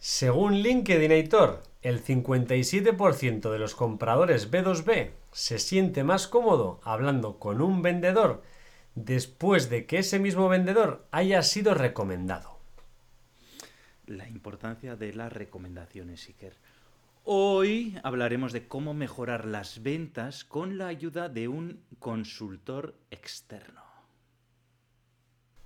Según 0.00 0.62
LinkedIn 0.62 1.10
Editor, 1.10 1.64
el 1.82 2.04
57% 2.04 3.50
de 3.50 3.58
los 3.58 3.74
compradores 3.74 4.48
B2B 4.48 5.10
se 5.32 5.58
siente 5.58 6.04
más 6.04 6.28
cómodo 6.28 6.80
hablando 6.84 7.40
con 7.40 7.60
un 7.60 7.82
vendedor 7.82 8.42
después 8.94 9.70
de 9.70 9.86
que 9.86 9.98
ese 9.98 10.20
mismo 10.20 10.48
vendedor 10.48 11.04
haya 11.10 11.42
sido 11.42 11.74
recomendado. 11.74 12.58
La 14.06 14.28
importancia 14.28 14.94
de 14.94 15.12
las 15.14 15.32
recomendaciones, 15.32 16.28
Iker. 16.28 16.54
Hoy 17.24 17.98
hablaremos 18.04 18.52
de 18.52 18.68
cómo 18.68 18.94
mejorar 18.94 19.46
las 19.46 19.82
ventas 19.82 20.44
con 20.44 20.78
la 20.78 20.86
ayuda 20.86 21.28
de 21.28 21.48
un 21.48 21.82
consultor 21.98 22.94
externo. 23.10 23.87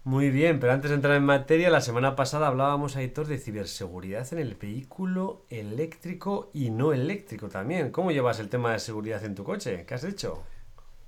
Muy 0.04 0.30
bien, 0.30 0.58
pero 0.58 0.72
antes 0.72 0.90
de 0.90 0.96
entrar 0.96 1.16
en 1.16 1.24
materia, 1.24 1.70
la 1.70 1.80
semana 1.80 2.16
pasada 2.16 2.48
hablábamos, 2.48 2.96
Aitor, 2.96 3.28
de 3.28 3.38
ciberseguridad 3.38 4.26
en 4.32 4.40
el 4.40 4.56
vehículo 4.56 5.46
eléctrico 5.48 6.50
y 6.52 6.70
no 6.70 6.92
eléctrico 6.92 7.48
también. 7.48 7.92
¿Cómo 7.92 8.10
llevas 8.10 8.40
el 8.40 8.48
tema 8.48 8.72
de 8.72 8.80
seguridad 8.80 9.24
en 9.24 9.36
tu 9.36 9.44
coche? 9.44 9.84
¿Qué 9.86 9.94
has 9.94 10.02
hecho? 10.02 10.42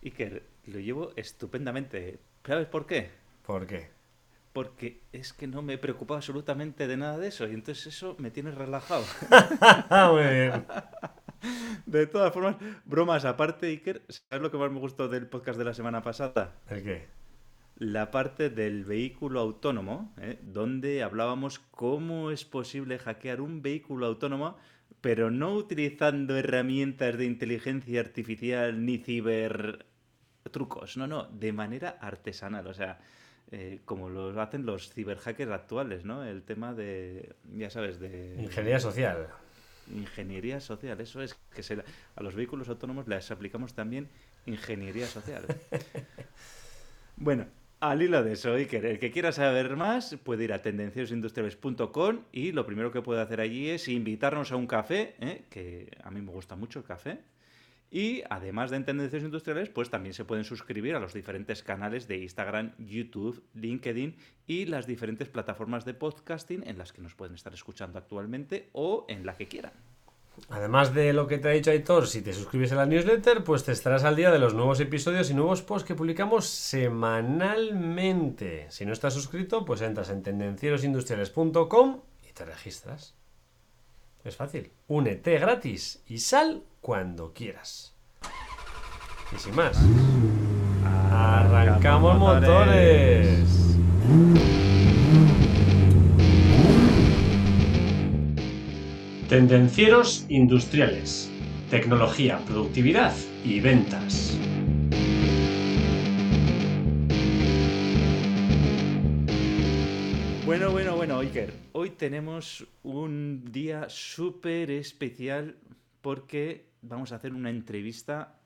Iker, 0.05 0.45
lo 0.67 0.79
llevo 0.79 1.11
estupendamente. 1.17 2.21
¿Sabes 2.47 2.69
por 2.69 2.87
qué? 2.87 3.11
¿Por 3.45 3.67
qué? 3.67 3.91
Porque 4.53 5.01
es 5.13 5.33
que 5.33 5.49
no 5.49 5.61
me 5.61 5.77
preocupa 5.77 6.15
absolutamente 6.15 6.87
de 6.87 6.97
nada 6.97 7.19
de 7.19 7.27
eso 7.27 7.49
y 7.49 7.55
entonces 7.55 7.89
eso 7.89 8.15
me 8.21 8.31
tiene 8.31 8.53
relajado. 8.53 9.03
Muy 10.13 10.23
bien. 10.23 10.67
De 11.85 12.07
todas 12.07 12.33
formas, 12.33 12.57
bromas 12.85 13.25
aparte, 13.25 13.67
Iker, 13.67 14.03
¿sabes 14.09 14.41
lo 14.41 14.53
que 14.53 14.57
más 14.57 14.71
me 14.71 14.79
gustó 14.79 15.09
del 15.09 15.27
podcast 15.27 15.59
de 15.59 15.65
la 15.65 15.75
semana 15.75 16.01
pasada? 16.01 16.53
¿El 16.71 16.85
qué? 16.85 17.24
La 17.77 18.11
parte 18.11 18.51
del 18.51 18.85
vehículo 18.85 19.41
autónomo, 19.41 20.15
¿eh? 20.21 20.39
donde 20.43 21.03
hablábamos 21.03 21.59
cómo 21.59 22.31
es 22.31 22.45
posible 22.45 22.99
hackear 22.99 23.41
un 23.41 23.63
vehículo 23.63 24.07
autónomo, 24.07 24.57
pero 25.01 25.31
no 25.31 25.55
utilizando 25.55 26.37
herramientas 26.37 27.19
de 27.19 27.27
inteligencia 27.27 28.01
artificial 28.01 28.85
ni 28.85 28.99
ciber 28.99 29.87
trucos, 30.51 30.97
no, 30.97 31.07
no, 31.07 31.25
de 31.25 31.53
manera 31.53 31.99
artesanal, 32.01 32.67
o 32.67 32.75
sea, 32.75 33.01
eh, 33.51 33.81
como 33.85 34.09
lo 34.09 34.41
hacen 34.41 34.65
los 34.65 34.93
ciberhackers 34.93 35.51
actuales, 35.51 36.05
¿no? 36.05 36.25
El 36.25 36.43
tema 36.43 36.75
de, 36.75 37.35
ya 37.57 37.71
sabes, 37.71 37.99
de... 37.99 38.37
Ingeniería 38.39 38.81
social. 38.81 39.29
Ingeniería 39.93 40.61
social, 40.61 41.01
eso 41.01 41.23
es, 41.23 41.35
que 41.55 41.63
se, 41.63 41.83
a 42.17 42.23
los 42.23 42.35
vehículos 42.35 42.69
autónomos 42.69 43.07
les 43.09 43.31
aplicamos 43.31 43.75
también 43.75 44.09
ingeniería 44.47 45.07
social. 45.07 45.45
bueno, 47.17 47.47
al 47.91 48.03
hilo 48.03 48.23
de 48.23 48.33
eso, 48.33 48.55
Iker, 48.55 48.87
el 48.87 48.99
que 48.99 49.11
quiera 49.11 49.31
saber 49.31 49.77
más 49.77 50.17
puede 50.25 50.45
ir 50.45 50.53
a 50.53 50.63
tendenciosindustriales.com 50.63 52.21
y 52.33 52.53
lo 52.53 52.65
primero 52.65 52.91
que 52.91 53.03
puede 53.03 53.21
hacer 53.21 53.41
allí 53.41 53.69
es 53.69 53.89
invitarnos 53.89 54.53
a 54.53 54.57
un 54.57 54.67
café, 54.67 55.15
¿eh? 55.21 55.45
que 55.51 55.91
a 56.03 56.11
mí 56.11 56.23
me 56.23 56.33
gusta 56.33 56.57
mucho 56.57 56.79
el 56.79 56.85
café. 56.85 57.21
Y 57.91 58.23
además 58.29 58.71
de 58.71 58.79
en 58.79 58.85
Tendencias 58.87 59.23
Industriales, 59.23 59.69
pues 59.69 59.91
también 59.91 60.15
se 60.15 60.25
pueden 60.25 60.45
suscribir 60.45 60.97
a 60.97 60.99
los 60.99 61.13
diferentes 61.13 61.63
canales 61.63 62.09
de 62.09 62.19
Instagram, 62.19 62.73
YouTube, 62.79 63.45
LinkedIn 63.55 64.17
y 64.47 64.65
las 64.65 64.87
diferentes 64.87 65.29
plataformas 65.29 65.85
de 65.85 65.95
podcasting 65.95 66.67
en 66.67 66.79
las 66.79 66.93
que 66.93 67.03
nos 67.03 67.15
pueden 67.15 67.35
estar 67.35 67.53
escuchando 67.53 67.99
actualmente 67.99 68.71
o 68.73 69.05
en 69.09 69.27
la 69.27 69.37
que 69.37 69.47
quieran. 69.47 69.94
Además 70.51 70.93
de 70.95 71.13
lo 71.13 71.27
que 71.27 71.39
te 71.39 71.49
ha 71.49 71.53
dicho 71.53 71.71
Aitor, 71.71 72.07
si 72.07 72.23
te 72.23 72.33
suscribes 72.33 72.73
a 72.73 72.77
la 72.77 72.87
newsletter, 72.87 73.45
pues 73.45 73.65
te 73.65 73.73
estarás 73.73 74.05
al 74.05 74.17
día 74.17 74.31
de 74.31 74.39
los 74.39 74.55
nuevos 74.55 74.81
episodios 74.81 75.31
y 75.31 75.35
nuevos 75.35 75.63
posts 75.63 75.87
que 75.87 75.95
publicamos 75.95 76.47
semanalmente. 76.47 78.67
Si 78.71 78.85
no 78.85 78.93
estás 78.93 79.15
suscrito, 79.15 79.65
pues 79.65 79.81
entras 79.81 80.11
en 80.11 80.23
tendencierosindustriales.com 80.23 82.01
y 82.29 82.33
te 82.33 82.45
registras. 82.45 83.15
Es 84.25 84.37
fácil. 84.37 84.73
Únete 84.89 85.39
gratis 85.39 86.03
y 86.07 86.19
sal 86.19 86.65
cuando 86.81 87.33
quieras. 87.33 87.95
Y 89.35 89.39
sin 89.39 89.55
más, 89.55 89.79
arrancamos 91.11 92.19
motores. 92.19 93.79
Tendencieros 99.29 100.27
industriales. 100.29 101.31
Tecnología, 101.71 102.39
productividad 102.47 103.15
y 103.43 103.59
ventas. 103.59 104.37
Bueno, 110.45 110.71
bueno, 110.73 110.97
bueno, 110.97 111.19
Iker. 111.21 111.55
Hoy 111.73 111.91
tenemos 111.91 112.67
un 112.83 113.51
día 113.51 113.87
súper 113.89 114.71
especial 114.71 115.57
porque 116.03 116.67
vamos 116.83 117.13
a 117.13 117.17
hacer 117.17 117.33
una 117.33 117.49
entrevista 117.49 118.39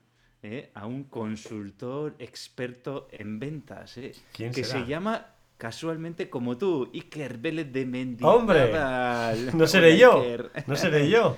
eh, 0.44 0.70
a 0.74 0.86
un 0.86 1.04
consultor 1.04 2.14
experto 2.20 3.08
en 3.10 3.40
ventas 3.40 3.98
eh, 3.98 4.12
¿Quién 4.32 4.52
que 4.52 4.62
será? 4.62 4.84
se 4.84 4.88
llama 4.88 5.26
casualmente 5.58 6.30
como 6.30 6.56
tú, 6.56 6.90
Iker 6.94 7.36
Vélez 7.36 7.70
de 7.72 7.84
Mendizábal. 7.84 8.36
¡Hombre! 8.36 9.52
No 9.58 9.66
seré 9.66 9.98
yo. 9.98 10.24
No 10.66 10.76
seré 10.76 11.10
yo. 11.10 11.36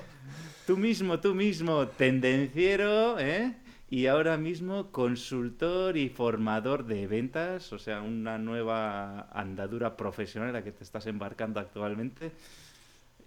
Tú 0.67 0.77
mismo, 0.77 1.19
tú 1.19 1.35
mismo, 1.35 1.89
tendenciero, 1.89 3.19
¿eh? 3.19 3.57
Y 3.89 4.07
ahora 4.07 4.37
mismo 4.37 4.93
consultor 4.93 5.97
y 5.97 6.11
formador 6.11 6.85
de 6.85 7.09
ventas, 7.09 7.73
o 7.73 7.79
sea, 7.79 8.03
una 8.03 8.39
nueva 8.39 9.23
andadura 9.33 9.97
profesional 9.97 10.51
en 10.51 10.55
la 10.55 10.63
que 10.63 10.71
te 10.71 10.85
estás 10.85 11.07
embarcando 11.07 11.59
actualmente. 11.59 12.31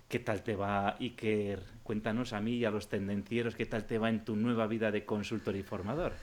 ¿Qué 0.08 0.20
tal 0.20 0.42
te 0.42 0.56
va, 0.56 0.96
Iker? 1.02 1.60
Cuéntanos 1.84 2.32
a 2.32 2.40
mí 2.40 2.54
y 2.54 2.66
a 2.66 2.72
los 2.72 2.88
tendencieros, 2.88 3.56
¿qué 3.56 3.66
tal 3.66 3.86
te 3.86 3.98
va 3.98 4.10
en 4.10 4.24
tu 4.24 4.38
nueva 4.38 4.68
vida 4.68 4.90
de 4.90 5.04
consultor 5.04 5.58
y 5.58 5.64
formador? 5.64 6.14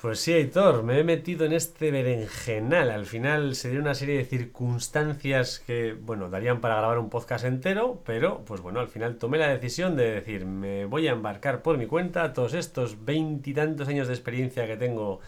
Pues 0.00 0.20
sí, 0.20 0.32
Aitor, 0.32 0.84
me 0.84 1.00
he 1.00 1.02
metido 1.02 1.44
en 1.44 1.52
este 1.52 1.90
berenjenal. 1.90 2.92
Al 2.92 3.04
final 3.04 3.56
se 3.56 3.68
dio 3.68 3.80
una 3.80 3.96
serie 3.96 4.18
de 4.18 4.24
circunstancias 4.24 5.58
que, 5.58 5.92
bueno, 5.92 6.30
darían 6.30 6.60
para 6.60 6.76
grabar 6.76 7.00
un 7.00 7.10
podcast 7.10 7.44
entero, 7.44 8.00
pero, 8.06 8.44
pues 8.44 8.60
bueno, 8.60 8.78
al 8.78 8.86
final 8.86 9.16
tomé 9.16 9.38
la 9.38 9.48
decisión 9.48 9.96
de 9.96 10.12
decir, 10.12 10.46
me 10.46 10.84
voy 10.84 11.08
a 11.08 11.12
embarcar 11.12 11.62
por 11.62 11.78
mi 11.78 11.86
cuenta, 11.86 12.32
todos 12.32 12.54
estos 12.54 13.04
veintitantos 13.04 13.88
años 13.88 14.06
de 14.06 14.14
experiencia 14.14 14.68
que 14.68 14.76
tengo 14.76 15.18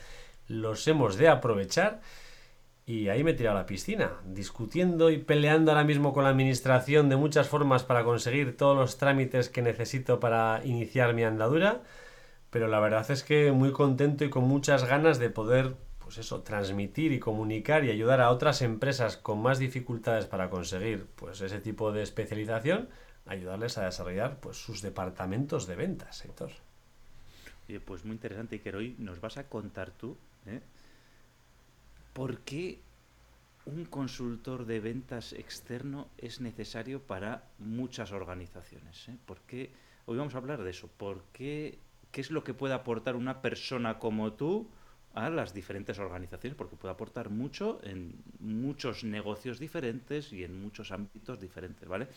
los 0.46 0.86
hemos 0.86 1.16
de 1.16 1.26
aprovechar. 1.26 2.00
Y 2.86 3.08
ahí 3.08 3.24
me 3.24 3.32
he 3.32 3.34
tirado 3.34 3.56
a 3.56 3.62
la 3.62 3.66
piscina, 3.66 4.12
discutiendo 4.24 5.10
y 5.10 5.18
peleando 5.18 5.72
ahora 5.72 5.82
mismo 5.82 6.12
con 6.12 6.22
la 6.22 6.30
administración 6.30 7.08
de 7.08 7.16
muchas 7.16 7.48
formas 7.48 7.82
para 7.82 8.04
conseguir 8.04 8.56
todos 8.56 8.76
los 8.76 8.98
trámites 8.98 9.48
que 9.48 9.62
necesito 9.62 10.20
para 10.20 10.60
iniciar 10.64 11.12
mi 11.12 11.24
andadura. 11.24 11.82
Pero 12.50 12.68
la 12.68 12.80
verdad 12.80 13.08
es 13.10 13.22
que 13.22 13.52
muy 13.52 13.72
contento 13.72 14.24
y 14.24 14.30
con 14.30 14.44
muchas 14.44 14.84
ganas 14.84 15.18
de 15.18 15.30
poder, 15.30 15.76
pues 15.98 16.18
eso, 16.18 16.42
transmitir 16.42 17.12
y 17.12 17.20
comunicar 17.20 17.84
y 17.84 17.90
ayudar 17.90 18.20
a 18.20 18.30
otras 18.30 18.62
empresas 18.62 19.16
con 19.16 19.40
más 19.40 19.58
dificultades 19.58 20.26
para 20.26 20.50
conseguir, 20.50 21.06
pues 21.16 21.40
ese 21.40 21.60
tipo 21.60 21.92
de 21.92 22.02
especialización, 22.02 22.88
ayudarles 23.26 23.78
a 23.78 23.84
desarrollar, 23.84 24.40
pues 24.40 24.56
sus 24.56 24.82
departamentos 24.82 25.66
de 25.66 25.76
ventas, 25.76 26.24
Héctor. 26.24 26.50
Pues 27.78 28.04
muy 28.04 28.14
interesante, 28.14 28.56
Iker. 28.56 28.74
Hoy 28.74 28.96
nos 28.98 29.20
vas 29.20 29.36
a 29.36 29.44
contar 29.44 29.92
tú, 29.92 30.16
¿eh? 30.46 30.60
¿Por 32.12 32.38
qué 32.40 32.80
un 33.66 33.84
consultor 33.84 34.66
de 34.66 34.80
ventas 34.80 35.32
externo 35.32 36.08
es 36.18 36.40
necesario 36.40 37.00
para 37.00 37.44
muchas 37.58 38.10
organizaciones? 38.10 39.08
¿eh? 39.08 39.16
¿Por 39.26 39.38
qué? 39.42 39.70
Hoy 40.06 40.18
vamos 40.18 40.34
a 40.34 40.38
hablar 40.38 40.64
de 40.64 40.70
eso. 40.70 40.88
¿Por 40.96 41.22
qué? 41.32 41.78
¿Qué 42.10 42.20
es 42.20 42.30
lo 42.30 42.42
que 42.44 42.54
puede 42.54 42.74
aportar 42.74 43.16
una 43.16 43.40
persona 43.40 43.98
como 43.98 44.32
tú 44.32 44.68
a 45.14 45.30
las 45.30 45.54
diferentes 45.54 45.98
organizaciones? 45.98 46.56
Porque 46.56 46.76
puede 46.76 46.92
aportar 46.92 47.30
mucho 47.30 47.80
en 47.82 48.14
muchos 48.40 49.04
negocios 49.04 49.58
diferentes 49.58 50.32
y 50.32 50.44
en 50.44 50.60
muchos 50.60 50.90
ámbitos 50.92 51.40
diferentes, 51.40 51.88
¿vale? 51.88 52.08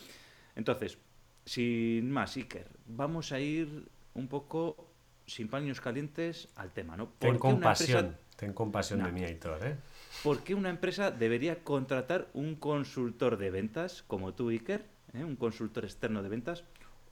Entonces, 0.56 0.98
sin 1.46 2.12
más, 2.12 2.36
Iker, 2.38 2.68
vamos 2.88 3.32
a 3.32 3.40
ir 3.40 3.88
un 4.14 4.28
poco 4.28 4.90
sin 5.26 5.48
paños 5.48 5.80
calientes 5.82 6.48
al 6.56 6.72
tema, 6.72 6.98
¿no? 6.98 7.10
Ten 7.20 7.38
compasión, 7.38 8.06
empresa- 8.06 8.20
ten 8.36 8.54
compasión 8.54 9.00
de 9.04 9.06
No. 9.06 9.14
mí, 9.14 9.24
Héctor, 9.24 9.66
¿eh? 9.66 9.78
¿Por 10.24 10.44
qué 10.44 10.56
una 10.56 10.70
empresa 10.70 11.12
debería 11.12 11.64
contratar 11.64 12.30
un 12.34 12.56
consultor 12.56 13.38
de 13.38 13.52
ventas 13.52 14.04
como 14.04 14.34
tú, 14.34 14.50
Iker? 14.50 14.86
¿eh? 15.14 15.24
Un 15.24 15.36
consultor 15.36 15.84
externo 15.86 16.24
de 16.24 16.30
ventas. 16.30 16.64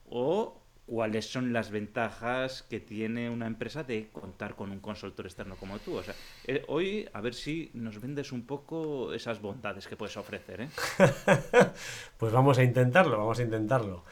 ¿O 0.09 0.61
cuáles 0.85 1.25
son 1.31 1.53
las 1.53 1.71
ventajas 1.71 2.63
que 2.63 2.79
tiene 2.79 3.29
una 3.29 3.47
empresa 3.47 3.83
de 3.83 4.09
contar 4.11 4.55
con 4.55 4.71
un 4.71 4.79
consultor 4.79 5.25
externo 5.25 5.55
como 5.55 5.79
tú? 5.79 5.95
O 5.95 6.03
sea, 6.03 6.13
eh, 6.47 6.63
hoy 6.67 7.07
a 7.13 7.21
ver 7.21 7.33
si 7.33 7.71
nos 7.73 8.01
vendes 8.01 8.31
un 8.31 8.45
poco 8.45 9.13
esas 9.13 9.41
bondades 9.41 9.87
que 9.87 9.95
puedes 9.95 10.17
ofrecer, 10.17 10.61
¿eh? 10.61 10.69
Pues 12.17 12.31
vamos 12.33 12.57
a 12.57 12.63
intentarlo, 12.63 13.17
vamos 13.17 13.39
a 13.39 13.43
intentarlo. 13.43 14.03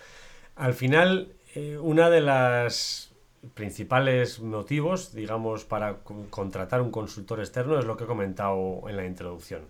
Al 0.56 0.74
final, 0.74 1.34
eh, 1.56 1.78
una 1.78 2.10
de 2.10 2.22
las 2.22 3.14
principales 3.54 4.40
motivos, 4.42 5.14
digamos, 5.14 5.66
para 5.66 6.00
co- 6.04 6.26
contratar 6.30 6.82
un 6.82 6.92
consultor 6.92 7.40
externo 7.40 7.80
es 7.80 7.86
lo 7.86 7.96
que 7.98 8.04
he 8.04 8.08
comentado 8.08 8.82
en 8.90 8.98
la 8.98 9.06
introducción. 9.06 9.62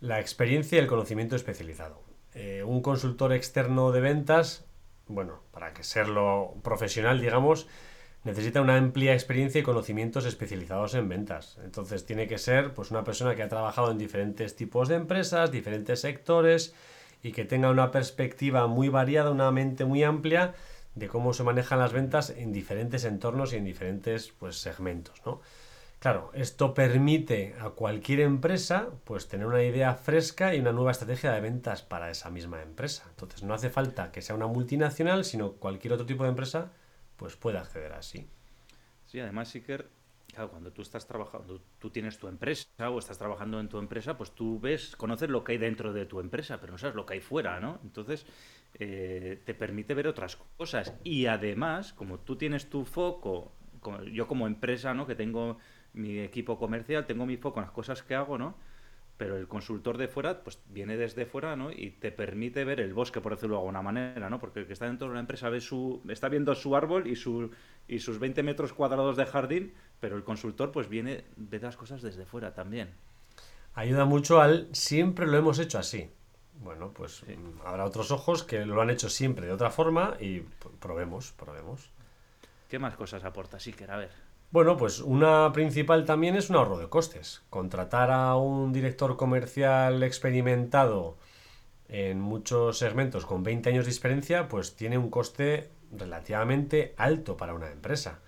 La 0.00 0.20
experiencia 0.20 0.76
y 0.76 0.80
el 0.80 0.86
conocimiento 0.86 1.36
especializado. 1.36 2.02
eh, 2.34 2.62
un 2.64 2.82
consultor 2.82 3.32
externo 3.32 3.90
de 3.90 4.00
ventas, 4.00 4.64
bueno, 5.08 5.40
para 5.50 5.72
que 5.72 5.82
serlo 5.82 6.54
profesional, 6.62 7.20
digamos, 7.20 7.66
necesita 8.24 8.60
una 8.60 8.76
amplia 8.76 9.14
experiencia 9.14 9.60
y 9.60 9.64
conocimientos 9.64 10.26
especializados 10.26 10.94
en 10.94 11.08
ventas. 11.08 11.58
Entonces 11.64 12.04
tiene 12.04 12.26
que 12.26 12.38
ser 12.38 12.74
pues 12.74 12.90
una 12.90 13.04
persona 13.04 13.34
que 13.34 13.42
ha 13.42 13.48
trabajado 13.48 13.90
en 13.90 13.98
diferentes 13.98 14.56
tipos 14.56 14.88
de 14.88 14.96
empresas, 14.96 15.50
diferentes 15.50 16.00
sectores 16.00 16.74
y 17.22 17.32
que 17.32 17.44
tenga 17.44 17.70
una 17.70 17.90
perspectiva 17.90 18.66
muy 18.66 18.88
variada, 18.88 19.30
una 19.30 19.50
mente 19.50 19.84
muy 19.84 20.02
amplia 20.02 20.54
de 20.94 21.08
cómo 21.08 21.32
se 21.32 21.44
manejan 21.44 21.78
las 21.78 21.92
ventas 21.92 22.30
en 22.30 22.52
diferentes 22.52 23.04
entornos 23.04 23.52
y 23.52 23.56
en 23.56 23.64
diferentes 23.64 24.32
pues, 24.38 24.56
segmentos, 24.56 25.22
¿no? 25.24 25.40
Claro, 26.00 26.30
esto 26.34 26.74
permite 26.74 27.54
a 27.60 27.70
cualquier 27.70 28.20
empresa 28.20 28.88
pues 29.04 29.28
tener 29.28 29.46
una 29.46 29.62
idea 29.64 29.94
fresca 29.94 30.54
y 30.54 30.60
una 30.60 30.72
nueva 30.72 30.92
estrategia 30.92 31.32
de 31.32 31.40
ventas 31.40 31.82
para 31.82 32.10
esa 32.10 32.30
misma 32.30 32.62
empresa. 32.62 33.04
Entonces 33.10 33.42
no 33.42 33.54
hace 33.54 33.70
falta 33.70 34.12
que 34.12 34.22
sea 34.22 34.36
una 34.36 34.46
multinacional, 34.46 35.24
sino 35.24 35.52
cualquier 35.54 35.94
otro 35.94 36.06
tipo 36.06 36.22
de 36.24 36.30
empresa 36.30 36.72
pues 37.16 37.36
puede 37.36 37.58
acceder 37.58 37.92
así. 37.92 38.28
Sí, 39.06 39.20
además 39.20 39.52
que 39.52 39.62
claro, 40.32 40.50
cuando 40.50 40.72
tú 40.72 40.82
estás 40.82 41.06
trabajando, 41.06 41.60
tú 41.78 41.90
tienes 41.90 42.18
tu 42.18 42.28
empresa 42.28 42.68
o 42.90 42.98
estás 42.98 43.18
trabajando 43.18 43.58
en 43.60 43.68
tu 43.68 43.78
empresa, 43.78 44.16
pues 44.16 44.32
tú 44.32 44.60
ves, 44.60 44.94
conoces 44.96 45.30
lo 45.30 45.42
que 45.42 45.52
hay 45.52 45.58
dentro 45.58 45.92
de 45.92 46.06
tu 46.06 46.20
empresa, 46.20 46.60
pero 46.60 46.72
no 46.72 46.78
sabes 46.78 46.94
lo 46.94 47.06
que 47.06 47.14
hay 47.14 47.20
fuera, 47.20 47.58
¿no? 47.60 47.80
Entonces 47.82 48.26
eh, 48.74 49.42
te 49.44 49.54
permite 49.54 49.94
ver 49.94 50.06
otras 50.08 50.36
cosas. 50.56 50.94
Y 51.04 51.26
además, 51.26 51.92
como 51.92 52.20
tú 52.20 52.36
tienes 52.36 52.68
tu 52.68 52.84
foco, 52.84 53.52
yo 54.12 54.26
como 54.26 54.46
empresa, 54.46 54.92
¿no? 54.94 55.06
Que 55.06 55.14
tengo 55.14 55.58
mi 55.92 56.18
equipo 56.20 56.58
comercial, 56.58 57.06
tengo 57.06 57.26
mi 57.26 57.36
foco 57.36 57.60
en 57.60 57.66
las 57.66 57.72
cosas 57.72 58.02
que 58.02 58.14
hago, 58.14 58.38
¿no? 58.38 58.54
Pero 59.16 59.36
el 59.36 59.48
consultor 59.48 59.98
de 59.98 60.06
fuera, 60.06 60.44
pues 60.44 60.60
viene 60.68 60.96
desde 60.96 61.26
fuera, 61.26 61.56
¿no? 61.56 61.72
Y 61.72 61.90
te 61.90 62.12
permite 62.12 62.64
ver 62.64 62.80
el 62.80 62.94
bosque, 62.94 63.20
por 63.20 63.34
decirlo 63.34 63.56
de 63.56 63.60
alguna 63.60 63.82
manera, 63.82 64.30
¿no? 64.30 64.38
Porque 64.38 64.60
el 64.60 64.66
que 64.66 64.72
está 64.72 64.86
dentro 64.86 65.08
de 65.08 65.12
una 65.12 65.20
empresa 65.20 65.48
ve 65.48 65.60
su, 65.60 66.00
está 66.08 66.28
viendo 66.28 66.54
su 66.54 66.76
árbol 66.76 67.08
y, 67.08 67.16
su, 67.16 67.50
y 67.88 67.98
sus 67.98 68.20
20 68.20 68.44
metros 68.44 68.72
cuadrados 68.72 69.16
de 69.16 69.26
jardín, 69.26 69.74
pero 69.98 70.16
el 70.16 70.22
consultor, 70.22 70.70
pues 70.70 70.88
viene, 70.88 71.24
ve 71.36 71.58
las 71.58 71.76
cosas 71.76 72.00
desde 72.00 72.26
fuera 72.26 72.54
también. 72.54 72.90
Ayuda 73.74 74.04
mucho 74.04 74.40
al 74.40 74.68
siempre 74.72 75.26
lo 75.26 75.36
hemos 75.36 75.58
hecho 75.58 75.78
así. 75.78 76.10
Bueno, 76.60 76.92
pues 76.92 77.24
habrá 77.64 77.84
otros 77.84 78.10
ojos 78.10 78.42
que 78.42 78.66
lo 78.66 78.80
han 78.80 78.90
hecho 78.90 79.08
siempre 79.08 79.46
de 79.46 79.52
otra 79.52 79.70
forma 79.70 80.16
y 80.20 80.40
probemos, 80.80 81.32
probemos. 81.32 81.90
¿Qué 82.68 82.78
más 82.78 82.96
cosas 82.96 83.24
aporta 83.24 83.60
Siker? 83.60 83.90
A 83.90 83.96
ver. 83.96 84.27
Bueno, 84.50 84.78
pues 84.78 85.00
una 85.00 85.52
principal 85.52 86.06
también 86.06 86.34
es 86.34 86.48
un 86.48 86.56
ahorro 86.56 86.78
de 86.78 86.88
costes. 86.88 87.42
Contratar 87.50 88.10
a 88.10 88.34
un 88.36 88.72
director 88.72 89.18
comercial 89.18 90.02
experimentado 90.02 91.18
en 91.90 92.18
muchos 92.18 92.78
segmentos 92.78 93.26
con 93.26 93.42
20 93.42 93.68
años 93.68 93.84
de 93.84 93.90
experiencia, 93.90 94.48
pues 94.48 94.74
tiene 94.74 94.96
un 94.96 95.10
coste 95.10 95.68
relativamente 95.92 96.94
alto 96.96 97.36
para 97.36 97.52
una 97.52 97.70
empresa. 97.70 98.20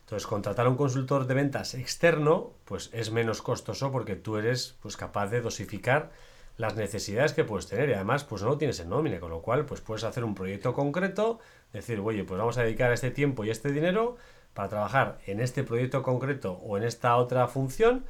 Entonces, 0.00 0.26
contratar 0.26 0.64
a 0.64 0.70
un 0.70 0.76
consultor 0.76 1.26
de 1.26 1.34
ventas 1.34 1.74
externo, 1.74 2.52
pues 2.64 2.88
es 2.94 3.10
menos 3.10 3.42
costoso 3.42 3.92
porque 3.92 4.16
tú 4.16 4.38
eres 4.38 4.78
pues, 4.80 4.96
capaz 4.96 5.26
de 5.28 5.42
dosificar 5.42 6.10
las 6.56 6.74
necesidades 6.74 7.34
que 7.34 7.44
puedes 7.44 7.66
tener 7.66 7.90
y 7.90 7.92
además 7.92 8.24
pues 8.24 8.42
no 8.42 8.56
tienes 8.56 8.80
en 8.80 8.88
nómina, 8.88 9.20
con 9.20 9.30
lo 9.30 9.42
cual 9.42 9.66
pues 9.66 9.82
puedes 9.82 10.04
hacer 10.04 10.24
un 10.24 10.34
proyecto 10.34 10.72
concreto, 10.72 11.38
decir, 11.70 12.00
oye, 12.00 12.24
pues 12.24 12.38
vamos 12.38 12.56
a 12.56 12.62
dedicar 12.62 12.92
este 12.92 13.10
tiempo 13.10 13.44
y 13.44 13.50
este 13.50 13.72
dinero 13.72 14.16
para 14.56 14.70
trabajar 14.70 15.18
en 15.26 15.38
este 15.38 15.62
proyecto 15.62 16.02
concreto 16.02 16.54
o 16.54 16.78
en 16.78 16.82
esta 16.82 17.14
otra 17.16 17.46
función 17.46 18.04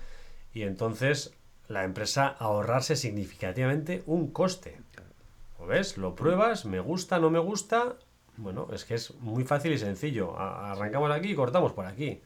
y 0.54 0.62
entonces 0.62 1.34
la 1.68 1.82
empresa 1.82 2.28
ahorrarse 2.28 2.94
significativamente 2.94 4.04
un 4.06 4.30
coste. 4.30 4.78
¿Lo 5.58 5.66
ves? 5.66 5.98
Lo 5.98 6.14
pruebas, 6.14 6.64
me 6.64 6.78
gusta, 6.78 7.18
no 7.18 7.30
me 7.30 7.40
gusta. 7.40 7.96
Bueno, 8.36 8.68
es 8.72 8.84
que 8.84 8.94
es 8.94 9.14
muy 9.16 9.44
fácil 9.44 9.72
y 9.72 9.78
sencillo. 9.78 10.38
Arrancamos 10.38 11.10
aquí 11.10 11.30
y 11.30 11.34
cortamos 11.34 11.72
por 11.72 11.86
aquí. 11.86 12.20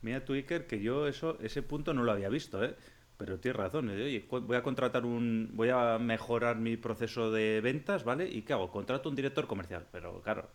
Mira 0.00 0.24
tú, 0.24 0.32
Iker, 0.32 0.66
que 0.66 0.80
yo 0.80 1.06
eso, 1.06 1.36
ese 1.42 1.62
punto 1.62 1.92
no 1.92 2.02
lo 2.02 2.12
había 2.12 2.30
visto, 2.30 2.64
¿eh? 2.64 2.74
Pero 3.18 3.38
tienes 3.38 3.56
razón. 3.56 3.90
¿eh? 3.90 4.04
Oye, 4.04 4.26
voy 4.30 4.56
a 4.56 4.62
contratar 4.62 5.04
un. 5.04 5.50
Voy 5.52 5.68
a 5.68 5.98
mejorar 5.98 6.56
mi 6.56 6.76
proceso 6.76 7.30
de 7.30 7.60
ventas, 7.60 8.04
¿vale? 8.04 8.28
¿Y 8.28 8.42
qué 8.42 8.54
hago? 8.54 8.70
Contrato 8.70 9.08
un 9.10 9.16
director 9.16 9.46
comercial. 9.46 9.84
Pero 9.92 10.22
claro, 10.22 10.48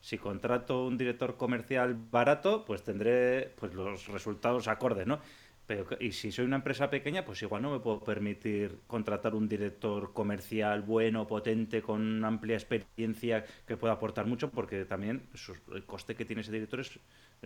si 0.00 0.18
contrato 0.18 0.86
un 0.86 0.96
director 0.96 1.36
comercial 1.36 1.94
barato, 1.94 2.64
pues 2.64 2.82
tendré 2.82 3.52
pues 3.56 3.74
los 3.74 4.06
resultados 4.08 4.68
acordes, 4.68 5.06
¿no? 5.06 5.20
Pero, 5.66 5.84
y 5.98 6.12
si 6.12 6.30
soy 6.30 6.44
una 6.44 6.56
empresa 6.56 6.88
pequeña, 6.88 7.24
pues 7.24 7.42
igual 7.42 7.62
no 7.62 7.72
me 7.72 7.80
puedo 7.80 7.98
permitir 7.98 8.78
contratar 8.86 9.34
un 9.34 9.48
director 9.48 10.12
comercial 10.12 10.82
bueno, 10.82 11.26
potente, 11.26 11.82
con 11.82 12.24
amplia 12.24 12.54
experiencia 12.54 13.44
que 13.66 13.76
pueda 13.76 13.94
aportar 13.94 14.26
mucho, 14.26 14.50
porque 14.50 14.84
también 14.84 15.28
el 15.74 15.84
coste 15.84 16.14
que 16.14 16.24
tiene 16.24 16.42
ese 16.42 16.52
director 16.52 16.80
es, 16.80 17.00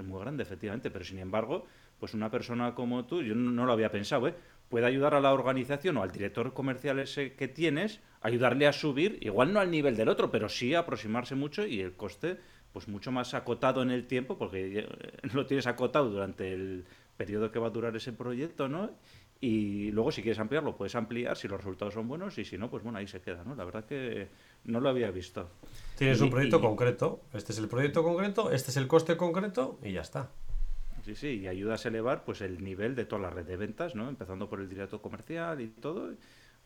muy 0.04 0.20
grande, 0.20 0.42
efectivamente. 0.42 0.90
Pero 0.90 1.04
sin 1.04 1.18
embargo, 1.18 1.66
pues 1.98 2.12
una 2.12 2.30
persona 2.30 2.74
como 2.74 3.06
tú, 3.06 3.22
yo 3.22 3.34
no, 3.34 3.64
lo 3.64 3.72
había 3.72 3.90
pensado, 3.90 4.28
¿eh? 4.28 4.34
Puede 4.70 4.86
ayudar 4.86 5.14
a 5.14 5.20
la 5.20 5.34
organización 5.34 5.98
o 5.98 6.02
al 6.02 6.12
director 6.12 6.54
comercial 6.54 7.00
ese 7.00 7.34
que 7.34 7.48
tienes, 7.48 8.00
ayudarle 8.22 8.66
a 8.66 8.72
subir, 8.72 9.18
igual 9.20 9.52
no 9.52 9.60
al 9.60 9.70
nivel 9.70 9.96
del 9.96 10.08
otro, 10.08 10.30
pero 10.30 10.48
sí 10.48 10.74
a 10.74 10.80
aproximarse 10.80 11.34
mucho 11.34 11.66
y 11.66 11.80
el 11.80 11.92
coste 11.92 12.38
pues 12.72 12.86
mucho 12.86 13.10
más 13.10 13.34
acotado 13.34 13.82
en 13.82 13.90
el 13.90 14.06
tiempo, 14.06 14.38
porque 14.38 14.88
lo 15.34 15.44
tienes 15.44 15.66
acotado 15.66 16.08
durante 16.08 16.52
el 16.52 16.86
periodo 17.16 17.50
que 17.50 17.58
va 17.58 17.66
a 17.66 17.70
durar 17.70 17.94
ese 17.96 18.12
proyecto, 18.12 18.68
¿no? 18.68 18.92
Y 19.40 19.90
luego 19.90 20.12
si 20.12 20.22
quieres 20.22 20.38
ampliarlo, 20.38 20.76
puedes 20.76 20.94
ampliar 20.94 21.36
si 21.36 21.48
los 21.48 21.58
resultados 21.58 21.94
son 21.94 22.06
buenos 22.06 22.38
y 22.38 22.44
si 22.44 22.56
no, 22.56 22.70
pues 22.70 22.84
bueno, 22.84 22.98
ahí 22.98 23.08
se 23.08 23.20
queda, 23.20 23.42
¿no? 23.42 23.56
La 23.56 23.64
verdad 23.64 23.84
que 23.84 24.28
no 24.64 24.80
lo 24.80 24.88
había 24.88 25.10
visto. 25.10 25.50
Tienes 25.96 26.20
un 26.20 26.30
proyecto 26.30 26.60
concreto, 26.60 27.22
este 27.32 27.52
es 27.52 27.58
el 27.58 27.66
proyecto 27.66 28.04
concreto, 28.04 28.52
este 28.52 28.70
es 28.70 28.76
el 28.76 28.86
coste 28.86 29.16
concreto 29.16 29.80
y 29.82 29.92
ya 29.92 30.02
está. 30.02 30.30
Sí, 31.10 31.16
sí, 31.16 31.40
y 31.40 31.48
ayudas 31.48 31.84
a 31.84 31.88
elevar 31.88 32.24
pues 32.24 32.40
el 32.40 32.62
nivel 32.62 32.94
de 32.94 33.04
toda 33.04 33.22
la 33.22 33.30
red 33.30 33.44
de 33.44 33.56
ventas, 33.56 33.96
¿no? 33.96 34.08
Empezando 34.08 34.48
por 34.48 34.60
el 34.60 34.68
directo 34.68 35.02
comercial 35.02 35.60
y 35.60 35.66
todo, 35.66 36.12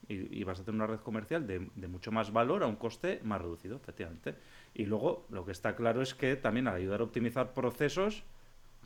y, 0.06 0.44
vas 0.44 0.61
a 0.61 0.64
tener 0.64 0.82
una 0.82 0.87
red 0.87 1.00
comercial 1.00 1.46
de, 1.46 1.61
mucho 1.88 2.12
más 2.12 2.31
valor 2.31 2.62
a 2.62 2.67
un 2.67 2.76
coste 2.76 3.20
más 3.25 3.41
reducido, 3.41 3.76
efectivamente. 3.76 4.35
Y 4.75 4.85
luego 4.85 5.26
lo 5.31 5.46
que 5.46 5.52
está 5.52 5.75
claro 5.76 6.02
es 6.02 6.14
que 6.14 6.37
también 6.37 6.69
al 6.69 6.75
ayudar 6.75 7.00
a 7.00 7.05
optimizar 7.05 7.55
procesos, 7.55 8.23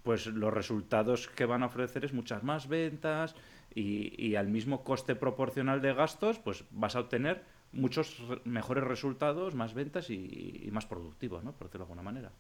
pues 0.05 0.27
los 0.27 0.55
resultados 0.55 1.27
que 1.27 1.45
van 1.45 1.65
a 1.65 1.67
ofrecer 1.67 2.05
es 2.05 2.13
muchas 2.13 2.45
más 2.45 2.69
ventas 2.69 3.35
y, 3.75 4.37
al 4.37 4.47
mismo 4.47 4.85
coste 4.85 5.17
proporcional 5.17 5.83
de 5.83 5.93
gastos, 5.93 6.39
pues 6.39 6.67
vas 6.71 6.95
a 6.95 7.01
obtener 7.01 7.43
muchos 7.73 8.23
mejores 8.45 8.85
resultados, 8.85 9.57
más 9.57 9.75
ventas 9.75 10.09
y, 10.09 10.63
y 10.63 10.71
más 10.71 10.87
productivos, 10.87 11.43
¿no? 11.43 11.51
Por 11.51 11.67
decirlo 11.67 11.87
de 11.87 11.91
alguna 11.91 12.03
manera. 12.03 12.31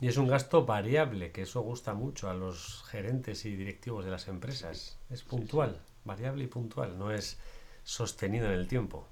Y 0.00 0.08
es 0.08 0.16
un 0.16 0.28
gasto 0.28 0.64
variable, 0.64 1.32
que 1.32 1.42
eso 1.42 1.60
gusta 1.62 1.94
mucho 1.94 2.30
a 2.30 2.34
los 2.34 2.84
gerentes 2.88 3.44
y 3.44 3.56
directivos 3.56 4.04
de 4.04 4.10
las 4.10 4.28
empresas. 4.28 4.98
Es 5.10 5.24
puntual, 5.24 5.80
variable 6.04 6.44
y 6.44 6.46
puntual, 6.46 6.98
no 6.98 7.10
es 7.10 7.38
sostenido 7.82 8.46
en 8.46 8.52
el 8.52 8.68
tiempo. 8.68 9.06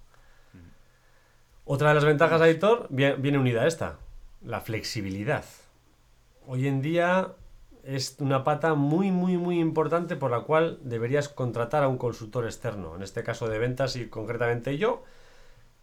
Mm. 0.52 0.58
Otra 1.64 1.88
de 1.88 1.94
las 1.96 2.04
ventajas, 2.04 2.40
editor, 2.42 2.86
viene 2.90 3.38
unida 3.38 3.62
a 3.62 3.66
esta, 3.66 3.98
la 4.42 4.60
flexibilidad. 4.60 5.44
Hoy 6.46 6.68
en 6.68 6.82
día 6.82 7.34
es 7.82 8.16
una 8.20 8.44
pata 8.44 8.74
muy, 8.74 9.10
muy, 9.10 9.36
muy 9.38 9.58
importante 9.58 10.16
por 10.16 10.30
la 10.30 10.40
cual 10.40 10.78
deberías 10.82 11.28
contratar 11.28 11.82
a 11.82 11.88
un 11.88 11.98
consultor 11.98 12.44
externo. 12.44 12.94
En 12.94 13.02
este 13.02 13.24
caso 13.24 13.48
de 13.48 13.58
ventas 13.58 13.96
y 13.96 14.08
concretamente 14.08 14.78
yo, 14.78 15.02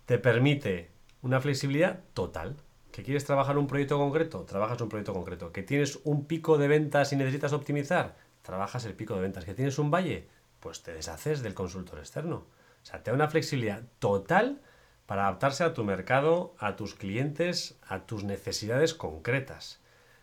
te 0.05 0.17
permite 0.17 0.91
una 1.21 1.41
flexibilidad 1.41 2.01
total. 2.13 2.55
¿Que 2.93 3.01
quieres 3.01 3.25
trabajar 3.25 3.57
un 3.57 3.65
proyecto 3.65 3.97
concreto? 3.97 4.43
Trabajas 4.43 4.79
un 4.79 4.87
proyecto 4.87 5.15
concreto. 5.15 5.51
¿Que 5.51 5.63
tienes 5.63 5.99
un 6.03 6.27
pico 6.27 6.59
de 6.59 6.67
ventas 6.67 7.11
y 7.11 7.15
necesitas 7.15 7.51
optimizar? 7.51 8.15
Trabajas 8.43 8.85
el 8.85 8.93
pico 8.93 9.15
de 9.15 9.21
ventas. 9.21 9.45
¿Que 9.45 9.55
tienes 9.55 9.79
un 9.79 9.89
valle? 9.89 10.27
Pues 10.59 10.83
te 10.83 10.93
deshaces 10.93 11.41
del 11.41 11.55
consultor 11.55 11.97
externo. 11.97 12.35
O 12.35 12.85
sea, 12.85 13.01
te 13.01 13.09
da 13.09 13.15
una 13.15 13.29
flexibilidad 13.29 13.81
total 13.97 14.61
para 15.07 15.23
adaptarse 15.23 15.63
a 15.63 15.73
tu 15.73 15.83
mercado, 15.83 16.53
a 16.59 16.75
tus 16.75 16.93
clientes, 16.93 17.79
a 17.87 18.05
tus 18.05 18.23
necesidades 18.25 18.93
concretas. 18.93 19.81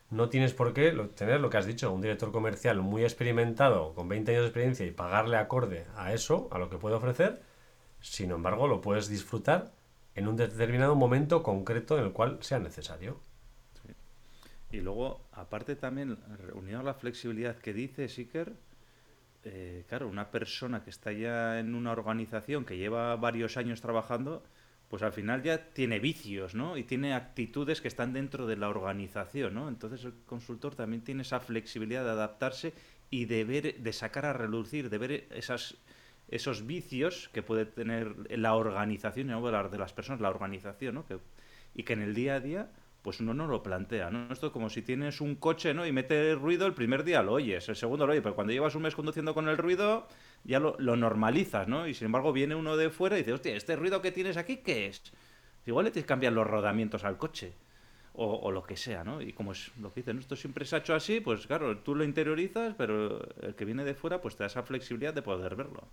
No 0.09 0.29
tienes 0.29 0.55
por 0.55 0.73
qué 0.73 0.93
tener 1.17 1.41
lo 1.41 1.51
que 1.51 1.57
has 1.57 1.67
dicho, 1.67 1.93
un 1.93 2.03
director 2.03 2.31
comercial 2.31 2.81
muy 2.83 3.03
experimentado, 3.03 3.95
con 3.95 4.09
20 4.09 4.31
años 4.31 4.43
de 4.43 4.47
experiencia 4.47 4.87
y 4.87 4.93
pagarle 4.93 5.39
acorde 5.39 5.87
a 5.97 6.13
eso, 6.13 6.49
a 6.53 6.59
lo 6.59 6.71
que 6.71 6.79
puede 6.79 6.95
ofrecer. 6.95 7.43
Sin 8.01 8.31
embargo, 8.31 8.69
lo 8.69 8.81
puedes 8.81 9.09
disfrutar 9.09 9.73
en 10.15 10.29
un 10.29 10.37
determinado 10.37 10.95
momento 10.95 11.43
concreto 11.43 11.99
en 11.99 12.05
el 12.05 12.13
cual 12.13 12.39
sea 12.41 12.59
necesario. 12.59 13.21
Y 14.73 14.81
luego, 14.81 15.27
aparte 15.33 15.75
también, 15.75 16.17
unido 16.55 16.81
a 16.81 16.83
la 16.85 16.95
flexibilidad 16.95 17.57
que 17.57 17.73
dice 17.73 18.09
Siker, 18.09 18.55
eh, 19.43 19.85
claro, 19.89 20.07
una 20.07 20.31
persona 20.31 20.85
que 20.85 20.91
está 20.91 21.13
ya 21.13 21.59
en 21.59 21.75
una 21.75 21.93
organización 21.93 22.65
que 22.65 22.77
lleva 22.77 23.17
varios 23.17 23.57
años 23.57 23.81
trabajando, 23.81 24.45
pues 24.89 25.03
al 25.03 25.13
final 25.13 25.43
ya 25.43 25.73
tiene 25.73 25.99
vicios, 25.99 26.55
¿no? 26.55 26.77
Y 26.77 26.85
tiene 26.85 27.15
actitudes 27.15 27.81
que 27.81 27.89
están 27.89 28.13
dentro 28.13 28.47
de 28.47 28.57
la 28.57 28.69
organización, 28.69 29.55
¿no? 29.55 29.69
Entonces 29.69 30.05
el 30.05 30.15
consultor 30.27 30.75
también 30.75 31.03
tiene 31.03 31.23
esa 31.23 31.41
flexibilidad 31.41 32.05
de 32.05 32.11
adaptarse 32.11 32.73
y 33.09 33.25
de 33.25 33.45
ver, 33.45 33.79
de 33.79 33.93
sacar 33.93 34.27
a 34.27 34.33
relucir, 34.33 34.91
de 34.91 34.99
ver 34.99 35.29
esas 35.31 35.77
esos 36.31 36.67
vicios 36.67 37.29
que 37.33 37.43
puede 37.43 37.67
tener 37.67 38.15
la 38.39 38.55
organización, 38.55 39.27
no 39.27 39.37
hablar 39.37 39.71
de 39.71 39.79
las 39.79 39.93
personas, 39.93 40.21
la 40.21 40.31
organización, 40.31 40.95
¿no? 40.95 41.05
Que, 41.05 41.19
y 41.75 41.83
que 41.83 41.93
en 41.93 42.03
el 42.03 42.15
día 42.15 42.37
a 42.37 42.41
día 42.41 42.71
pues 43.03 43.21
uno 43.21 43.33
no 43.33 43.47
lo 43.47 43.63
plantea, 43.63 44.11
¿no? 44.11 44.33
Esto 44.33 44.49
es 44.49 44.53
como 44.53 44.69
si 44.69 44.83
tienes 44.83 45.21
un 45.21 45.37
coche, 45.37 45.73
¿no? 45.73 45.87
Y 45.87 45.93
mete 45.93 46.35
ruido, 46.35 46.67
el 46.67 46.75
primer 46.75 47.05
día 47.05 47.23
lo 47.23 47.33
oyes, 47.33 47.69
el 47.69 47.77
segundo 47.77 48.07
lo 48.07 48.13
oyes, 48.13 48.23
pero 48.23 48.35
cuando 48.35 48.53
llevas 48.53 48.75
un 48.75 48.83
mes 48.83 48.95
conduciendo 48.95 49.33
con 49.33 49.49
el 49.49 49.57
ruido, 49.57 50.07
ya 50.45 50.61
lo, 50.61 50.77
normalizas, 50.79 51.67
¿no? 51.67 51.87
Y 51.87 51.95
sin 51.95 52.07
embargo 52.07 52.33
viene 52.33 52.55
uno 52.55 52.77
de 52.77 52.91
fuera 52.91 53.17
y 53.17 53.21
dice, 53.21 53.33
hostia, 53.33 53.57
¿este 53.57 53.77
ruido 53.77 54.03
que 54.03 54.13
tienes 54.13 54.37
aquí 54.37 54.59
qué 54.59 54.87
es? 54.87 55.03
Igual 55.67 55.87
le 55.87 55.91
tienes 55.91 56.05
que 56.05 56.09
cambiar 56.09 56.33
los 56.33 56.47
rodamientos 56.47 57.05
al 57.05 57.17
coche. 57.17 57.55
O, 58.13 58.51
lo 58.51 58.65
que 58.65 58.77
sea, 58.77 59.03
¿no? 59.03 59.23
Y 59.23 59.33
como 59.33 59.53
es 59.53 59.71
lo 59.79 59.95
que 59.95 60.01
dicen, 60.01 60.19
esto 60.19 60.37
siempre 60.37 60.67
se 60.67 60.77
ha 60.77 60.81
hecho 60.81 60.95
así, 60.95 61.21
pues 61.21 61.47
claro, 61.47 61.79
tú 61.79 61.95
lo 61.95 62.05
interiorizas, 62.05 62.75
pero 62.77 63.23
el 63.41 63.55
que 63.55 63.65
viene 63.65 63.83
de 63.83 63.95
fuera, 63.95 64.21
pues 64.21 64.37
te 64.37 64.43
da 64.43 64.49
esa 64.49 64.63
flexibilidad 64.63 65.15
de 65.15 65.23
poder 65.23 65.57
verlo. 65.57 65.89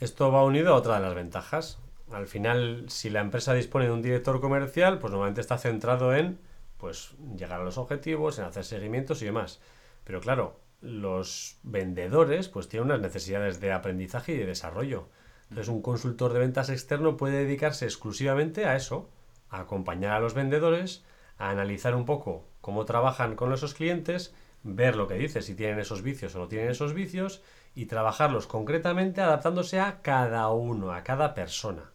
Esto 0.00 0.30
va 0.30 0.44
unido 0.44 0.74
a 0.74 0.76
otra 0.76 0.94
de 0.94 1.00
las 1.00 1.14
ventajas. 1.14 1.78
Al 2.12 2.28
final, 2.28 2.84
si 2.88 3.10
la 3.10 3.20
empresa 3.20 3.52
dispone 3.52 3.86
de 3.86 3.90
un 3.90 4.02
director 4.02 4.40
comercial, 4.40 5.00
pues 5.00 5.10
normalmente 5.10 5.40
está 5.40 5.58
centrado 5.58 6.14
en 6.14 6.38
pues 6.76 7.14
llegar 7.36 7.60
a 7.60 7.64
los 7.64 7.78
objetivos, 7.78 8.38
en 8.38 8.44
hacer 8.44 8.64
seguimientos 8.64 9.20
y 9.22 9.24
demás. 9.24 9.60
Pero 10.04 10.20
claro, 10.20 10.60
los 10.80 11.58
vendedores 11.64 12.48
pues 12.48 12.68
tienen 12.68 12.90
unas 12.90 13.00
necesidades 13.00 13.58
de 13.60 13.72
aprendizaje 13.72 14.34
y 14.34 14.36
de 14.36 14.46
desarrollo. 14.46 15.08
Entonces, 15.50 15.68
un 15.68 15.82
consultor 15.82 16.32
de 16.32 16.38
ventas 16.38 16.70
externo 16.70 17.16
puede 17.16 17.38
dedicarse 17.38 17.84
exclusivamente 17.84 18.66
a 18.66 18.76
eso, 18.76 19.10
a 19.50 19.60
acompañar 19.60 20.12
a 20.12 20.20
los 20.20 20.34
vendedores, 20.34 21.04
a 21.38 21.50
analizar 21.50 21.96
un 21.96 22.04
poco 22.04 22.46
cómo 22.60 22.84
trabajan 22.84 23.34
con 23.34 23.52
esos 23.52 23.74
clientes, 23.74 24.32
ver 24.62 24.94
lo 24.94 25.08
que 25.08 25.14
dice, 25.14 25.42
si 25.42 25.56
tienen 25.56 25.80
esos 25.80 26.02
vicios 26.02 26.34
o 26.36 26.38
no 26.38 26.48
tienen 26.48 26.70
esos 26.70 26.94
vicios, 26.94 27.42
y 27.78 27.86
trabajarlos 27.86 28.48
concretamente 28.48 29.20
adaptándose 29.20 29.78
a 29.78 30.02
cada 30.02 30.48
uno, 30.48 30.92
a 30.92 31.04
cada 31.04 31.32
persona. 31.32 31.92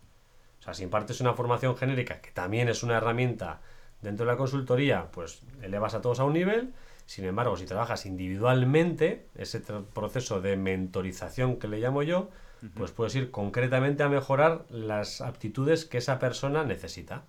O 0.61 0.63
sea, 0.63 0.73
si 0.73 0.83
impartes 0.83 1.19
una 1.19 1.33
formación 1.33 1.75
genérica, 1.75 2.21
que 2.21 2.31
también 2.31 2.69
es 2.69 2.83
una 2.83 2.95
herramienta 2.95 3.59
dentro 4.01 4.25
de 4.25 4.31
la 4.31 4.37
consultoría, 4.37 5.11
pues 5.11 5.41
elevas 5.61 5.93
a 5.93 5.99
todos 6.01 6.21
a 6.21 6.23
un 6.23 6.31
nivel. 6.31 6.73
Sin 7.05 7.25
embargo, 7.25 7.57
si 7.57 7.65
trabajas 7.65 8.05
individualmente, 8.05 9.27
ese 9.35 9.59
proceso 9.59 10.39
de 10.39 10.55
mentorización 10.55 11.57
que 11.57 11.67
le 11.67 11.79
llamo 11.79 12.01
yo, 12.01 12.29
pues 12.75 12.91
puedes 12.91 13.13
ir 13.15 13.29
concretamente 13.29 14.03
a 14.03 14.07
mejorar 14.07 14.63
las 14.69 15.19
aptitudes 15.19 15.83
que 15.83 15.97
esa 15.97 16.17
persona 16.17 16.63
necesita. 16.63 17.25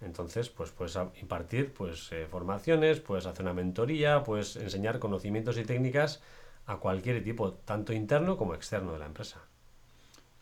Entonces, 0.00 0.48
pues 0.48 0.72
puedes 0.72 0.98
impartir 1.22 1.72
pues, 1.72 2.10
eh, 2.10 2.26
formaciones, 2.28 2.98
puedes 2.98 3.26
hacer 3.26 3.44
una 3.44 3.54
mentoría, 3.54 4.24
puedes 4.24 4.56
enseñar 4.56 4.98
conocimientos 4.98 5.56
y 5.56 5.64
técnicas 5.64 6.20
a 6.66 6.76
cualquier 6.78 7.22
tipo, 7.22 7.52
tanto 7.52 7.92
interno 7.92 8.36
como 8.36 8.54
externo 8.54 8.92
de 8.92 8.98
la 8.98 9.06
empresa. 9.06 9.40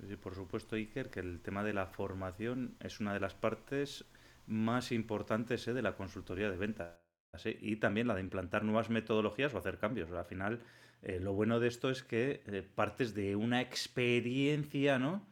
Sí, 0.09 0.17
por 0.17 0.35
supuesto, 0.35 0.77
Iker, 0.77 1.11
que 1.11 1.21
el 1.21 1.41
tema 1.41 1.63
de 1.63 1.73
la 1.73 1.87
formación 1.87 2.77
es 2.81 3.01
una 3.01 3.15
de 3.15 3.21
las 3.21 3.35
partes 3.35 4.05
más 4.47 4.93
importantes 4.93 5.67
¿eh? 5.69 5.73
de 5.73 5.83
la 5.83 5.97
consultoría 5.97 6.51
de 6.51 6.57
ventas. 6.57 6.97
¿eh? 7.45 7.59
Y 7.61 7.77
también 7.77 8.09
la 8.09 8.15
de 8.15 8.21
implantar 8.21 8.65
nuevas 8.65 8.91
metodologías 8.91 9.55
o 9.55 9.59
hacer 9.59 9.79
cambios. 9.79 10.11
Al 10.11 10.25
final, 10.25 10.61
eh, 11.03 11.21
lo 11.21 11.33
bueno 11.33 11.61
de 11.61 11.69
esto 11.69 11.91
es 11.91 12.03
que 12.03 12.43
partes 12.75 13.15
de 13.15 13.37
una 13.37 13.61
experiencia, 13.61 14.99
¿no? 14.99 15.27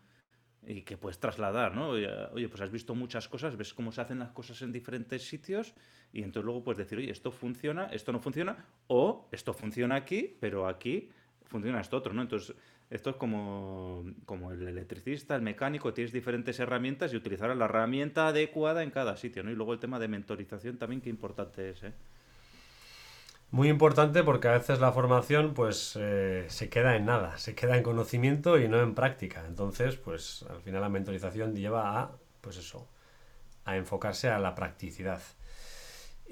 Y 0.65 0.83
que 0.83 0.97
puedes 0.97 1.19
trasladar, 1.19 1.75
¿no? 1.75 1.89
Oye, 1.89 2.49
pues 2.49 2.61
has 2.61 2.71
visto 2.71 2.95
muchas 2.95 3.29
cosas, 3.29 3.57
ves 3.57 3.75
cómo 3.75 3.91
se 3.91 4.01
hacen 4.01 4.21
las 4.21 4.31
cosas 4.31 4.63
en 4.63 4.71
diferentes 4.71 5.27
sitios 5.27 5.75
y 6.13 6.23
entonces 6.23 6.45
luego 6.45 6.63
puedes 6.63 6.79
decir, 6.79 6.99
oye, 6.99 7.11
esto 7.11 7.31
funciona, 7.31 7.87
esto 7.87 8.13
no 8.13 8.21
funciona, 8.21 8.67
o 8.87 9.29
esto 9.33 9.55
funciona 9.55 9.97
aquí, 9.97 10.37
pero 10.41 10.69
aquí 10.69 11.11
funciona 11.47 11.81
esto 11.81 11.97
otro, 11.97 12.13
¿no? 12.13 12.23
Entonces, 12.23 12.55
esto 12.91 13.11
es 13.11 13.17
como, 13.17 14.05
como 14.27 14.53
el 14.53 14.69
electricista, 14.69 15.35
el 15.35 15.43
mecánico, 15.43 15.95
tienes 15.95 16.13
diferentes 16.13 16.61
herramientas 16.61 17.13
y 17.13 17.17
utilizar 17.17 17.55
la 17.57 17.65
herramienta 17.65 18.29
adecuada 18.29 18.83
en 18.83 18.91
cada 18.91 19.17
sitio, 19.17 19.43
¿no? 19.43 19.51
Y 19.51 19.55
luego 19.55 19.73
el 19.73 19.79
tema 19.79 19.99
de 19.99 20.09
mentorización 20.09 20.77
también, 20.77 21.01
qué 21.01 21.09
importante 21.09 21.71
es, 21.71 21.83
¿eh? 21.85 21.93
Muy 23.51 23.69
importante 23.69 24.23
porque 24.23 24.49
a 24.49 24.53
veces 24.53 24.81
la 24.81 24.93
formación 24.93 25.53
pues 25.53 25.95
eh, 26.01 26.47
se 26.49 26.71
queda 26.71 26.97
en 26.97 27.05
nada, 27.05 27.37
se 27.37 27.55
queda 27.55 27.77
en 27.77 27.83
conocimiento 27.83 28.59
y 28.59 28.67
no 28.67 28.81
en 28.81 28.95
práctica. 28.95 29.45
Entonces, 29.47 29.97
pues 29.97 30.47
al 30.49 30.63
final 30.63 30.81
la 30.81 30.89
mentorización 30.89 31.55
lleva 31.55 32.01
a, 32.01 32.13
pues 32.41 32.57
eso, 32.57 32.89
a 33.67 33.77
enfocarse 33.77 34.31
a 34.31 34.39
la 34.39 34.55
practicidad. 34.55 35.21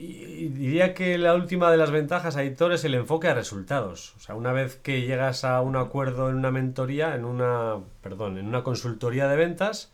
Y 0.02 0.48
diría 0.48 0.94
que 0.94 1.18
la 1.18 1.34
última 1.34 1.70
de 1.70 1.76
las 1.76 1.90
ventajas, 1.90 2.36
Aitor, 2.36 2.72
es 2.72 2.84
el 2.86 2.94
enfoque 2.94 3.28
a 3.28 3.34
resultados. 3.34 4.14
O 4.16 4.20
sea, 4.20 4.34
una 4.34 4.50
vez 4.50 4.76
que 4.76 5.02
llegas 5.02 5.44
a 5.44 5.60
un 5.60 5.76
acuerdo 5.76 6.30
en 6.30 6.36
una 6.36 6.50
mentoría, 6.50 7.14
en 7.14 7.26
una, 7.26 7.80
perdón, 8.00 8.38
en 8.38 8.46
una 8.46 8.62
consultoría 8.62 9.28
de 9.28 9.36
ventas, 9.36 9.92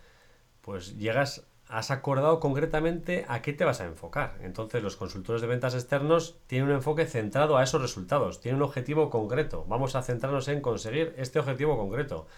pues 0.60 0.96
llegas, 0.96 1.48
has 1.66 1.90
acordado 1.90 2.38
concretamente 2.38 3.24
a 3.26 3.42
qué 3.42 3.52
te 3.52 3.64
vas 3.64 3.80
a 3.80 3.86
enfocar. 3.86 4.38
Entonces, 4.42 4.80
los 4.80 4.94
consultores 4.94 5.42
de 5.42 5.48
ventas 5.48 5.74
externos 5.74 6.38
tienen 6.46 6.68
un 6.68 6.76
enfoque 6.76 7.06
centrado 7.06 7.56
a 7.56 7.64
esos 7.64 7.82
resultados, 7.82 8.40
tienen 8.40 8.62
un 8.62 8.68
objetivo 8.68 9.10
concreto. 9.10 9.64
Vamos 9.66 9.96
a 9.96 10.02
centrarnos 10.02 10.46
en 10.46 10.60
conseguir 10.60 11.14
este 11.18 11.40
objetivo 11.40 11.76
concreto. 11.76 12.28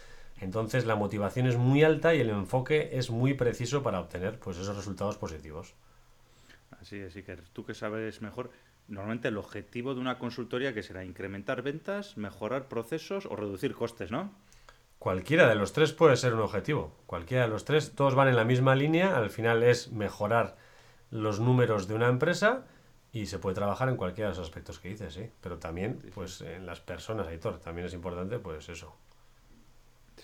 Entonces, 0.41 0.87
la 0.87 0.97
motivación 0.97 1.47
es 1.47 1.59
muy 1.59 1.85
alta 1.85 2.15
y 2.15 2.21
el 2.21 2.31
enfoque 2.31 2.89
es 2.95 3.11
muy 3.11 3.35
preciso 3.35 3.83
para 3.83 4.01
obtener 4.01 4.39
pues, 4.39 4.57
esos 4.57 4.75
resultados 4.75 5.19
positivos. 5.19 5.75
Así 6.81 7.01
así 7.03 7.23
que 7.23 7.37
tú 7.53 7.65
que 7.65 7.75
sabes 7.75 8.23
mejor, 8.23 8.51
normalmente 8.87 9.29
el 9.29 9.37
objetivo 9.37 9.95
de 9.95 10.01
una 10.01 10.19
consultoría 10.19 10.75
que 10.75 10.83
será 10.83 11.05
incrementar 11.05 11.63
ventas, 11.63 12.17
mejorar 12.17 12.69
procesos 12.69 13.27
o 13.27 13.37
reducir 13.37 13.75
costes, 13.75 14.11
¿no? 14.11 14.33
Cualquiera 14.99 15.49
de 15.49 15.55
los 15.55 15.73
tres 15.73 15.93
puede 15.93 16.17
ser 16.17 16.35
un 16.35 16.41
objetivo. 16.41 16.93
Cualquiera 17.07 17.45
de 17.45 17.49
los 17.51 17.65
tres, 17.65 17.95
todos 17.95 18.17
van 18.17 18.29
en 18.29 18.35
la 18.35 18.45
misma 18.45 18.75
línea. 18.75 19.17
Al 19.17 19.31
final 19.31 19.63
es 19.63 19.93
mejorar 19.93 20.57
los 21.11 21.39
números 21.39 21.87
de 21.87 21.95
una 21.95 22.09
empresa 22.09 22.67
y 23.13 23.27
se 23.27 23.39
puede 23.39 23.55
trabajar 23.55 23.89
en 23.89 23.97
cualquiera 23.97 24.31
de 24.31 24.37
los 24.37 24.45
aspectos 24.45 24.81
que 24.81 24.89
dices, 24.89 25.15
sí. 25.15 25.31
Pero 25.41 25.59
también, 25.59 26.01
pues 26.15 26.41
en 26.41 26.67
las 26.67 26.81
personas, 26.81 27.29
Aitor, 27.29 27.61
también 27.61 27.87
es 27.87 27.95
importante, 27.95 28.41
pues 28.41 28.69
eso, 28.69 28.97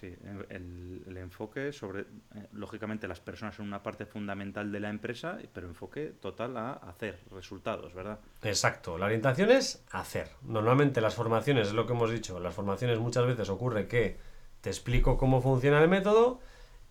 Sí, 0.05 0.15
el, 0.51 1.17
enfoque 1.17 1.73
sobre, 1.73 2.03
eh, 2.03 2.47
lógicamente 2.53 3.09
las 3.09 3.21
personas 3.21 3.55
son 3.55 3.67
una 3.67 3.83
parte 3.83 4.05
fundamental 4.05 4.71
de 4.71 4.79
la 4.79 4.91
empresa, 4.91 5.39
pero 5.55 5.67
enfoque 5.67 6.13
total 6.21 6.59
a 6.59 6.73
hacer 6.75 7.19
resultados, 7.31 7.95
¿verdad? 7.95 8.19
Exacto, 8.43 8.99
la 8.99 9.07
orientación 9.07 9.51
es 9.51 9.83
hacer. 9.91 10.29
Normalmente 10.43 11.01
las 11.01 11.15
formaciones, 11.15 11.69
es 11.69 11.73
lo 11.73 11.87
que 11.87 11.95
hemos 11.95 12.11
dicho, 12.11 12.39
las 12.39 12.53
formaciones 12.53 12.99
muchas 12.99 13.27
veces 13.27 13.49
ocurre 13.49 13.89
que 13.89 14.19
te 14.61 14.69
explico 14.69 15.17
cómo 15.17 15.41
funciona 15.41 15.83
el 15.83 15.89
método 15.89 16.41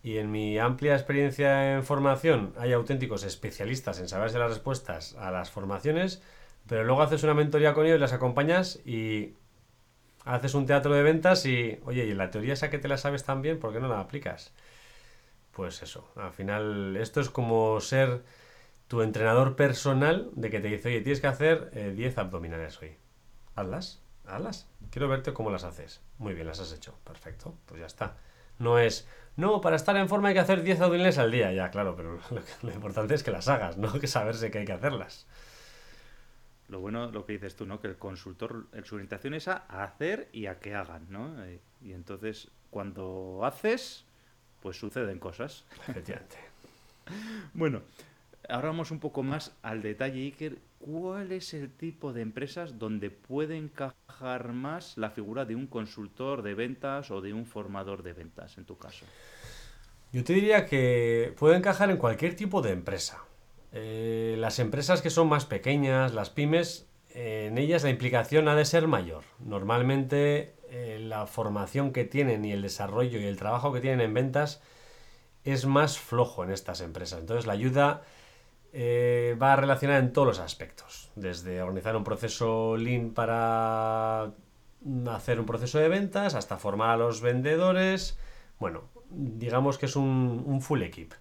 y 0.02 0.18
en 0.18 0.32
mi 0.32 0.58
amplia 0.58 0.96
experiencia 0.96 1.76
en 1.76 1.84
formación 1.84 2.54
hay 2.58 2.74
auténticos 2.74 3.24
especialistas 3.24 4.00
en 4.00 4.08
saberse 4.08 4.40
las 4.40 4.50
respuestas 4.50 5.14
a 5.18 5.30
las 5.30 5.52
formaciones, 5.52 6.24
pero 6.68 6.84
luego 6.84 7.04
haces 7.04 7.24
una 7.24 7.36
mentoría 7.36 7.76
con 7.76 7.86
ellos, 7.86 8.00
las 8.00 8.14
acompañas 8.14 8.80
y 8.86 9.36
haces 10.26 10.54
un 10.54 10.66
teatro 10.66 10.94
de 10.94 11.04
ventas 11.04 11.46
y, 11.46 11.80
oye, 11.86 12.06
¿y 12.06 12.14
la 12.14 12.32
teoría 12.32 12.54
esa 12.54 12.70
que 12.70 12.80
te 12.80 12.88
la 12.88 12.98
sabes 12.98 13.24
tan 13.24 13.42
bien, 13.42 13.60
por 13.60 13.74
qué 13.74 13.80
no 13.80 13.88
la 13.88 14.00
aplicas? 14.00 14.54
Pues 15.52 15.84
eso, 15.84 16.12
al 16.16 16.32
final 16.32 16.98
esto 16.98 17.22
es 17.22 17.30
como 17.30 17.80
ser 17.80 18.24
tu 18.88 19.02
entrenador 19.02 19.56
personal 19.56 20.30
de 20.34 20.50
que 20.50 20.60
te 20.60 20.68
dice, 20.68 20.90
oye, 20.90 21.02
tienes 21.02 21.22
que 21.22 21.28
hacer 21.28 21.94
10 21.96 22.18
eh, 22.18 22.20
abdominales 22.20 22.82
hoy. 22.82 22.98
Hazlas, 23.56 24.02
hazlas. 24.26 24.68
Quiero 24.90 25.08
verte 25.08 25.34
cómo 25.34 25.52
las 25.52 25.64
haces. 25.64 26.02
Muy 26.18 26.34
bien, 26.34 26.48
las 26.48 26.60
has 26.60 26.74
hecho. 26.74 26.96
Perfecto, 27.04 27.56
pues 27.66 27.80
ya 27.80 27.86
está. 27.86 28.18
No 28.60 28.80
es, 28.80 29.08
no, 29.36 29.62
para 29.62 29.76
estar 29.76 29.96
en 29.98 30.10
forma 30.10 30.30
hay 30.30 30.34
que 30.34 30.40
hacer 30.40 30.64
10 30.64 30.82
abdominales 30.82 31.18
al 31.18 31.32
día. 31.32 31.52
Ya, 31.52 31.70
claro, 31.70 31.96
pero 31.96 32.20
lo, 32.32 32.42
lo 32.62 32.74
importante 32.74 33.14
es 33.14 33.24
que 33.24 33.32
las 33.32 33.48
hagas, 33.48 33.78
no 33.78 33.92
que 34.00 34.08
saberse 34.08 34.52
que 34.52 34.60
hay 34.60 34.66
que 34.66 34.74
hacerlas. 34.74 35.28
Lo 36.74 36.80
bueno, 36.80 37.12
lo 37.12 37.24
que 37.24 37.34
dices 37.34 37.56
tú, 37.56 37.68
¿no? 37.68 37.80
Que 37.80 37.86
el 37.86 37.98
consultor, 37.98 38.66
su 38.84 38.96
orientación 38.96 39.36
es 39.36 39.48
a 39.48 39.58
hacer 39.68 40.28
y 40.34 40.48
a 40.48 40.58
que 40.58 40.74
hagan, 40.74 41.06
¿no? 41.08 41.46
Eh, 41.46 41.60
y 41.86 41.94
entonces, 41.94 42.48
cuando 42.72 43.42
haces, 43.44 44.06
pues 44.60 44.78
suceden 44.78 45.20
cosas. 45.20 45.66
Efectivamente. 45.88 46.36
bueno, 47.54 47.84
ahora 48.50 48.70
vamos 48.70 48.90
un 48.90 49.00
poco 49.00 49.22
más 49.22 49.56
al 49.62 49.84
detalle, 49.84 50.22
Iker. 50.22 50.58
¿Cuál 50.80 51.32
es 51.32 51.54
el 51.54 51.70
tipo 51.70 52.12
de 52.12 52.24
empresas 52.24 52.80
donde 52.80 53.12
puede 53.12 53.56
encajar 53.56 54.52
más 54.54 54.98
la 54.98 55.12
figura 55.12 55.46
de 55.46 55.56
un 55.56 55.68
consultor 55.68 56.42
de 56.42 56.56
ventas 56.56 57.12
o 57.12 57.22
de 57.22 57.34
un 57.34 57.46
formador 57.46 58.02
de 58.02 58.14
ventas, 58.14 58.58
en 58.58 58.66
tu 58.66 58.80
caso? 58.80 59.06
Yo 60.12 60.24
te 60.24 60.34
diría 60.34 60.66
que 60.66 61.36
puede 61.38 61.56
encajar 61.56 61.92
en 61.92 61.98
cualquier 61.98 62.36
tipo 62.36 62.64
de 62.64 62.72
empresa. 62.72 63.24
Eh, 63.74 64.36
las 64.38 64.60
empresas 64.60 65.02
que 65.02 65.10
son 65.10 65.28
más 65.28 65.46
pequeñas, 65.46 66.14
las 66.14 66.30
pymes, 66.30 66.88
en 67.10 67.58
ellas 67.58 67.84
la 67.84 67.90
implicación 67.90 68.48
ha 68.48 68.56
de 68.56 68.66
ser 68.66 68.88
mayor. 68.88 69.24
Normalmente 69.40 70.56
eh, 70.70 71.00
la 71.02 71.26
formación 71.26 71.92
que 71.92 72.06
tienen 72.06 72.46
y 72.46 72.52
el 72.52 72.62
desarrollo 72.62 73.20
y 73.20 73.26
el 73.26 73.38
trabajo 73.38 73.74
que 73.74 73.82
tienen 73.82 74.02
en 74.02 74.14
ventas 74.14 74.62
es 75.44 75.66
más 75.66 75.98
flojo 75.98 76.44
en 76.44 76.52
estas 76.52 76.82
empresas. 76.82 77.20
Entonces 77.20 77.48
la 77.48 77.54
ayuda 77.54 78.04
eh, 78.74 79.36
va 79.42 79.56
relacionada 79.56 80.00
en 80.00 80.14
todos 80.14 80.28
los 80.28 80.40
aspectos, 80.40 81.12
desde 81.16 81.62
organizar 81.62 81.96
un 81.96 82.04
proceso 82.04 82.78
lean 82.78 83.12
para 83.12 84.32
hacer 85.08 85.40
un 85.40 85.46
proceso 85.46 85.80
de 85.80 85.90
ventas, 85.90 86.36
hasta 86.36 86.58
formar 86.58 86.92
a 86.92 86.98
los 86.98 87.22
vendedores. 87.22 88.20
Bueno, 88.60 88.84
digamos 89.10 89.78
que 89.78 89.88
es 89.88 89.96
un, 89.96 90.44
un 90.46 90.62
full 90.62 90.82
equip. 90.84 91.14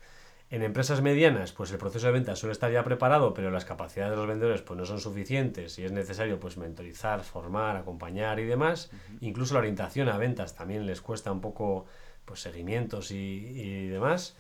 En 0.52 0.62
empresas 0.62 1.00
medianas, 1.00 1.50
pues 1.50 1.73
el 1.73 1.78
proceso 1.78 2.09
de 2.09 2.12
ventas 2.12 2.38
suele 2.38 2.52
estar 2.52 2.71
ya 2.71 2.85
preparado, 2.85 3.32
pero 3.32 3.50
las 3.50 3.64
capacidades 3.64 4.11
de 4.11 4.18
los 4.18 4.26
vendedores 4.26 4.61
pues 4.61 4.78
no 4.78 4.85
son 4.85 5.00
suficientes 5.00 5.78
y 5.78 5.85
es 5.85 5.92
necesario 5.92 6.38
pues 6.38 6.59
mentorizar, 6.59 7.23
formar, 7.23 7.75
acompañar 7.76 8.38
y 8.38 8.44
demás. 8.44 8.90
Incluso 9.23 9.54
la 9.54 9.61
orientación 9.61 10.11
a 10.11 10.18
ventas 10.18 10.54
también 10.54 10.85
les 10.85 11.00
cuesta 11.00 11.32
un 11.32 11.40
poco 11.40 11.87
pues 12.26 12.40
seguimientos 12.40 13.12
y, 13.12 13.14
y 13.16 13.88
demás. 13.88 14.37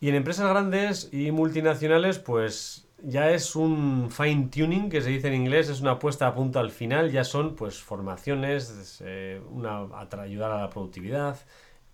Y 0.00 0.08
en 0.08 0.14
empresas 0.14 0.48
grandes 0.48 1.10
y 1.12 1.30
multinacionales, 1.32 2.18
pues 2.18 2.86
ya 3.02 3.30
es 3.30 3.56
un 3.56 4.10
fine 4.10 4.48
tuning 4.48 4.88
que 4.88 5.02
se 5.02 5.10
dice 5.10 5.28
en 5.28 5.34
inglés, 5.34 5.68
es 5.68 5.82
una 5.82 5.98
puesta 5.98 6.26
a 6.26 6.34
punto 6.34 6.60
al 6.60 6.70
final, 6.70 7.10
ya 7.10 7.24
son 7.24 7.56
pues 7.56 7.78
formaciones, 7.78 9.02
eh, 9.04 9.40
una, 9.50 9.86
ayudar 10.18 10.50
a 10.52 10.60
la 10.62 10.70
productividad, 10.70 11.36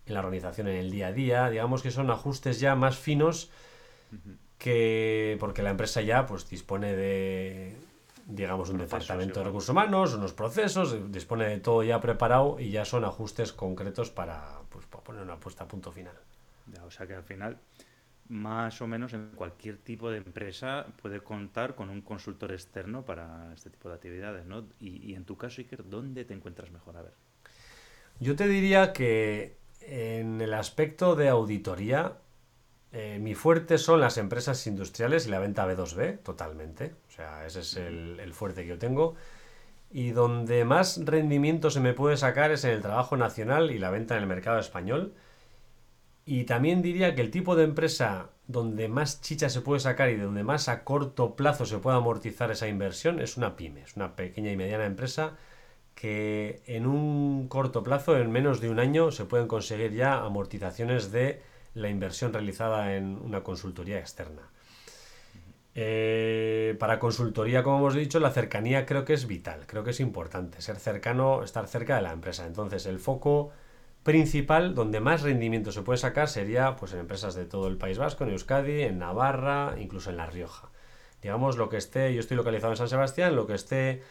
en 0.07 0.15
la 0.15 0.21
organización 0.21 0.69
en 0.69 0.77
el 0.77 0.91
día 0.91 1.09
a 1.09 1.13
día, 1.13 1.51
digamos 1.51 1.83
que 1.83 1.91
son 1.91 2.11
ajustes 2.11 2.61
ya 2.61 2.75
más 2.75 2.99
finos 2.99 3.51
que 4.59 5.37
porque 5.41 5.63
la 5.63 5.71
empresa 5.71 6.01
ya 6.03 6.27
pues 6.27 6.49
dispone 6.49 6.95
de 6.95 7.77
digamos 8.27 8.71
un 8.71 8.79
departamento 8.79 9.41
de 9.41 9.47
recursos 9.47 9.71
humanos, 9.71 10.15
unos 10.15 10.33
procesos, 10.33 11.13
dispone 11.13 11.47
de 11.49 11.59
todo 11.59 11.83
ya 11.83 12.01
preparado 12.01 12.59
y 12.61 12.71
ya 12.71 12.85
son 12.85 13.05
ajustes 13.05 13.53
concretos 13.53 14.11
para, 14.11 14.61
pues, 14.71 14.87
para 14.87 15.03
poner 15.03 15.23
una 15.23 15.39
puesta 15.41 15.65
a 15.65 15.69
punto 15.69 15.91
final. 15.91 16.15
Ya, 16.73 16.85
o 16.85 16.91
sea 16.91 17.07
que 17.07 17.15
al 17.15 17.25
final 17.25 17.59
más 18.29 18.81
o 18.81 18.87
menos 18.87 19.13
en 19.13 19.33
cualquier 19.33 19.79
tipo 19.79 20.11
de 20.11 20.19
empresa 20.19 20.87
puede 21.03 21.21
contar 21.21 21.75
con 21.75 21.91
un 21.91 22.01
consultor 22.01 22.53
externo 22.53 23.05
para 23.05 23.53
este 23.53 23.69
tipo 23.69 23.89
de 23.89 23.97
actividades, 23.97 24.47
¿no? 24.47 24.65
Y, 24.79 25.11
y 25.11 25.15
en 25.15 25.25
tu 25.25 25.37
caso, 25.37 25.61
Iker, 25.61 25.89
¿dónde 25.89 26.25
te 26.25 26.33
encuentras 26.33 26.71
mejor? 26.71 26.97
A 26.97 27.03
ver. 27.03 27.13
Yo 28.21 28.37
te 28.37 28.47
diría 28.47 28.93
que 28.93 29.57
en 29.87 30.41
el 30.41 30.55
aspecto 30.55 31.17
de 31.17 31.29
auditoría, 31.29 32.19
eh, 32.93 33.19
mi 33.21 33.35
fuerte 33.35 33.79
son 33.79 34.01
las 34.01 34.19
empresas 34.19 34.67
industriales 34.67 35.27
y 35.27 35.31
la 35.31 35.39
venta 35.39 35.67
B2B, 35.67 36.23
totalmente. 36.23 36.95
O 37.09 37.11
sea, 37.11 37.47
ese 37.47 37.61
es 37.61 37.77
el, 37.77 38.21
el, 38.21 38.35
fuerte 38.35 38.63
que 38.63 38.69
yo 38.69 38.79
tengo. 38.79 39.15
Y 39.91 40.11
donde 40.11 40.65
más 40.65 41.05
rendimiento 41.05 41.71
se 41.71 41.81
me 41.81 41.95
puede 41.95 42.17
sacar 42.17 42.51
es 42.51 42.65
en 42.65 42.71
el 42.71 42.83
trabajo 42.83 43.17
nacional 43.17 43.71
y 43.71 43.79
la 43.79 43.91
venta 43.91 44.17
en 44.17 44.23
el 44.23 44.29
mercado 44.29 44.59
español. 44.59 45.15
Y 46.25 46.45
también 46.45 46.83
diría 46.83 47.15
que 47.15 47.23
el 47.23 47.31
tipo 47.31 47.57
de 47.57 47.65
empresa 47.65 48.31
donde 48.47 48.89
más 48.89 49.21
chicha 49.21 49.49
se 49.49 49.61
puede 49.61 49.81
sacar 49.81 50.11
y 50.11 50.17
donde 50.17 50.45
más 50.45 50.69
a 50.69 50.85
corto 50.85 51.35
plazo 51.37 51.67
se 51.67 51.79
puede 51.79 51.97
amortizar 51.97 52.51
esa 52.51 52.69
inversión 52.69 53.21
es 53.21 53.37
una 53.37 53.57
pyme, 53.57 53.83
es 53.83 53.97
una 53.97 54.15
pequeña 54.15 54.53
y 54.53 54.57
mediana 54.57 54.85
empresa 54.85 55.37
que 56.03 56.65
en 56.67 56.89
un 56.89 57.47
corto 57.47 57.85
plazo, 57.85 58.19
en 58.19 58.29
menos 58.33 58.61
de 58.61 58.69
un 58.69 58.81
año, 58.81 59.13
se 59.13 59.25
pueden 59.25 59.47
conseguir 59.47 59.93
ya 59.93 60.19
amortizaciones 60.19 61.13
de 61.13 61.41
la 61.75 61.91
inversión 61.91 62.33
realizada 62.33 62.97
en 62.97 63.19
una 63.25 63.45
consultoría 63.45 64.01
externa. 64.01 64.43
Eh, 65.77 66.75
para 66.81 66.99
consultoría, 66.99 67.63
como 67.63 67.79
hemos 67.79 67.95
dicho, 67.95 68.19
la 68.19 68.33
cercanía 68.33 68.85
creo 68.85 69.05
que 69.05 69.13
es 69.13 69.29
vital, 69.29 69.61
creo 69.69 69.85
que 69.85 69.91
es 69.91 70.01
importante, 70.01 70.61
ser 70.61 70.81
cercano, 70.81 71.45
estar 71.45 71.69
cerca 71.69 71.95
de 71.95 72.03
la 72.03 72.11
empresa. 72.11 72.49
Entonces, 72.49 72.87
el 72.87 72.99
foco 72.99 73.53
principal 74.03 74.75
donde 74.75 74.99
más 74.99 75.23
rendimiento 75.23 75.71
se 75.71 75.83
puede 75.83 75.99
sacar 75.99 76.29
sería 76.29 76.75
pues 76.75 76.95
en 76.95 76.99
empresas 76.99 77.37
de 77.37 77.45
todo 77.45 77.69
el 77.69 77.77
País 77.77 77.99
Vasco, 77.99 78.25
en 78.25 78.31
Euskadi, 78.31 78.83
en 78.83 78.99
Navarra, 78.99 79.77
incluso 79.79 80.11
en 80.11 80.17
La 80.17 80.27
Rioja. 80.27 80.69
Digamos 81.23 81.57
lo 81.57 81.69
que 81.69 81.77
esté, 81.77 82.13
yo 82.13 82.19
estoy 82.19 82.37
localizado 82.37 82.73
en 82.73 82.77
San 82.77 82.89
Sebastián, 82.89 83.37
lo 83.37 83.47
que 83.47 83.55
esté 83.55 84.03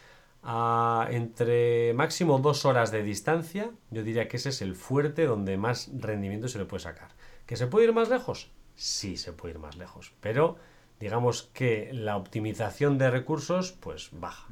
a 0.42 1.06
entre 1.10 1.94
máximo 1.94 2.38
dos 2.38 2.64
horas 2.64 2.90
de 2.90 3.02
distancia, 3.02 3.70
yo 3.90 4.02
diría 4.02 4.28
que 4.28 4.38
ese 4.38 4.48
es 4.48 4.62
el 4.62 4.74
fuerte 4.74 5.26
donde 5.26 5.56
más 5.56 5.90
rendimiento 5.96 6.48
se 6.48 6.58
le 6.58 6.64
puede 6.64 6.82
sacar. 6.82 7.10
¿Que 7.46 7.56
se 7.56 7.66
puede 7.66 7.86
ir 7.86 7.92
más 7.92 8.08
lejos? 8.08 8.50
Sí, 8.74 9.16
se 9.16 9.32
puede 9.32 9.54
ir 9.54 9.60
más 9.60 9.76
lejos, 9.76 10.12
pero 10.20 10.56
digamos 10.98 11.50
que 11.54 11.90
la 11.92 12.16
optimización 12.16 12.98
de 12.98 13.10
recursos 13.10 13.72
pues 13.72 14.10
baja. 14.12 14.48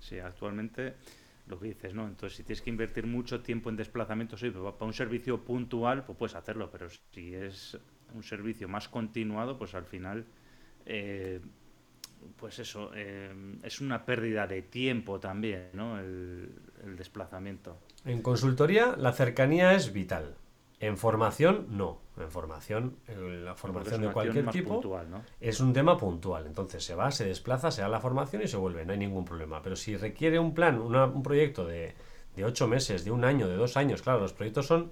Sí, 0.00 0.18
actualmente 0.20 0.94
lo 1.46 1.58
que 1.58 1.68
dices, 1.68 1.94
¿no? 1.94 2.06
Entonces, 2.06 2.36
si 2.36 2.42
tienes 2.42 2.62
que 2.62 2.70
invertir 2.70 3.06
mucho 3.06 3.40
tiempo 3.40 3.70
en 3.70 3.76
desplazamientos, 3.76 4.40
sí, 4.40 4.50
para 4.50 4.84
un 4.84 4.92
servicio 4.92 5.44
puntual, 5.44 6.04
pues 6.04 6.18
puedes 6.18 6.34
hacerlo, 6.34 6.70
pero 6.70 6.88
si 7.12 7.34
es 7.34 7.78
un 8.14 8.22
servicio 8.22 8.68
más 8.68 8.88
continuado, 8.88 9.58
pues 9.58 9.74
al 9.74 9.84
final, 9.84 10.26
eh, 10.86 11.40
pues 12.36 12.58
eso, 12.58 12.90
eh, 12.94 13.32
es 13.62 13.80
una 13.80 14.04
pérdida 14.04 14.46
de 14.46 14.62
tiempo 14.62 15.20
también, 15.20 15.70
¿no? 15.72 15.98
El, 15.98 16.50
el 16.84 16.96
desplazamiento. 16.96 17.76
En 18.04 18.22
consultoría, 18.22 18.94
la 18.96 19.12
cercanía 19.12 19.74
es 19.74 19.92
vital. 19.92 20.34
En 20.78 20.98
formación, 20.98 21.66
no. 21.70 22.00
En 22.18 22.30
formación, 22.30 22.96
la 23.08 23.54
formación 23.54 24.02
de 24.02 24.12
cualquier 24.12 24.48
tipo 24.50 24.74
puntual, 24.74 25.10
¿no? 25.10 25.22
es 25.40 25.60
un 25.60 25.72
tema 25.72 25.96
puntual. 25.96 26.46
Entonces 26.46 26.84
se 26.84 26.94
va, 26.94 27.10
se 27.10 27.26
desplaza, 27.26 27.70
se 27.70 27.82
da 27.82 27.88
la 27.88 28.00
formación 28.00 28.42
y 28.42 28.48
se 28.48 28.56
vuelve, 28.56 28.84
no 28.84 28.92
hay 28.92 28.98
ningún 28.98 29.24
problema. 29.24 29.62
Pero 29.62 29.76
si 29.76 29.96
requiere 29.96 30.38
un 30.38 30.54
plan, 30.54 30.80
una, 30.80 31.06
un 31.06 31.22
proyecto 31.22 31.66
de, 31.66 31.94
de 32.34 32.44
ocho 32.44 32.68
meses, 32.68 33.04
de 33.04 33.10
un 33.10 33.24
año, 33.24 33.48
de 33.48 33.56
dos 33.56 33.76
años, 33.76 34.02
claro, 34.02 34.20
los 34.20 34.32
proyectos 34.32 34.66
son 34.66 34.90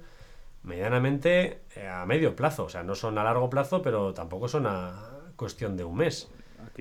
medianamente 0.63 1.61
eh, 1.77 1.87
a 1.87 2.05
medio 2.07 2.35
plazo. 2.35 2.65
O 2.65 2.69
sea, 2.69 2.83
no 2.83 2.95
son 2.95 3.17
a 3.19 3.25
largo 3.25 3.49
plazo, 3.49 3.81
pero 3.83 4.13
tampoco 4.13 4.49
son 4.49 4.67
a 4.67 5.11
cuestión 5.37 5.77
de 5.77 5.85
un 5.85 5.97
mes. 5.97 6.31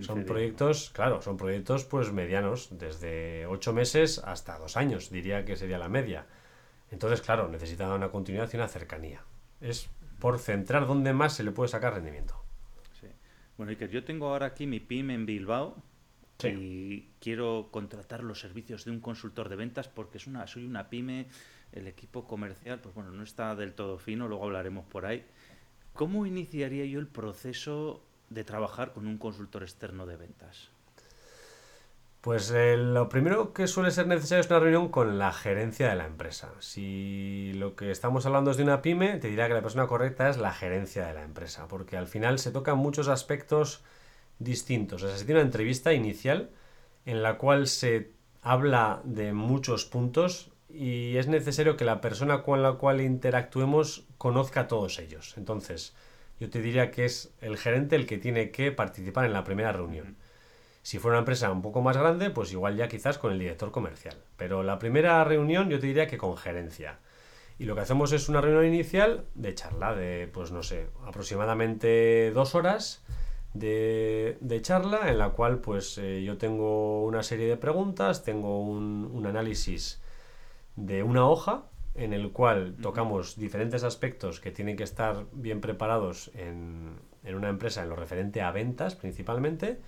Son 0.02 0.26
proyectos, 0.26 0.90
claro, 0.92 1.22
son 1.22 1.38
proyectos 1.38 1.86
pues 1.86 2.12
medianos, 2.12 2.70
desde 2.72 3.46
ocho 3.46 3.74
meses 3.74 4.20
hasta 4.20 4.58
dos 4.58 4.78
años, 4.78 5.10
diría 5.10 5.46
que 5.46 5.56
sería 5.56 5.78
la 5.78 5.90
media. 5.90 6.26
Entonces, 6.92 7.22
claro, 7.22 7.48
necesita 7.48 7.94
una 7.94 8.10
continuidad 8.10 8.50
y 8.54 8.56
una 8.56 8.68
cercanía. 8.68 9.24
Es 9.62 9.90
por 10.20 10.40
centrar 10.40 10.86
dónde 10.86 11.14
más 11.14 11.34
se 11.34 11.44
le 11.44 11.52
puede 11.52 11.70
sacar 11.70 11.94
rendimiento. 11.94 12.36
Sí. 13.00 13.08
Bueno, 13.58 13.72
Iker, 13.72 13.90
yo 13.90 14.04
tengo 14.04 14.28
ahora 14.28 14.48
aquí 14.48 14.68
mi 14.68 14.80
PIM 14.80 15.10
en 15.10 15.26
Bilbao 15.26 15.76
sí. 16.40 16.48
y 16.50 17.10
quiero 17.20 17.70
contratar 17.72 18.24
los 18.24 18.40
servicios 18.40 18.86
de 18.86 18.92
un 18.92 19.00
consultor 19.00 19.50
de 19.50 19.56
ventas 19.56 19.88
porque 19.88 20.18
es 20.18 20.28
una, 20.28 20.46
soy 20.48 20.66
una 20.66 20.90
pyme, 20.90 21.28
el 21.72 21.88
equipo 21.88 22.28
comercial, 22.28 22.80
pues 22.80 22.94
bueno, 22.94 23.12
no 23.12 23.24
está 23.24 23.56
del 23.56 23.74
todo 23.74 23.98
fino, 23.98 24.28
luego 24.28 24.46
hablaremos 24.46 24.86
por 24.86 25.06
ahí. 25.06 25.26
¿Cómo 25.94 26.26
iniciaría 26.26 26.86
yo 26.86 27.00
el 27.00 27.08
proceso 27.08 28.04
de 28.34 28.44
trabajar 28.44 28.94
con 28.94 29.08
un 29.08 29.18
consultor 29.18 29.64
externo 29.64 30.06
de 30.06 30.18
ventas? 30.18 30.70
Pues 32.24 32.52
eh, 32.52 32.78
lo 32.78 33.10
primero 33.10 33.52
que 33.52 33.68
suele 33.68 33.92
ser 33.92 34.08
necesario 34.08 34.40
es 34.40 34.50
una 34.50 34.60
reunión 34.60 34.88
con 34.88 35.20
la 35.20 35.34
gerencia 35.34 35.90
de 35.90 35.96
la 35.96 36.06
empresa. 36.06 36.54
Si 36.60 37.52
lo 37.56 37.76
que 37.76 37.92
estamos 37.92 38.26
hablando 38.26 38.52
es 38.52 38.56
de 38.56 38.64
una 38.64 38.82
pyme, 38.82 39.18
te 39.18 39.28
diría 39.28 39.50
que 39.50 39.54
la 39.54 39.62
persona 39.62 39.88
correcta 39.88 40.30
es 40.30 40.38
la 40.38 40.54
gerencia 40.54 41.06
de 41.06 41.14
la 41.16 41.24
empresa, 41.24 41.68
porque 41.68 41.98
al 41.98 42.08
final 42.08 42.40
se 42.40 42.52
tocan 42.52 42.78
muchos 42.78 43.10
aspectos 43.10 43.84
distintos. 44.40 45.04
O 45.04 45.08
sea, 45.10 45.18
se 45.18 45.26
tiene 45.26 45.42
una 45.42 45.48
entrevista 45.48 45.92
inicial 45.92 46.50
en 47.06 47.24
la 47.24 47.38
cual 47.38 47.68
se 47.68 48.12
habla 48.42 49.02
de 49.04 49.34
muchos 49.34 49.84
puntos 49.84 50.50
y 50.70 51.18
es 51.18 51.28
necesario 51.28 51.76
que 51.76 51.84
la 51.84 52.00
persona 52.00 52.44
con 52.44 52.64
la 52.64 52.74
cual 52.74 53.02
interactuemos 53.02 54.06
conozca 54.18 54.70
todos 54.70 54.98
ellos. 55.00 55.36
Entonces, 55.38 55.94
yo 56.44 56.50
te 56.50 56.62
diría 56.62 56.92
que 56.92 57.06
es 57.06 57.34
el 57.40 57.56
gerente 57.56 57.96
el 57.96 58.06
que 58.06 58.18
tiene 58.18 58.52
que 58.52 58.74
participar 58.74 59.24
en 59.24 59.32
la 59.32 59.46
primera 59.46 59.72
reunión. 59.72 60.18
Si 60.82 61.00
fuera 61.00 61.16
una 61.16 61.20
empresa 61.20 61.50
un 61.50 61.62
poco 61.62 61.82
más 61.82 61.96
grande, 61.96 62.32
pues 62.32 62.52
igual 62.52 62.76
ya 62.76 62.90
quizás 62.90 63.18
con 63.18 63.32
el 63.32 63.40
director 63.40 63.72
comercial. 63.72 64.18
Pero 64.36 64.62
la 64.62 64.78
primera 64.78 65.24
reunión 65.24 65.70
yo 65.70 65.80
te 65.80 65.88
diría 65.88 66.06
que 66.06 66.18
con 66.18 66.36
gerencia. 66.36 67.00
Y 67.60 67.64
lo 67.64 67.76
que 67.76 67.82
hacemos 67.82 68.12
es 68.12 68.28
una 68.28 68.42
reunión 68.42 68.66
inicial 68.66 69.24
de 69.36 69.56
charla 69.56 69.96
de, 69.96 70.30
pues 70.34 70.52
no 70.52 70.64
sé, 70.64 70.88
aproximadamente 71.08 72.32
dos 72.34 72.56
horas 72.56 73.06
de, 73.54 74.38
de 74.42 74.62
charla 74.62 75.10
en 75.10 75.20
la 75.20 75.30
cual 75.30 75.60
pues 75.60 75.98
eh, 75.98 76.24
yo 76.24 76.38
tengo 76.38 77.06
una 77.06 77.24
serie 77.24 77.48
de 77.48 77.56
preguntas, 77.56 78.26
tengo 78.26 78.62
un, 78.62 79.10
un 79.14 79.26
análisis 79.28 80.02
de 80.76 81.04
una 81.04 81.26
hoja 81.26 81.64
en 81.96 82.14
el 82.14 82.32
cual 82.32 82.76
tocamos 82.82 83.36
diferentes 83.36 83.84
aspectos 83.84 84.40
que 84.40 84.52
tienen 84.52 84.78
que 84.78 84.84
estar 84.84 85.26
bien 85.32 85.62
preparados 85.62 86.32
en, 86.36 87.00
en 87.24 87.36
una 87.36 87.50
empresa 87.50 87.84
en 87.84 87.90
lo 87.90 87.96
referente 87.96 88.42
a 88.42 88.52
ventas 88.52 88.96
principalmente 88.96 89.80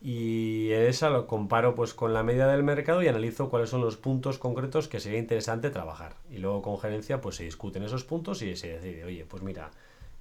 y 0.00 0.70
esa 0.70 1.10
lo 1.10 1.26
comparo 1.26 1.74
pues 1.74 1.92
con 1.92 2.14
la 2.14 2.22
media 2.22 2.46
del 2.46 2.62
mercado 2.62 3.02
y 3.02 3.08
analizo 3.08 3.50
cuáles 3.50 3.70
son 3.70 3.80
los 3.80 3.96
puntos 3.96 4.38
concretos 4.38 4.86
que 4.86 5.00
sería 5.00 5.18
interesante 5.18 5.70
trabajar. 5.70 6.16
Y 6.30 6.38
luego 6.38 6.62
con 6.62 6.78
gerencia 6.78 7.20
pues 7.20 7.36
se 7.36 7.44
discuten 7.44 7.82
esos 7.82 8.04
puntos 8.04 8.42
y 8.42 8.54
se 8.56 8.74
decide, 8.74 9.04
oye, 9.04 9.24
pues 9.24 9.42
mira, 9.42 9.72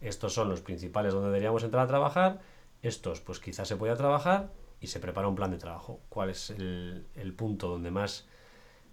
estos 0.02 0.34
son 0.34 0.50
los 0.50 0.62
principales 0.62 1.14
donde 1.14 1.28
deberíamos 1.28 1.64
entrar 1.64 1.84
a 1.84 1.88
trabajar, 1.88 2.40
estos 2.82 3.22
pues 3.22 3.40
quizás 3.40 3.68
se 3.68 3.76
pueda 3.76 3.96
trabajar 3.96 4.52
y 4.82 4.88
se 4.88 5.00
prepara 5.00 5.28
un 5.28 5.36
plan 5.36 5.52
de 5.52 5.58
trabajo. 5.58 6.00
¿Cuál 6.10 6.32
es 6.32 6.50
el, 6.50 7.06
el 7.16 7.34
punto 7.34 7.68
donde 7.68 7.92
más 7.92 8.28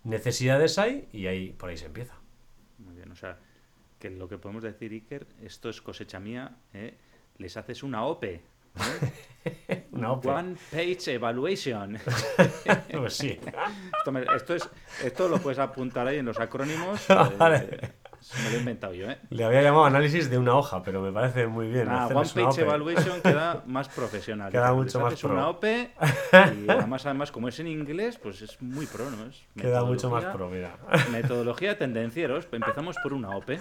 necesidades 0.04 0.78
hay? 0.78 1.08
Y 1.12 1.26
ahí 1.26 1.52
por 1.52 1.70
ahí 1.70 1.76
se 1.76 1.86
empieza. 1.86 2.14
Muy 2.78 2.94
bien, 2.94 3.10
o 3.10 3.16
sea, 3.16 3.38
que 3.98 4.10
lo 4.10 4.28
que 4.28 4.38
podemos 4.38 4.62
decir, 4.62 4.92
Iker, 4.92 5.26
esto 5.42 5.68
es 5.70 5.80
cosecha 5.82 6.20
mía, 6.20 6.56
¿eh? 6.72 6.96
les 7.38 7.56
haces 7.56 7.82
una 7.82 8.04
OPE. 8.04 8.34
¿eh? 8.34 8.40
Una 9.92 10.12
OPE. 10.12 10.28
One 10.28 10.56
Page 10.70 11.14
Evaluation. 11.14 11.98
pues 12.92 13.14
sí. 13.14 13.38
Esto, 13.98 14.10
me- 14.12 14.24
esto 14.34 14.54
es, 14.56 14.68
esto 15.04 15.28
lo 15.28 15.38
puedes 15.38 15.58
apuntar 15.58 16.06
ahí 16.08 16.18
en 16.18 16.26
los 16.26 16.40
acrónimos. 16.40 17.06
Vale. 17.38 17.68
eh, 17.70 17.92
me 18.42 18.50
lo 18.50 18.56
he 18.56 18.58
inventado 18.58 18.94
yo, 18.94 19.10
¿eh? 19.10 19.18
Le 19.30 19.44
había 19.44 19.62
llamado 19.62 19.84
análisis 19.84 20.30
de 20.30 20.38
una 20.38 20.54
hoja, 20.56 20.82
pero 20.82 21.02
me 21.02 21.12
parece 21.12 21.46
muy 21.46 21.68
bien. 21.68 21.88
Ah, 21.88 22.06
One 22.06 22.28
Page. 22.34 22.62
Evaluation 22.62 23.20
queda 23.20 23.62
más 23.66 23.88
profesional. 23.88 24.50
Queda 24.50 24.72
mucho 24.72 25.00
más 25.00 25.20
pro. 25.20 25.32
una 25.32 25.48
OPE 25.48 25.90
y 26.64 26.68
además, 26.70 27.04
además, 27.06 27.30
como 27.30 27.48
es 27.48 27.60
en 27.60 27.66
inglés, 27.66 28.18
pues 28.18 28.40
es 28.42 28.60
muy 28.62 28.87
pro, 28.87 29.10
¿no? 29.10 29.26
Es 29.26 29.44
Queda 29.56 29.84
mucho 29.84 30.10
más 30.10 30.24
pro, 30.24 30.48
mira. 30.48 30.76
Metodología 31.10 31.70
de 31.70 31.74
tendencieros. 31.76 32.48
Empezamos 32.50 32.96
por 33.02 33.12
una 33.12 33.37
OPE. 33.37 33.58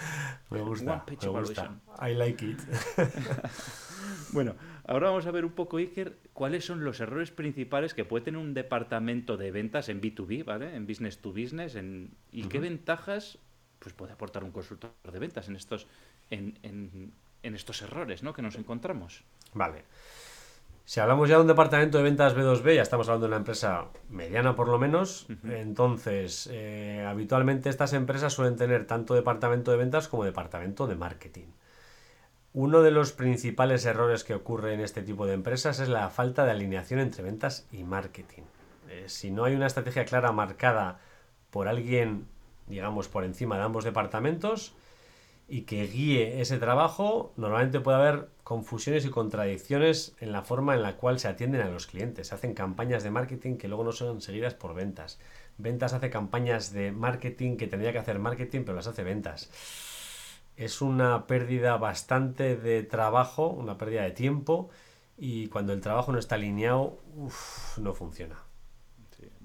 Me 0.49 0.60
One 0.60 0.69
gusta, 0.69 1.06
Page 1.06 1.28
me 1.28 1.39
gusta. 1.39 1.62
Evaluation. 1.62 1.82
I 2.02 2.13
like 2.15 2.45
it. 2.45 2.60
Bueno, 4.32 4.56
ahora 4.86 5.10
vamos 5.10 5.28
a 5.28 5.32
ver 5.32 5.45
un 5.45 5.52
poco, 5.52 5.78
Iker, 5.78 6.17
cuáles 6.34 6.65
son 6.65 6.84
los 6.84 6.99
errores 6.99 7.30
principales 7.32 7.93
que 7.93 8.04
puede 8.04 8.26
tener 8.26 8.39
un 8.39 8.56
departamento 8.56 9.38
de 9.38 9.52
ventas 9.52 9.89
en 9.89 10.02
B2B, 10.02 10.43
¿vale? 10.43 10.76
En 10.76 10.88
business 10.88 11.19
to 11.19 11.32
business, 11.32 11.76
en, 11.76 12.15
y 12.32 12.43
qué 12.45 12.60
ventajas 12.60 13.38
pues, 13.84 13.93
puede 13.93 14.13
aportar 14.13 14.43
un 14.43 14.52
consultor 14.52 14.91
de 15.12 15.19
ventas 15.19 15.48
en 15.50 15.56
estos, 15.58 15.88
en, 16.30 16.58
en- 16.63 17.12
en 17.43 17.56
estos 17.56 17.82
errores 17.82 18.24
¿no? 18.24 18.34
que 18.34 18.41
nos 18.41 18.56
encontramos. 18.56 19.24
Vale. 19.54 19.84
Si 20.86 21.00
hablamos 21.00 21.30
ya 21.30 21.36
de 21.36 21.41
un 21.41 21.48
departamento 21.48 21.98
de 21.98 22.04
ventas 22.04 22.36
B2B, 22.36 22.76
ya 22.76 22.82
estamos 22.82 23.08
hablando 23.08 23.26
de 23.28 23.30
una 23.30 23.38
empresa 23.38 23.86
mediana 24.10 24.56
por 24.56 24.67
lo 24.67 24.78
menos. 24.80 25.28
Entonces, 25.50 26.50
eh, 26.52 27.06
habitualmente 27.08 27.69
estas 27.69 27.93
empresas 27.93 28.34
suelen 28.34 28.56
tener 28.58 28.86
tanto 28.86 29.13
departamento 29.13 29.72
de 29.72 29.78
ventas 29.78 30.08
como 30.10 30.26
departamento 30.26 30.88
de 30.88 30.96
marketing. 30.96 31.48
Uno 32.54 32.82
de 32.82 32.91
los 32.91 33.13
principales 33.13 33.86
errores 33.86 34.24
que 34.24 34.36
ocurre 34.36 34.74
en 34.74 34.82
este 34.82 35.02
tipo 35.02 35.26
de 35.26 35.34
empresas 35.34 35.80
es 35.80 35.89
la 35.89 36.10
falta 36.10 36.46
de 36.46 36.52
alineación 36.52 37.00
entre 37.00 37.24
ventas 37.24 37.65
y 37.72 37.84
marketing. 37.84 38.43
Eh, 38.89 39.06
si 39.08 39.32
no 39.32 39.46
hay 39.46 39.56
una 39.56 39.67
estrategia 39.67 40.06
clara 40.06 40.32
marcada 40.34 41.00
por 41.50 41.67
alguien, 41.67 42.28
digamos, 42.67 43.08
por 43.08 43.23
encima 43.23 43.58
de 43.58 43.63
ambos 43.63 43.84
departamentos, 43.84 44.73
y 45.47 45.62
que 45.62 45.86
guíe 45.88 46.41
ese 46.41 46.58
trabajo, 46.58 47.34
normalmente 47.36 47.80
puede 47.80 47.97
haber 47.97 48.30
confusiones 48.43 49.06
y 49.06 49.10
contradicciones 49.10 50.15
en 50.19 50.32
la 50.32 50.41
forma 50.41 50.73
en 50.73 50.82
la 50.82 50.95
cual 50.95 51.19
se 51.19 51.28
atienden 51.28 51.62
a 51.62 51.69
los 51.69 51.86
clientes. 51.86 52.28
Se 52.28 52.36
hacen 52.36 52.54
campañas 52.54 53.04
de 53.04 53.12
marketing 53.12 53.58
que 53.58 53.67
luego 53.67 53.84
no 53.84 53.91
son 53.91 54.21
seguidas 54.21 54.54
por 54.54 54.73
ventas. 54.73 55.19
Ventas 55.58 55.93
hace 55.93 56.10
campañas 56.10 56.71
de 56.71 56.91
marketing 56.91 57.58
que 57.58 57.67
tendría 57.67 57.91
que 57.91 57.99
hacer 57.99 58.19
marketing, 58.19 58.62
pero 58.62 58.76
las 58.76 58.88
hace 58.88 59.04
ventas. 59.04 59.52
Es 60.56 60.82
una 60.82 61.28
pérdida 61.28 61.78
bastante 61.78 62.56
de 62.56 62.84
trabajo, 62.84 63.47
una 63.47 63.78
pérdida 63.78 64.04
de 64.04 64.12
tiempo, 64.12 64.69
y 65.17 65.47
cuando 65.47 65.73
el 65.73 65.82
trabajo 65.82 66.12
no 66.12 66.19
está 66.19 66.36
alineado, 66.36 66.99
no 67.78 67.93
funciona. 67.93 68.38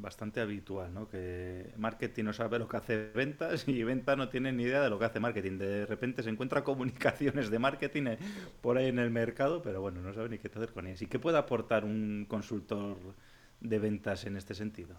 Bastante 0.01 0.41
habitual, 0.41 0.95
¿no? 0.95 1.09
Que 1.09 1.73
marketing 1.77 2.25
no 2.25 2.33
sabe 2.33 2.61
lo 2.61 2.69
que 2.69 2.77
hace 2.77 3.11
ventas 3.13 3.67
y 3.67 3.83
venta 3.83 4.15
no 4.15 4.29
tiene 4.29 4.53
ni 4.53 4.63
idea 4.63 4.81
de 4.81 4.91
lo 4.91 4.99
que 4.99 5.07
hace 5.07 5.19
marketing. 5.19 5.59
De 5.59 5.87
repente 5.87 6.23
se 6.23 6.31
encuentra 6.31 6.63
comunicaciones 6.63 7.51
de 7.51 7.59
marketing 7.59 8.07
eh, 8.07 8.19
por 8.61 8.79
ahí 8.79 8.87
en 8.87 9.01
el 9.01 9.11
mercado, 9.11 9.61
pero 9.61 9.81
bueno, 9.81 10.01
no 10.01 10.15
sabe 10.15 10.29
ni 10.29 10.39
qué 10.39 10.47
hacer 10.47 10.73
con 10.73 10.87
ellas. 10.87 11.03
¿Y 11.03 11.07
qué 11.07 11.19
puede 11.19 11.37
aportar 11.37 11.85
un 11.85 12.27
consultor 12.29 12.97
de 13.61 13.79
ventas 13.81 14.25
en 14.25 14.37
este 14.37 14.55
sentido? 14.55 14.95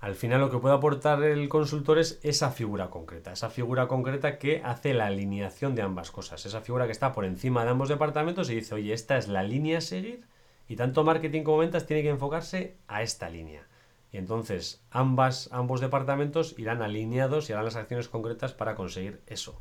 Al 0.00 0.14
final 0.14 0.42
lo 0.42 0.50
que 0.50 0.58
puede 0.58 0.74
aportar 0.74 1.22
el 1.22 1.48
consultor 1.48 1.98
es 1.98 2.20
esa 2.22 2.50
figura 2.50 2.90
concreta, 2.90 3.32
esa 3.32 3.48
figura 3.48 3.88
concreta 3.88 4.38
que 4.38 4.60
hace 4.62 4.92
la 4.92 5.06
alineación 5.06 5.74
de 5.74 5.80
ambas 5.80 6.10
cosas, 6.10 6.44
esa 6.44 6.60
figura 6.60 6.84
que 6.84 6.92
está 6.92 7.12
por 7.12 7.24
encima 7.24 7.64
de 7.64 7.70
ambos 7.70 7.88
departamentos 7.88 8.50
y 8.50 8.56
dice, 8.56 8.74
oye, 8.74 8.92
esta 8.92 9.16
es 9.16 9.28
la 9.28 9.42
línea 9.42 9.78
a 9.78 9.80
seguir 9.80 10.26
y 10.68 10.76
tanto 10.76 11.04
marketing 11.04 11.42
como 11.42 11.58
ventas 11.58 11.86
tiene 11.86 12.02
que 12.02 12.10
enfocarse 12.10 12.76
a 12.86 13.02
esta 13.02 13.30
línea. 13.30 13.66
Y 14.14 14.18
entonces 14.18 14.80
ambas, 14.92 15.48
ambos 15.50 15.80
departamentos 15.80 16.54
irán 16.56 16.82
alineados 16.82 17.50
y 17.50 17.52
harán 17.52 17.64
las 17.64 17.74
acciones 17.74 18.08
concretas 18.08 18.52
para 18.52 18.76
conseguir 18.76 19.20
eso. 19.26 19.60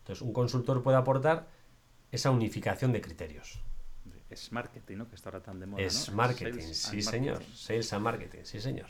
Entonces 0.00 0.20
un 0.20 0.34
consultor 0.34 0.82
puede 0.82 0.98
aportar 0.98 1.46
esa 2.12 2.30
unificación 2.30 2.92
de 2.92 3.00
criterios. 3.00 3.62
Es 4.28 4.52
marketing, 4.52 4.98
¿no? 4.98 5.08
Que 5.08 5.14
está 5.14 5.30
ahora 5.30 5.42
tan 5.42 5.58
de 5.58 5.64
moda, 5.64 5.80
es 5.82 6.10
¿no? 6.10 6.16
marketing, 6.16 6.60
Sales 6.60 6.76
sí 6.82 7.00
señor. 7.00 7.36
marketing. 7.36 7.56
Sales 7.56 7.92
and 7.94 8.04
marketing, 8.04 8.38
sí 8.42 8.60
señor. 8.60 8.88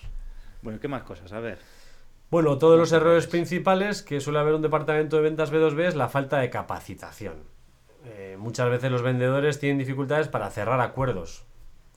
Bueno, 0.63 0.81
¿qué 0.81 0.89
más 0.89 1.05
cosas? 1.05 1.33
A 1.33 1.39
ver. 1.39 1.61
Bueno, 2.29 2.59
todos 2.59 2.77
los 2.77 2.91
errores. 2.91 3.29
principales 3.29 4.03
que 4.03 4.19
suele 4.19 4.41
haber 4.41 4.55
un 4.55 4.63
departamento 4.63 5.15
de 5.15 5.23
ventas 5.23 5.53
B2B 5.53 5.87
es 5.87 5.95
la 5.95 6.09
falta 6.09 6.39
de 6.41 6.51
capacitación. 6.51 7.45
Eh, 8.05 8.35
muchas 8.37 8.69
veces 8.69 8.91
los 8.91 9.03
vendedores 9.03 9.61
tienen 9.61 9.79
dificultades 9.79 10.27
para 10.27 10.51
cerrar 10.51 10.81
acuerdos. 10.81 11.45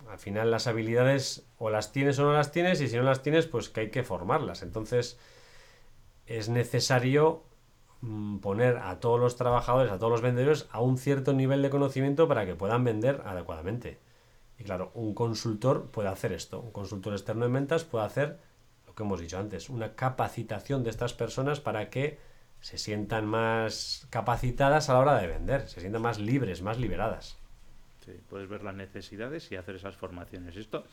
Al 0.10 0.20
final 0.20 0.52
las 0.52 0.68
habilidades 0.68 1.48
o 1.58 1.70
las 1.70 1.92
tienes 1.92 2.20
o 2.20 2.24
no 2.24 2.34
las 2.34 2.52
tienes 2.52 2.82
y 2.82 2.88
si 2.88 2.96
no 2.96 3.04
las 3.04 3.22
tienes 3.22 3.46
pues 3.48 3.70
que 3.70 3.82
hay 3.82 3.90
que 3.92 4.04
formarlas. 4.04 4.64
Entonces 4.64 5.20
es 6.26 6.50
necesario 6.50 7.44
mm, 8.02 8.38
poner 8.38 8.78
a 8.78 9.00
todos 9.00 9.20
los 9.20 9.36
trabajadores, 9.36 9.92
a 9.92 9.98
todos 9.98 10.12
los 10.12 10.22
vendedores 10.22 10.68
a 10.72 10.82
un 10.82 10.98
cierto 10.98 11.34
nivel 11.34 11.62
de 11.62 11.70
conocimiento 11.70 12.28
para 12.28 12.46
que 12.46 12.56
puedan 12.56 12.84
vender 12.84 13.22
adecuadamente. 13.26 14.00
Y 14.60 14.64
claro, 14.64 14.92
un 14.94 15.14
consultor 15.14 15.90
puede 15.92 16.10
hacer 16.10 16.34
esto. 16.34 16.60
Un 16.60 16.72
consultor 16.72 17.14
externo 17.14 17.46
en 17.46 17.54
ventas 17.54 17.84
puede 17.84 18.06
hacer 18.06 18.40
lo 18.88 18.96
que 18.96 19.04
hemos 19.04 19.20
dicho 19.20 19.38
antes, 19.38 19.70
una 19.70 19.96
capacitación 19.96 20.84
de 20.84 20.90
estas 20.90 21.14
personas 21.14 21.60
para 21.60 21.90
que 21.90 22.20
se 22.60 22.78
sientan 22.78 23.26
más 23.26 24.08
capacitadas 24.10 24.90
a 24.90 24.94
la 24.94 25.00
hora 25.00 25.18
de 25.18 25.28
vender, 25.28 25.70
se 25.70 25.80
sientan 25.80 26.02
más 26.02 26.20
libres, 26.20 26.62
más 26.62 26.80
liberadas. 26.80 27.37
Puedes 28.30 28.48
ver 28.48 28.64
las 28.64 28.76
necesidades 28.76 29.52
y 29.52 29.56
hacer 29.56 29.76
esas 29.76 29.96
formaciones. 29.96 30.56
Esto 30.56 30.86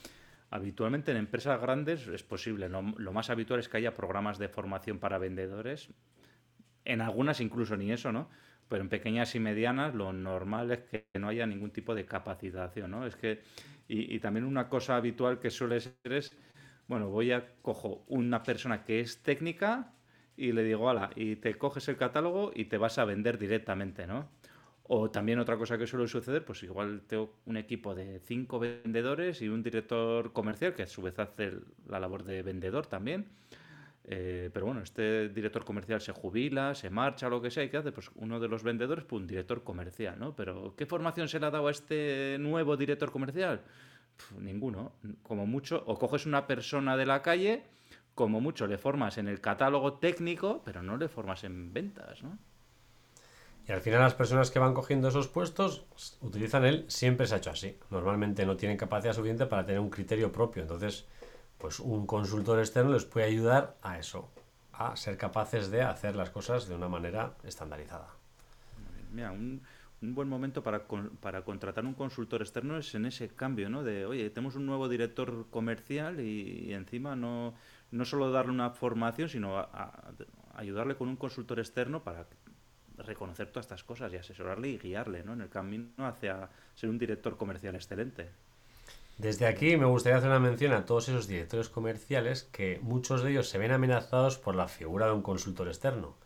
habitualmente 0.50 1.10
en 1.10 1.16
empresas 1.16 1.60
grandes 1.60 2.06
es 2.08 2.22
posible. 2.22 2.68
Lo, 2.68 2.82
más 2.82 3.30
habitual 3.30 3.60
es 3.60 3.68
que 3.68 3.78
haya 3.78 3.94
programas 3.94 4.38
de 4.38 4.48
formación 4.48 4.98
para 4.98 5.18
vendedores. 5.18 5.88
En 6.84 7.00
algunas 7.00 7.40
incluso 7.40 7.76
ni 7.76 7.90
eso, 7.92 8.12
¿no? 8.12 8.28
Pero 8.68 8.82
en 8.82 8.88
pequeñas 8.88 9.34
y 9.34 9.40
medianas 9.40 9.94
lo 9.94 10.12
normal 10.12 10.70
es 10.70 10.80
que 10.80 11.06
no 11.18 11.28
haya 11.28 11.46
ningún 11.46 11.70
tipo 11.70 11.94
de 11.94 12.04
capacitación, 12.06 12.90
¿no? 12.90 13.06
Es 13.06 13.16
que 13.16 13.42
y, 13.88 14.14
y 14.14 14.20
también 14.20 14.44
una 14.44 14.68
cosa 14.68 14.96
habitual 14.96 15.38
que 15.38 15.50
suele 15.50 15.80
ser 15.80 16.12
es, 16.12 16.36
bueno, 16.88 17.10
voy 17.10 17.32
a 17.32 17.54
cojo 17.62 18.04
una 18.08 18.42
persona 18.42 18.84
que 18.84 19.00
es 19.00 19.22
técnica 19.22 19.92
y 20.36 20.52
le 20.52 20.64
digo, 20.64 20.88
ala, 20.88 21.10
y 21.14 21.36
te 21.36 21.56
coges 21.56 21.88
el 21.88 21.96
catálogo 21.96 22.52
y 22.54 22.64
te 22.66 22.78
vas 22.78 22.98
a 22.98 23.04
vender 23.04 23.38
directamente, 23.38 24.06
¿no? 24.06 24.28
O 24.86 25.10
también 25.10 25.38
otra 25.38 25.56
cosa 25.56 25.78
que 25.78 25.86
suele 25.86 26.06
suceder, 26.06 26.44
pues 26.44 26.62
igual 26.62 27.02
tengo 27.06 27.38
un 27.46 27.56
equipo 27.56 27.94
de 27.94 28.20
cinco 28.20 28.58
vendedores 28.58 29.40
y 29.40 29.48
un 29.48 29.62
director 29.62 30.32
comercial 30.34 30.74
que 30.74 30.82
a 30.82 30.86
su 30.86 31.00
vez 31.00 31.18
hace 31.18 31.52
la 31.88 31.98
labor 31.98 32.22
de 32.22 32.42
vendedor 32.42 32.86
también. 32.86 33.26
Eh, 34.06 34.50
pero 34.52 34.66
bueno, 34.66 34.82
este 34.82 35.30
director 35.30 35.64
comercial 35.64 36.02
se 36.02 36.12
jubila, 36.12 36.74
se 36.74 36.90
marcha, 36.90 37.30
lo 37.30 37.40
que 37.40 37.50
sea, 37.50 37.64
¿y 37.64 37.70
qué 37.70 37.78
hace? 37.78 37.92
Pues 37.92 38.10
uno 38.16 38.38
de 38.38 38.48
los 38.48 38.62
vendedores, 38.62 39.06
pues 39.06 39.22
un 39.22 39.26
director 39.26 39.64
comercial, 39.64 40.18
¿no? 40.18 40.36
Pero 40.36 40.74
¿qué 40.76 40.84
formación 40.84 41.28
se 41.28 41.40
le 41.40 41.46
ha 41.46 41.50
dado 41.50 41.68
a 41.68 41.70
este 41.70 42.36
nuevo 42.38 42.76
director 42.76 43.10
comercial? 43.10 43.62
Pf, 44.18 44.38
ninguno. 44.38 44.92
Como 45.22 45.46
mucho, 45.46 45.82
o 45.86 45.98
coges 45.98 46.26
una 46.26 46.46
persona 46.46 46.98
de 46.98 47.06
la 47.06 47.22
calle, 47.22 47.64
como 48.14 48.42
mucho 48.42 48.66
le 48.66 48.76
formas 48.76 49.16
en 49.16 49.28
el 49.28 49.40
catálogo 49.40 49.94
técnico, 49.94 50.60
pero 50.62 50.82
no 50.82 50.98
le 50.98 51.08
formas 51.08 51.42
en 51.44 51.72
ventas, 51.72 52.22
¿no? 52.22 52.38
Y 53.66 53.72
al 53.72 53.80
final 53.80 54.00
las 54.00 54.14
personas 54.14 54.50
que 54.50 54.58
van 54.58 54.74
cogiendo 54.74 55.08
esos 55.08 55.28
puestos 55.28 55.86
pues, 55.88 56.18
utilizan 56.20 56.64
el 56.64 56.84
siempre 56.90 57.26
se 57.26 57.34
ha 57.34 57.38
hecho 57.38 57.50
así. 57.50 57.78
Normalmente 57.90 58.44
no 58.44 58.56
tienen 58.56 58.76
capacidad 58.76 59.14
suficiente 59.14 59.46
para 59.46 59.64
tener 59.64 59.80
un 59.80 59.88
criterio 59.88 60.30
propio. 60.30 60.62
Entonces, 60.62 61.06
pues 61.58 61.80
un 61.80 62.06
consultor 62.06 62.58
externo 62.58 62.92
les 62.92 63.06
puede 63.06 63.26
ayudar 63.26 63.76
a 63.82 63.98
eso, 63.98 64.30
a 64.72 64.96
ser 64.96 65.16
capaces 65.16 65.70
de 65.70 65.80
hacer 65.80 66.14
las 66.14 66.28
cosas 66.28 66.68
de 66.68 66.74
una 66.74 66.88
manera 66.88 67.34
estandarizada. 67.42 68.08
Mira, 69.12 69.32
un, 69.32 69.62
buen 70.02 70.28
momento 70.28 70.62
para, 70.62 70.82
para 71.22 71.42
contratar 71.42 71.86
un 71.86 71.94
consultor 71.94 72.42
externo 72.42 72.76
es 72.76 72.94
en 72.94 73.06
ese 73.06 73.28
cambio, 73.28 73.70
¿no? 73.70 73.82
De, 73.82 74.04
oye, 74.04 74.28
tenemos 74.28 74.56
un 74.56 74.66
nuevo 74.66 74.90
director 74.90 75.46
comercial 75.50 76.20
y, 76.20 76.74
encima 76.74 77.16
no, 77.16 77.54
no 77.90 78.04
solo 78.04 78.30
darle 78.30 78.52
una 78.52 78.68
formación, 78.68 79.30
sino 79.30 79.66
ayudarle 80.54 80.96
con 80.96 81.08
un 81.08 81.16
consultor 81.16 81.58
externo 81.58 82.02
para 82.02 82.26
reconocer 82.98 83.48
todas 83.48 83.66
estas 83.66 83.84
cosas 83.84 84.12
y 84.12 84.16
asesorarle 84.16 84.68
y 84.68 84.78
guiarle, 84.78 85.24
¿no? 85.24 85.32
En 85.32 85.40
el 85.40 85.48
camino 85.48 86.06
hacia 86.06 86.48
ser 86.74 86.90
un 86.90 86.98
director 86.98 87.36
comercial 87.36 87.74
excelente. 87.74 88.30
Desde 89.18 89.46
aquí 89.46 89.76
me 89.76 89.86
gustaría 89.86 90.18
hacer 90.18 90.28
una 90.28 90.40
mención 90.40 90.72
a 90.72 90.86
todos 90.86 91.08
esos 91.08 91.28
directores 91.28 91.68
comerciales 91.68 92.44
que 92.44 92.80
muchos 92.82 93.22
de 93.22 93.30
ellos 93.30 93.48
se 93.48 93.58
ven 93.58 93.70
amenazados 93.70 94.38
por 94.38 94.56
la 94.56 94.66
figura 94.66 95.06
de 95.06 95.12
un 95.12 95.22
consultor 95.22 95.68
externo. 95.68 96.16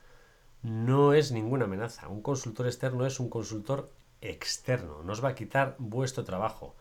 No 0.63 1.13
es 1.13 1.31
ninguna 1.31 1.67
amenaza. 1.67 2.09
Un 2.09 2.23
consultor 2.23 2.67
externo 2.67 3.05
es 3.07 3.21
un 3.21 3.29
consultor 3.29 3.93
externo. 4.23 5.03
No 5.03 5.13
os 5.13 5.23
va 5.23 5.31
a 5.31 5.35
quitar 5.35 5.77
vuestro 5.79 6.25
trabajo. 6.25 6.77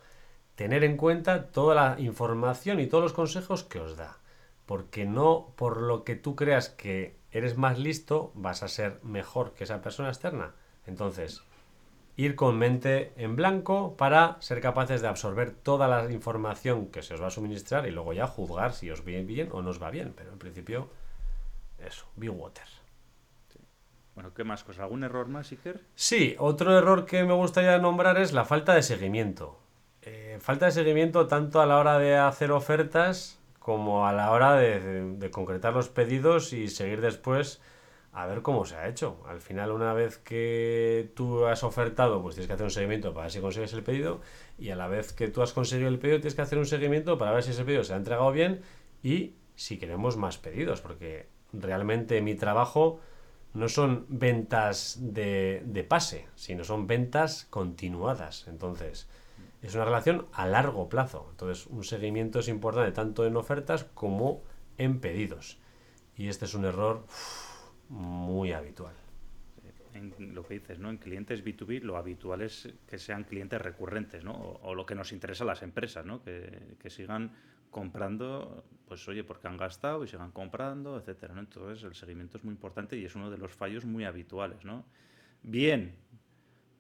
Tener 0.55 0.83
en 0.85 0.97
cuenta 0.97 1.51
toda 1.51 1.75
la 1.75 1.99
información 1.99 2.79
y 2.79 2.87
todos 2.87 3.03
los 3.03 3.13
consejos 3.13 3.63
que 3.63 3.79
os 3.79 3.97
da. 3.97 4.17
Porque 4.65 5.05
no 5.05 5.53
por 5.57 5.81
lo 5.81 6.05
que 6.05 6.15
tú 6.15 6.35
creas 6.35 6.69
que 6.69 7.16
eres 7.31 7.57
más 7.57 7.77
listo 7.77 8.31
vas 8.35 8.63
a 8.63 8.67
ser 8.67 8.99
mejor 9.03 9.53
que 9.53 9.63
esa 9.63 9.81
persona 9.81 10.09
externa. 10.09 10.53
Entonces, 10.85 11.43
ir 12.15 12.35
con 12.35 12.57
mente 12.57 13.13
en 13.15 13.35
blanco 13.35 13.95
para 13.95 14.37
ser 14.41 14.59
capaces 14.59 15.01
de 15.01 15.07
absorber 15.07 15.51
toda 15.51 15.87
la 15.87 16.11
información 16.11 16.87
que 16.87 17.03
se 17.03 17.13
os 17.13 17.21
va 17.21 17.27
a 17.27 17.31
suministrar 17.31 17.87
y 17.87 17.91
luego 17.91 18.13
ya 18.13 18.27
juzgar 18.27 18.73
si 18.73 18.89
os 18.89 19.05
viene 19.05 19.23
bien 19.23 19.49
o 19.51 19.61
no 19.61 19.69
os 19.69 19.81
va 19.81 19.91
bien. 19.91 20.13
Pero 20.15 20.31
en 20.31 20.39
principio, 20.39 20.89
eso, 21.85 22.05
be 22.15 22.29
water. 22.29 22.65
Bueno, 24.15 24.33
¿qué 24.33 24.43
más 24.43 24.63
cosas? 24.63 24.81
¿Algún 24.81 25.03
error 25.03 25.27
más, 25.27 25.51
Iker? 25.51 25.79
Sí, 25.93 26.35
otro 26.39 26.75
error 26.75 27.05
que 27.05 27.23
me 27.23 27.33
gustaría 27.33 27.77
nombrar 27.77 28.17
es 28.17 28.33
la 28.33 28.45
falta 28.45 28.73
de 28.73 28.81
seguimiento. 28.81 29.59
Eh, 30.01 30.39
falta 30.41 30.65
de 30.65 30.71
seguimiento 30.71 31.27
tanto 31.27 31.61
a 31.61 31.67
la 31.67 31.77
hora 31.77 31.99
de 31.99 32.17
hacer 32.17 32.51
ofertas 32.51 33.36
como 33.67 34.07
a 34.07 34.13
la 34.13 34.31
hora 34.31 34.55
de, 34.55 35.29
concretar 35.29 35.73
los 35.73 35.89
pedidos 35.89 36.53
y 36.53 36.69
seguir 36.69 37.01
después 37.01 37.59
a 38.13 38.25
ver 38.25 38.41
cómo 38.41 38.63
se 38.63 38.77
ha 38.77 38.87
hecho. 38.87 39.21
Al 39.27 39.41
final, 39.41 39.73
una 39.73 39.91
vez 39.91 40.17
que 40.19 41.11
tú 41.17 41.45
has 41.45 41.65
ofertado, 41.65 42.21
pues 42.21 42.35
tienes 42.35 42.47
que 42.47 42.53
hacer 42.53 42.63
un 42.63 42.71
seguimiento 42.71 43.13
para 43.13 43.23
ver 43.23 43.33
si 43.33 43.41
consigues 43.41 43.73
el 43.73 43.83
pedido 43.83 44.21
y 44.57 44.69
a 44.69 44.77
la 44.77 44.87
vez 44.87 45.11
que 45.11 45.27
tú 45.27 45.41
has 45.41 45.51
conseguido 45.51 45.89
el 45.89 45.99
pedido, 45.99 46.19
tienes 46.19 46.35
que 46.35 46.43
hacer 46.43 46.57
un 46.57 46.65
seguimiento 46.65 47.17
para 47.17 47.33
ver 47.33 47.43
si 47.43 47.51
ese 47.51 47.65
pedido 47.65 47.83
se 47.83 47.93
ha 47.93 47.97
entregado 47.97 48.31
bien 48.31 48.61
y 49.03 49.33
si 49.55 49.77
queremos 49.77 50.15
más 50.15 50.37
pedidos, 50.37 50.79
porque 50.79 51.27
realmente 51.51 52.21
mi 52.21 52.35
trabajo 52.35 53.01
no 53.53 53.67
son 53.67 54.05
ventas 54.07 54.97
de, 55.01 55.61
de 55.65 55.83
pase, 55.83 56.29
sino 56.35 56.63
son 56.63 56.87
ventas 56.87 57.47
continuadas. 57.49 58.47
Entonces, 58.47 59.09
es 59.61 59.75
una 59.75 59.85
relación 59.85 60.27
a 60.33 60.47
largo 60.47 60.89
plazo. 60.89 61.27
Entonces, 61.31 61.67
un 61.67 61.83
seguimiento 61.83 62.39
es 62.39 62.47
importante 62.47 62.91
tanto 62.91 63.25
en 63.25 63.35
ofertas 63.35 63.83
como 63.83 64.43
en 64.77 64.99
pedidos. 64.99 65.57
Y 66.15 66.27
este 66.27 66.45
es 66.45 66.53
un 66.53 66.65
error 66.65 67.05
muy 67.89 68.51
habitual. 68.51 68.93
En 69.93 70.35
lo 70.35 70.45
que 70.45 70.55
dices, 70.55 70.77
¿no? 70.77 70.91
En 70.91 70.97
clientes 70.97 71.43
B2B 71.43 71.81
lo 71.81 71.97
habitual 71.97 72.41
es 72.41 72.71
que 72.87 72.99
sean 72.99 73.23
clientes 73.23 73.59
recurrentes, 73.59 74.23
¿no? 74.23 74.33
O, 74.33 74.75
lo 74.75 74.85
que 74.85 74.93
nos 74.93 75.11
interesa 75.11 75.43
a 75.43 75.47
las 75.47 75.63
empresas, 75.63 76.05
¿no? 76.05 76.21
Que, 76.23 76.89
sigan 76.89 77.31
comprando, 77.71 78.63
pues 78.87 79.07
oye, 79.07 79.23
porque 79.23 79.47
han 79.47 79.57
gastado 79.57 80.03
y 80.03 80.07
sigan 80.07 80.31
comprando, 80.31 80.97
etcétera. 80.97 81.33
Entonces 81.37 81.83
el 81.83 81.95
seguimiento 81.95 82.37
es 82.37 82.43
muy 82.43 82.53
importante 82.53 82.95
y 82.95 83.05
es 83.05 83.15
uno 83.15 83.31
de 83.31 83.37
los 83.37 83.51
fallos 83.51 83.85
muy 83.85 84.05
habituales, 84.05 84.63
¿no? 84.63 84.85
Bien, 85.41 85.95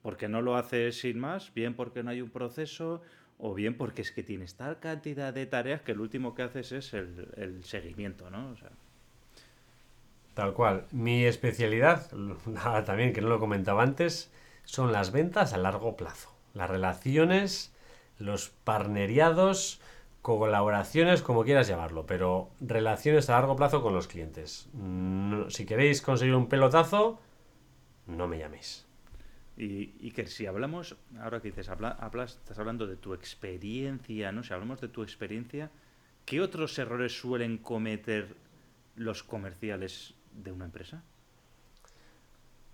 porque 0.07 0.29
no 0.29 0.41
lo 0.41 0.55
haces 0.55 1.01
sin 1.01 1.19
más, 1.19 1.53
bien 1.53 1.73
porque 1.73 2.01
no 2.01 2.11
hay 2.11 2.21
un 2.21 2.29
proceso, 2.29 3.01
o 3.39 3.53
bien 3.53 3.75
porque 3.75 4.01
es 4.01 4.13
que 4.13 4.23
tienes 4.23 4.55
tal 4.55 4.79
cantidad 4.79 5.33
de 5.33 5.45
tareas 5.45 5.81
que 5.81 5.91
el 5.91 5.99
último 5.99 6.33
que 6.33 6.43
haces 6.43 6.71
es 6.71 6.93
el, 6.93 7.59
seguimiento, 7.65 8.29
¿no? 8.29 8.55
Tal 10.33 10.53
cual. 10.53 10.85
Mi 10.93 11.25
especialidad, 11.25 12.09
también 12.85 13.11
que 13.11 13.19
no 13.19 13.27
lo 13.27 13.37
comentaba 13.37 13.83
antes, 13.83 14.31
son 14.63 14.93
las 14.93 15.11
ventas 15.11 15.51
a 15.51 15.57
largo 15.57 15.97
plazo. 15.97 16.33
Las 16.53 16.69
relaciones, 16.69 17.75
los 18.17 18.47
parneriados, 18.63 19.81
colaboraciones, 20.21 21.21
como 21.21 21.43
quieras 21.43 21.67
llamarlo, 21.67 22.05
pero 22.05 22.49
relaciones 22.61 23.29
a 23.29 23.33
largo 23.33 23.57
plazo 23.57 23.81
con 23.81 23.93
los 23.93 24.07
clientes. 24.07 24.69
si 25.49 25.65
queréis 25.65 26.01
conseguir 26.01 26.35
un 26.35 26.47
pelotazo, 26.47 27.19
no 28.05 28.29
me 28.29 28.37
llaméis. 28.37 28.86
Y, 29.59 30.11
que 30.11 30.27
si 30.27 30.45
hablamos, 30.45 30.95
ahora 31.19 31.41
que 31.41 31.47
dices, 31.47 31.69
hablas, 31.69 32.35
estás 32.35 32.59
hablando 32.59 32.85
de 32.85 32.95
tu 32.95 33.15
experiencia, 33.15 34.31
¿no? 34.31 34.43
Si 34.43 34.53
hablamos 34.53 34.79
de 34.81 34.87
tu 34.87 35.01
experiencia, 35.01 35.71
¿qué 36.25 36.41
otros 36.41 36.77
errores 36.77 37.19
suelen 37.19 37.57
cometer 37.57 38.35
los 38.95 39.23
comerciales 39.23 40.13
de 40.31 40.51
una 40.51 40.65
empresa? 40.65 41.01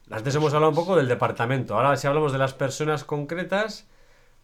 Antes 0.10 0.36
hemos 0.36 0.54
hablado 0.54 0.72
un 0.72 0.76
poco 0.76 0.98
del 0.98 1.08
departamento. 1.08 1.76
Ahora, 1.76 1.96
si 1.96 2.08
hablamos 2.08 2.34
de 2.34 2.38
las 2.38 2.54
personas 2.54 3.06
concretas, 3.06 3.88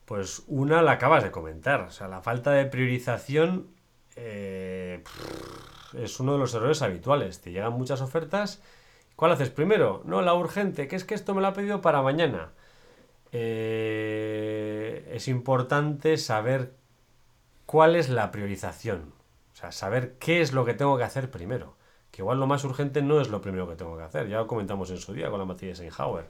pues 0.06 0.44
una 0.48 0.82
la 0.82 0.94
acabas 0.94 1.24
de 1.24 1.32
comentar. 1.32 1.82
O 1.82 1.92
sea, 1.92 2.08
la 2.08 2.22
falta 2.22 2.52
de 2.52 2.66
priorización 2.66 3.68
eh, 4.16 5.04
es 5.94 6.20
uno 6.22 6.34
de 6.34 6.40
los 6.40 6.54
errores 6.54 6.82
habituales. 6.82 7.42
Te 7.42 7.52
llegan 7.52 7.74
muchas 7.74 8.00
ofertas. 8.00 8.62
¿Cuál 9.20 9.34
haces 9.34 9.50
primero? 9.50 10.02
No, 10.06 10.22
la 10.22 10.34
urgente, 10.34 10.88
que 10.88 10.96
es 10.96 11.04
que 11.04 11.14
esto 11.14 11.36
me 11.36 11.42
lo 11.42 11.48
ha 11.48 11.54
pedido 11.54 11.82
para 11.82 12.02
mañana. 12.02 12.54
Eh, 13.34 15.12
es 15.14 15.28
importante 15.28 16.16
saber 16.16 16.74
cuál 17.66 17.98
es 17.98 18.08
la 18.08 18.32
priorización. 18.32 19.12
O 19.52 19.56
sea, 19.58 19.74
saber 19.74 20.16
qué 20.20 20.40
es 20.40 20.54
lo 20.54 20.64
que 20.64 20.74
tengo 20.74 20.98
que 20.98 21.04
hacer 21.04 21.30
primero 21.30 21.76
que 22.12 22.22
igual 22.22 22.40
lo 22.40 22.48
más 22.48 22.64
urgente 22.64 23.02
no 23.02 23.22
es 23.22 23.30
lo 23.30 23.42
primero 23.42 23.68
que 23.68 23.76
tengo 23.76 23.98
que 23.98 24.04
hacer. 24.04 24.28
Ya 24.30 24.38
lo 24.38 24.48
comentamos 24.48 24.90
en 24.92 24.98
su 24.98 25.14
día 25.14 25.30
con 25.30 25.40
la 25.40 25.46
materia 25.46 25.74
Eisenhower. 25.74 26.26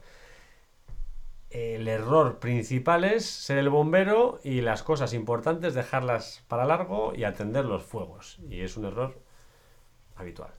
El 1.51 1.87
error 1.87 2.39
principal 2.39 3.03
es 3.03 3.25
ser 3.25 3.57
el 3.59 3.69
bombero 3.69 4.39
y 4.43 4.61
las 4.61 4.83
cosas 4.83 5.13
importantes 5.13 5.73
dejarlas 5.73 6.43
para 6.47 6.65
largo 6.65 7.13
y 7.15 7.23
atender 7.23 7.65
los 7.65 7.83
fuegos. 7.83 8.39
Y 8.49 8.61
es 8.61 8.77
un 8.77 8.85
error 8.85 9.19
habitual. 10.15 10.51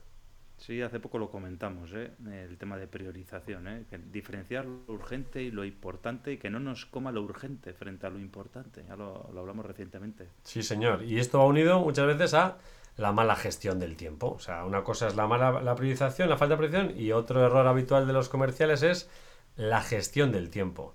Sí, 0.61 0.79
hace 0.83 0.99
poco 0.99 1.17
lo 1.17 1.31
comentamos, 1.31 1.91
¿eh? 1.93 2.11
el 2.31 2.55
tema 2.59 2.77
de 2.77 2.85
priorización, 2.85 3.67
¿eh? 3.67 3.83
diferenciar 4.11 4.65
lo 4.65 4.93
urgente 4.93 5.41
y 5.41 5.49
lo 5.49 5.65
importante 5.65 6.33
y 6.33 6.37
que 6.37 6.51
no 6.51 6.59
nos 6.59 6.85
coma 6.85 7.11
lo 7.11 7.23
urgente 7.23 7.73
frente 7.73 8.05
a 8.05 8.11
lo 8.11 8.19
importante. 8.19 8.85
Ya 8.87 8.95
lo, 8.95 9.27
hablamos 9.35 9.65
recientemente. 9.65 10.27
Sí, 10.43 10.61
señor. 10.61 11.01
Y 11.01 11.19
esto 11.19 11.39
va 11.39 11.45
unido 11.45 11.79
muchas 11.79 12.05
veces 12.05 12.35
a 12.35 12.59
la 12.95 13.11
mala 13.11 13.35
gestión 13.35 13.79
del 13.79 13.97
tiempo. 13.97 14.33
O 14.33 14.39
sea, 14.39 14.63
una 14.63 14.83
cosa 14.83 15.07
es 15.07 15.15
la 15.15 15.25
mala 15.25 15.61
la 15.61 15.75
priorización, 15.75 16.29
la 16.29 16.37
falta 16.37 16.53
de 16.53 16.67
priorización, 16.67 16.99
y 16.99 17.11
otro 17.11 17.43
error 17.43 17.65
habitual 17.65 18.05
de 18.05 18.13
los 18.13 18.29
comerciales 18.29 18.83
es 18.83 19.09
la 19.55 19.81
gestión 19.81 20.31
del 20.31 20.51
tiempo. 20.51 20.93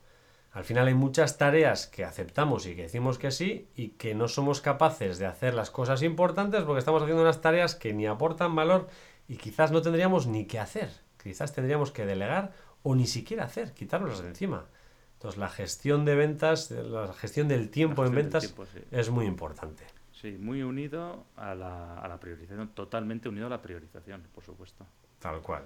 Al 0.53 0.65
final 0.65 0.87
hay 0.87 0.95
muchas 0.95 1.39
tareas 1.39 1.89
que 1.89 2.05
aceptamos 2.05 2.67
y 2.67 2.77
que 2.77 2.83
decimos 2.83 3.19
que 3.19 3.33
sí 3.33 3.69
y 3.75 3.91
que 3.91 4.15
no 4.15 4.29
somos 4.29 4.61
capaces 4.61 5.19
de 5.19 5.27
hacer 5.27 5.55
las 5.55 5.71
cosas 5.71 6.03
importantes 6.03 6.63
porque 6.63 6.79
estamos 6.79 7.03
haciendo 7.03 7.23
unas 7.23 7.43
tareas 7.43 7.75
que 7.75 7.93
ni 7.93 8.07
aportan 8.07 8.55
valor 8.55 8.89
y 9.29 9.37
quizás 9.37 9.73
no 9.73 9.83
tendríamos 9.83 10.27
ni 10.27 10.47
que 10.47 10.59
hacer. 10.59 10.91
Quizás 11.23 11.53
tendríamos 11.53 11.91
que 11.91 12.07
delegar 12.07 12.53
o 12.83 12.95
ni 12.95 13.07
siquiera 13.07 13.45
hacer, 13.45 13.73
quitárnoslas 13.73 14.23
de 14.23 14.29
encima. 14.29 14.67
Entonces 15.15 15.39
la 15.39 15.49
gestión 15.49 16.05
de 16.05 16.15
ventas, 16.15 16.71
la 16.71 17.13
gestión 17.15 17.49
del 17.49 17.71
tiempo 17.71 18.05
en 18.05 18.15
ventas 18.15 18.55
es 18.91 19.11
muy 19.11 19.27
importante. 19.27 19.85
Sí, 20.13 20.37
muy 20.39 20.63
unido 20.63 21.25
a 21.37 21.55
la, 21.55 21.99
a 21.99 22.09
la 22.09 22.19
priorización, 22.21 22.69
totalmente 22.69 23.29
unido 23.29 23.47
a 23.47 23.51
la 23.51 23.61
priorización, 23.61 24.23
por 24.35 24.45
supuesto. 24.45 24.87
Tal 25.19 25.41
cual. 25.43 25.65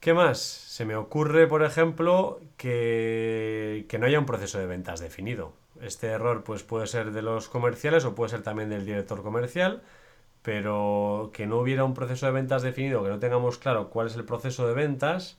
¿Qué 0.00 0.12
más? 0.12 0.38
Se 0.38 0.84
me 0.84 0.96
ocurre, 0.96 1.46
por 1.46 1.62
ejemplo, 1.64 2.38
que, 2.58 3.86
que, 3.88 3.98
no 3.98 4.04
haya 4.04 4.18
un 4.18 4.26
proceso 4.26 4.58
de 4.58 4.66
ventas 4.66 5.00
definido. 5.00 5.54
Este 5.80 6.08
error 6.08 6.44
pues, 6.44 6.62
puede 6.62 6.86
ser 6.86 7.12
de 7.12 7.22
los 7.22 7.48
comerciales 7.48 8.04
o 8.04 8.14
puede 8.14 8.28
ser 8.28 8.42
también 8.42 8.68
del 8.68 8.84
director 8.84 9.22
comercial, 9.22 9.82
pero 10.44 11.30
que 11.32 11.46
no 11.46 11.58
hubiera 11.58 11.84
un 11.84 11.94
proceso 11.94 12.26
de 12.26 12.32
ventas 12.32 12.62
definido, 12.62 13.02
que 13.02 13.08
no 13.08 13.18
tengamos 13.18 13.56
claro 13.56 13.88
cuál 13.88 14.08
es 14.08 14.16
el 14.16 14.26
proceso 14.26 14.68
de 14.68 14.74
ventas, 14.74 15.38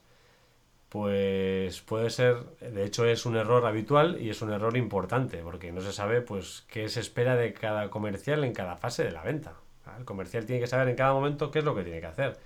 pues 0.88 1.80
puede 1.82 2.10
ser, 2.10 2.44
de 2.60 2.84
hecho 2.84 3.04
es 3.06 3.24
un 3.24 3.36
error 3.36 3.66
habitual 3.66 4.20
y 4.20 4.30
es 4.30 4.42
un 4.42 4.52
error 4.52 4.76
importante, 4.76 5.38
porque 5.44 5.70
no 5.70 5.80
se 5.80 5.92
sabe 5.92 6.22
pues 6.22 6.64
qué 6.68 6.88
se 6.88 6.98
espera 7.00 7.36
de 7.36 7.52
cada 7.54 7.88
comercial 7.88 8.42
en 8.42 8.52
cada 8.52 8.76
fase 8.76 9.04
de 9.04 9.12
la 9.12 9.22
venta. 9.22 9.54
El 9.96 10.04
comercial 10.04 10.44
tiene 10.44 10.60
que 10.60 10.66
saber 10.66 10.88
en 10.88 10.96
cada 10.96 11.12
momento 11.12 11.52
qué 11.52 11.60
es 11.60 11.64
lo 11.64 11.76
que 11.76 11.84
tiene 11.84 12.00
que 12.00 12.06
hacer. 12.06 12.36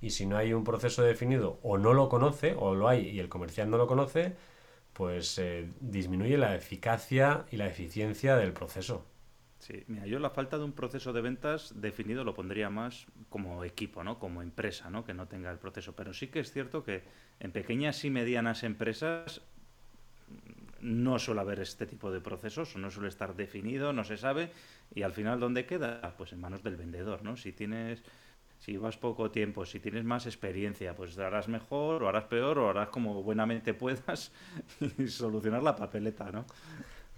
Y 0.00 0.10
si 0.10 0.26
no 0.26 0.36
hay 0.36 0.52
un 0.52 0.64
proceso 0.64 1.02
definido 1.02 1.60
o 1.62 1.78
no 1.78 1.94
lo 1.94 2.08
conoce, 2.08 2.56
o 2.58 2.74
lo 2.74 2.88
hay 2.88 3.08
y 3.10 3.20
el 3.20 3.28
comercial 3.28 3.70
no 3.70 3.78
lo 3.78 3.86
conoce, 3.86 4.34
pues 4.92 5.38
eh, 5.38 5.70
disminuye 5.80 6.36
la 6.36 6.56
eficacia 6.56 7.44
y 7.52 7.58
la 7.58 7.68
eficiencia 7.68 8.36
del 8.36 8.52
proceso. 8.52 9.04
Sí, 9.58 9.84
mira, 9.88 10.06
yo 10.06 10.20
la 10.20 10.30
falta 10.30 10.56
de 10.56 10.64
un 10.64 10.72
proceso 10.72 11.12
de 11.12 11.20
ventas 11.20 11.80
definido 11.80 12.22
lo 12.22 12.32
pondría 12.34 12.70
más 12.70 13.06
como 13.28 13.64
equipo, 13.64 14.04
¿no? 14.04 14.18
Como 14.18 14.40
empresa, 14.40 14.88
¿no? 14.88 15.04
Que 15.04 15.14
no 15.14 15.26
tenga 15.26 15.50
el 15.50 15.58
proceso. 15.58 15.94
Pero 15.96 16.14
sí 16.14 16.28
que 16.28 16.40
es 16.40 16.52
cierto 16.52 16.84
que 16.84 17.02
en 17.40 17.50
pequeñas 17.50 18.04
y 18.04 18.10
medianas 18.10 18.62
empresas 18.62 19.42
no 20.80 21.18
suele 21.18 21.40
haber 21.40 21.60
este 21.60 21.86
tipo 21.86 22.10
de 22.12 22.20
procesos, 22.20 22.76
no 22.76 22.90
suele 22.90 23.08
estar 23.08 23.34
definido, 23.34 23.92
no 23.92 24.04
se 24.04 24.16
sabe, 24.16 24.52
y 24.94 25.02
al 25.02 25.12
final 25.12 25.40
¿dónde 25.40 25.66
queda? 25.66 26.14
Pues 26.16 26.32
en 26.32 26.40
manos 26.40 26.62
del 26.62 26.76
vendedor, 26.76 27.22
¿no? 27.24 27.36
Si 27.36 27.52
tienes, 27.52 28.04
si 28.60 28.76
vas 28.76 28.96
poco 28.96 29.30
tiempo, 29.32 29.66
si 29.66 29.80
tienes 29.80 30.04
más 30.04 30.26
experiencia, 30.26 30.94
pues 30.94 31.18
harás 31.18 31.48
mejor, 31.48 32.04
o 32.04 32.08
harás 32.08 32.24
peor, 32.24 32.58
o 32.58 32.70
harás 32.70 32.90
como 32.90 33.22
buenamente 33.24 33.74
puedas 33.74 34.32
y 34.98 35.08
solucionar 35.08 35.62
la 35.64 35.74
papeleta, 35.74 36.30
¿no? 36.30 36.46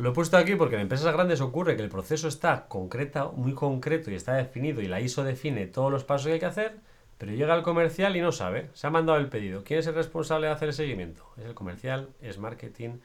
Lo 0.00 0.12
he 0.12 0.12
puesto 0.14 0.38
aquí 0.38 0.54
porque 0.54 0.76
en 0.76 0.80
empresas 0.80 1.12
grandes 1.12 1.42
ocurre 1.42 1.76
que 1.76 1.82
el 1.82 1.90
proceso 1.90 2.26
está 2.26 2.68
concreta, 2.68 3.26
muy 3.26 3.52
concreto 3.52 4.10
y 4.10 4.14
está 4.14 4.32
definido 4.32 4.80
y 4.80 4.88
la 4.88 4.98
ISO 5.02 5.24
define 5.24 5.66
todos 5.66 5.92
los 5.92 6.04
pasos 6.04 6.28
que 6.28 6.32
hay 6.32 6.40
que 6.40 6.46
hacer, 6.46 6.78
pero 7.18 7.32
llega 7.32 7.54
el 7.54 7.62
comercial 7.62 8.16
y 8.16 8.22
no 8.22 8.32
sabe, 8.32 8.70
se 8.72 8.86
ha 8.86 8.90
mandado 8.90 9.18
el 9.18 9.28
pedido. 9.28 9.62
¿Quién 9.62 9.80
es 9.80 9.86
el 9.88 9.94
responsable 9.94 10.46
de 10.46 10.54
hacer 10.54 10.68
el 10.68 10.74
seguimiento? 10.74 11.30
Es 11.36 11.44
el 11.44 11.52
comercial, 11.52 12.08
es 12.22 12.38
marketing, 12.38 13.00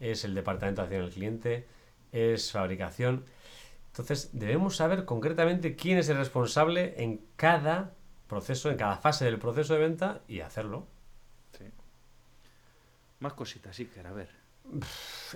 es 0.00 0.26
el 0.26 0.34
departamento 0.34 0.82
de 0.82 0.88
atención 0.88 1.06
al 1.06 1.14
cliente, 1.14 1.66
es 2.12 2.52
fabricación. 2.52 3.24
Entonces 3.86 4.28
debemos 4.34 4.76
saber 4.76 5.06
concretamente 5.06 5.76
quién 5.76 5.96
es 5.96 6.10
el 6.10 6.18
responsable 6.18 7.02
en 7.02 7.24
cada 7.36 7.94
proceso, 8.28 8.70
en 8.70 8.76
cada 8.76 8.98
fase 8.98 9.24
del 9.24 9.38
proceso 9.38 9.72
de 9.72 9.80
venta 9.80 10.20
y 10.28 10.40
hacerlo. 10.40 10.86
Más 13.20 13.32
cositas, 13.32 13.74
sí, 13.74 13.86
que 13.86 14.00
a 14.00 14.12
ver. 14.12 14.43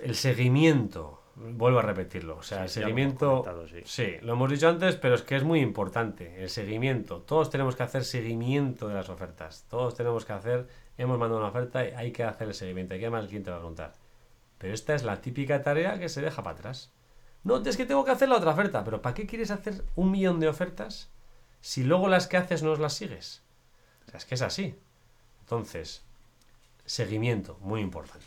El 0.03 0.15
seguimiento, 0.15 1.21
vuelvo 1.35 1.79
a 1.79 1.81
repetirlo. 1.81 2.37
O 2.37 2.43
sea, 2.43 2.63
el 2.63 2.69
Sí, 2.69 2.79
lo 2.81 2.87
hemos 2.87 2.95
seguimiento. 2.95 3.67
sí. 3.67 3.81
sí, 3.85 4.15
lo 4.21 4.33
hemos 4.33 4.49
dicho 4.49 4.67
antes, 4.69 4.95
pero 4.95 5.15
es 5.15 5.21
que 5.21 5.35
es 5.35 5.43
muy 5.43 5.59
importante. 5.61 6.41
El 6.41 6.49
seguimiento. 6.49 7.21
Todos 7.21 7.49
tenemos 7.49 7.75
que 7.75 7.83
hacer 7.83 8.03
seguimiento 8.03 8.87
de 8.87 8.95
las 8.95 9.09
ofertas. 9.09 9.65
Todos 9.69 9.95
tenemos 9.95 10.25
que 10.25 10.33
hacer. 10.33 10.67
Hemos 10.97 11.17
mandado 11.17 11.39
una 11.39 11.49
oferta 11.49 11.85
y 11.87 11.91
hay 11.93 12.11
que 12.11 12.23
hacer 12.23 12.47
el 12.49 12.53
seguimiento. 12.53 12.93
Hay 12.93 12.99
que 12.99 13.05
llamar 13.05 13.21
al 13.21 13.27
cliente 13.27 13.49
para 13.49 13.59
preguntar. 13.61 13.93
Pero 14.57 14.73
esta 14.73 14.93
es 14.95 15.03
la 15.03 15.21
típica 15.21 15.61
tarea 15.61 15.99
que 15.99 16.09
se 16.09 16.21
deja 16.21 16.43
para 16.43 16.57
atrás. 16.57 16.91
No, 17.43 17.57
es 17.57 17.77
que 17.77 17.85
tengo 17.85 18.03
que 18.03 18.11
hacer 18.11 18.27
la 18.27 18.35
otra 18.37 18.51
oferta. 18.51 18.83
Pero 18.83 19.01
¿para 19.01 19.13
qué 19.15 19.25
quieres 19.25 19.51
hacer 19.51 19.85
un 19.95 20.11
millón 20.11 20.39
de 20.41 20.49
ofertas 20.49 21.09
si 21.61 21.83
luego 21.83 22.09
las 22.09 22.27
que 22.27 22.35
haces 22.37 22.63
no 22.63 22.75
las 22.75 22.93
sigues? 22.93 23.43
O 24.07 24.11
sea, 24.11 24.17
es 24.17 24.25
que 24.25 24.35
es 24.35 24.41
así. 24.41 24.75
Entonces, 25.41 26.03
seguimiento, 26.85 27.57
muy 27.61 27.79
importante. 27.81 28.25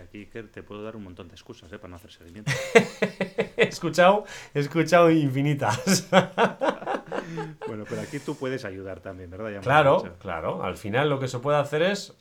Aquí 0.00 0.18
Iker, 0.18 0.50
te 0.50 0.62
puedo 0.62 0.82
dar 0.82 0.96
un 0.96 1.04
montón 1.04 1.28
de 1.28 1.34
excusas 1.34 1.72
¿eh? 1.72 1.78
para 1.78 1.90
no 1.90 1.96
hacer 1.96 2.12
seguimiento. 2.12 2.52
He 3.56 3.68
escuchado, 3.68 4.24
he 4.54 4.60
escuchado 4.60 5.10
infinitas. 5.10 6.08
bueno, 7.66 7.84
pero 7.88 8.02
aquí 8.02 8.18
tú 8.18 8.36
puedes 8.36 8.64
ayudar 8.64 9.00
también, 9.00 9.30
¿verdad? 9.30 9.50
Ya 9.50 9.60
Claro, 9.60 10.16
claro. 10.18 10.62
Al 10.62 10.76
final 10.76 11.08
lo 11.08 11.18
que 11.18 11.28
se 11.28 11.38
puede 11.38 11.58
hacer 11.58 11.82
es 11.82 12.14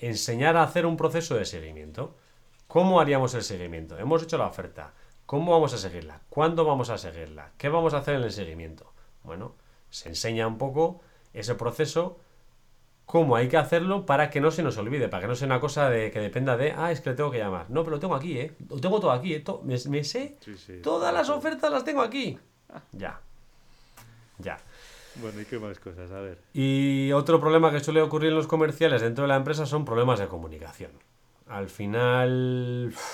enseñar 0.00 0.56
a 0.56 0.62
hacer 0.62 0.84
un 0.84 0.96
proceso 0.96 1.34
de 1.36 1.44
seguimiento. 1.44 2.16
¿Cómo 2.68 3.00
haríamos 3.00 3.34
el 3.34 3.42
seguimiento? 3.42 3.98
Hemos 3.98 4.22
hecho 4.22 4.38
la 4.38 4.46
oferta. 4.46 4.92
¿Cómo 5.26 5.52
vamos 5.52 5.72
a 5.72 5.78
seguirla? 5.78 6.20
¿Cuándo 6.28 6.64
vamos 6.64 6.90
a 6.90 6.98
seguirla? 6.98 7.52
¿Qué 7.56 7.68
vamos 7.68 7.94
a 7.94 7.98
hacer 7.98 8.16
en 8.16 8.22
el 8.22 8.32
seguimiento? 8.32 8.92
Bueno, 9.22 9.54
se 9.90 10.08
enseña 10.08 10.46
un 10.46 10.58
poco 10.58 11.00
ese 11.32 11.54
proceso, 11.54 12.18
cómo 13.12 13.36
hay 13.36 13.46
que 13.46 13.58
hacerlo 13.58 14.06
para 14.06 14.30
que 14.30 14.40
no 14.40 14.50
se 14.50 14.62
nos 14.62 14.78
olvide, 14.78 15.06
para 15.10 15.20
que 15.20 15.26
no 15.28 15.34
sea 15.34 15.44
una 15.44 15.60
cosa 15.60 15.90
de 15.90 16.10
que 16.10 16.18
dependa 16.18 16.56
de, 16.56 16.72
ah, 16.74 16.90
es 16.90 17.02
que 17.02 17.10
le 17.10 17.16
tengo 17.16 17.30
que 17.30 17.36
llamar. 17.36 17.68
No, 17.68 17.84
pero 17.84 17.96
lo 17.96 18.00
tengo 18.00 18.14
aquí, 18.14 18.38
¿eh? 18.38 18.54
Lo 18.70 18.78
tengo 18.80 18.98
todo 19.00 19.10
aquí, 19.12 19.34
¿eh? 19.34 19.40
To- 19.40 19.60
me, 19.62 19.76
me 19.90 20.02
sé 20.02 20.38
Sí, 20.40 20.56
sí. 20.56 20.80
todas 20.82 21.12
las 21.12 21.28
ofertas, 21.28 21.70
las 21.70 21.84
tengo 21.84 22.00
aquí. 22.00 22.38
Ya. 22.92 23.20
Ya. 24.38 24.56
Bueno, 25.16 25.42
¿y 25.42 25.44
qué 25.44 25.58
más 25.58 25.78
cosas? 25.78 26.10
A 26.10 26.20
ver. 26.20 26.38
Y 26.54 27.12
otro 27.12 27.38
problema 27.38 27.70
que 27.70 27.80
suele 27.80 28.00
ocurrir 28.00 28.30
en 28.30 28.36
los 28.36 28.46
comerciales 28.46 29.02
dentro 29.02 29.24
de 29.24 29.28
la 29.28 29.36
empresa 29.36 29.66
son 29.66 29.84
problemas 29.84 30.18
de 30.18 30.28
comunicación. 30.28 30.92
Al 31.48 31.68
final... 31.68 32.94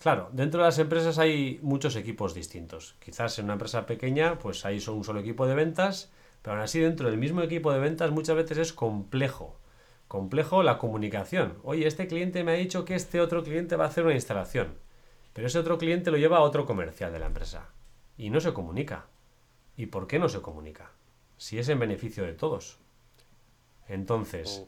Claro, 0.00 0.28
dentro 0.32 0.60
de 0.60 0.66
las 0.66 0.78
empresas 0.78 1.18
hay 1.18 1.58
muchos 1.62 1.96
equipos 1.96 2.32
distintos. 2.34 2.94
Quizás 3.02 3.38
en 3.38 3.46
una 3.46 3.54
empresa 3.54 3.86
pequeña 3.86 4.38
pues 4.38 4.64
hay 4.66 4.78
solo 4.78 4.98
un 4.98 5.04
solo 5.04 5.18
equipo 5.20 5.46
de 5.46 5.54
ventas, 5.54 6.12
pero 6.44 6.56
aún 6.56 6.62
así 6.62 6.78
dentro 6.78 7.08
del 7.08 7.16
mismo 7.16 7.40
equipo 7.40 7.72
de 7.72 7.78
ventas 7.78 8.10
muchas 8.10 8.36
veces 8.36 8.58
es 8.58 8.72
complejo. 8.74 9.56
Complejo 10.08 10.62
la 10.62 10.76
comunicación. 10.76 11.56
Oye, 11.62 11.86
este 11.86 12.06
cliente 12.06 12.44
me 12.44 12.52
ha 12.52 12.56
dicho 12.56 12.84
que 12.84 12.94
este 12.94 13.22
otro 13.22 13.42
cliente 13.42 13.76
va 13.76 13.86
a 13.86 13.88
hacer 13.88 14.04
una 14.04 14.12
instalación, 14.12 14.74
pero 15.32 15.46
ese 15.46 15.58
otro 15.58 15.78
cliente 15.78 16.10
lo 16.10 16.18
lleva 16.18 16.36
a 16.36 16.42
otro 16.42 16.66
comercial 16.66 17.14
de 17.14 17.18
la 17.18 17.28
empresa 17.28 17.70
y 18.18 18.28
no 18.28 18.40
se 18.40 18.52
comunica. 18.52 19.06
¿Y 19.78 19.86
por 19.86 20.06
qué 20.06 20.18
no 20.18 20.28
se 20.28 20.42
comunica? 20.42 20.90
Si 21.38 21.58
es 21.58 21.66
en 21.70 21.78
beneficio 21.78 22.24
de 22.24 22.34
todos. 22.34 22.76
Entonces. 23.88 24.66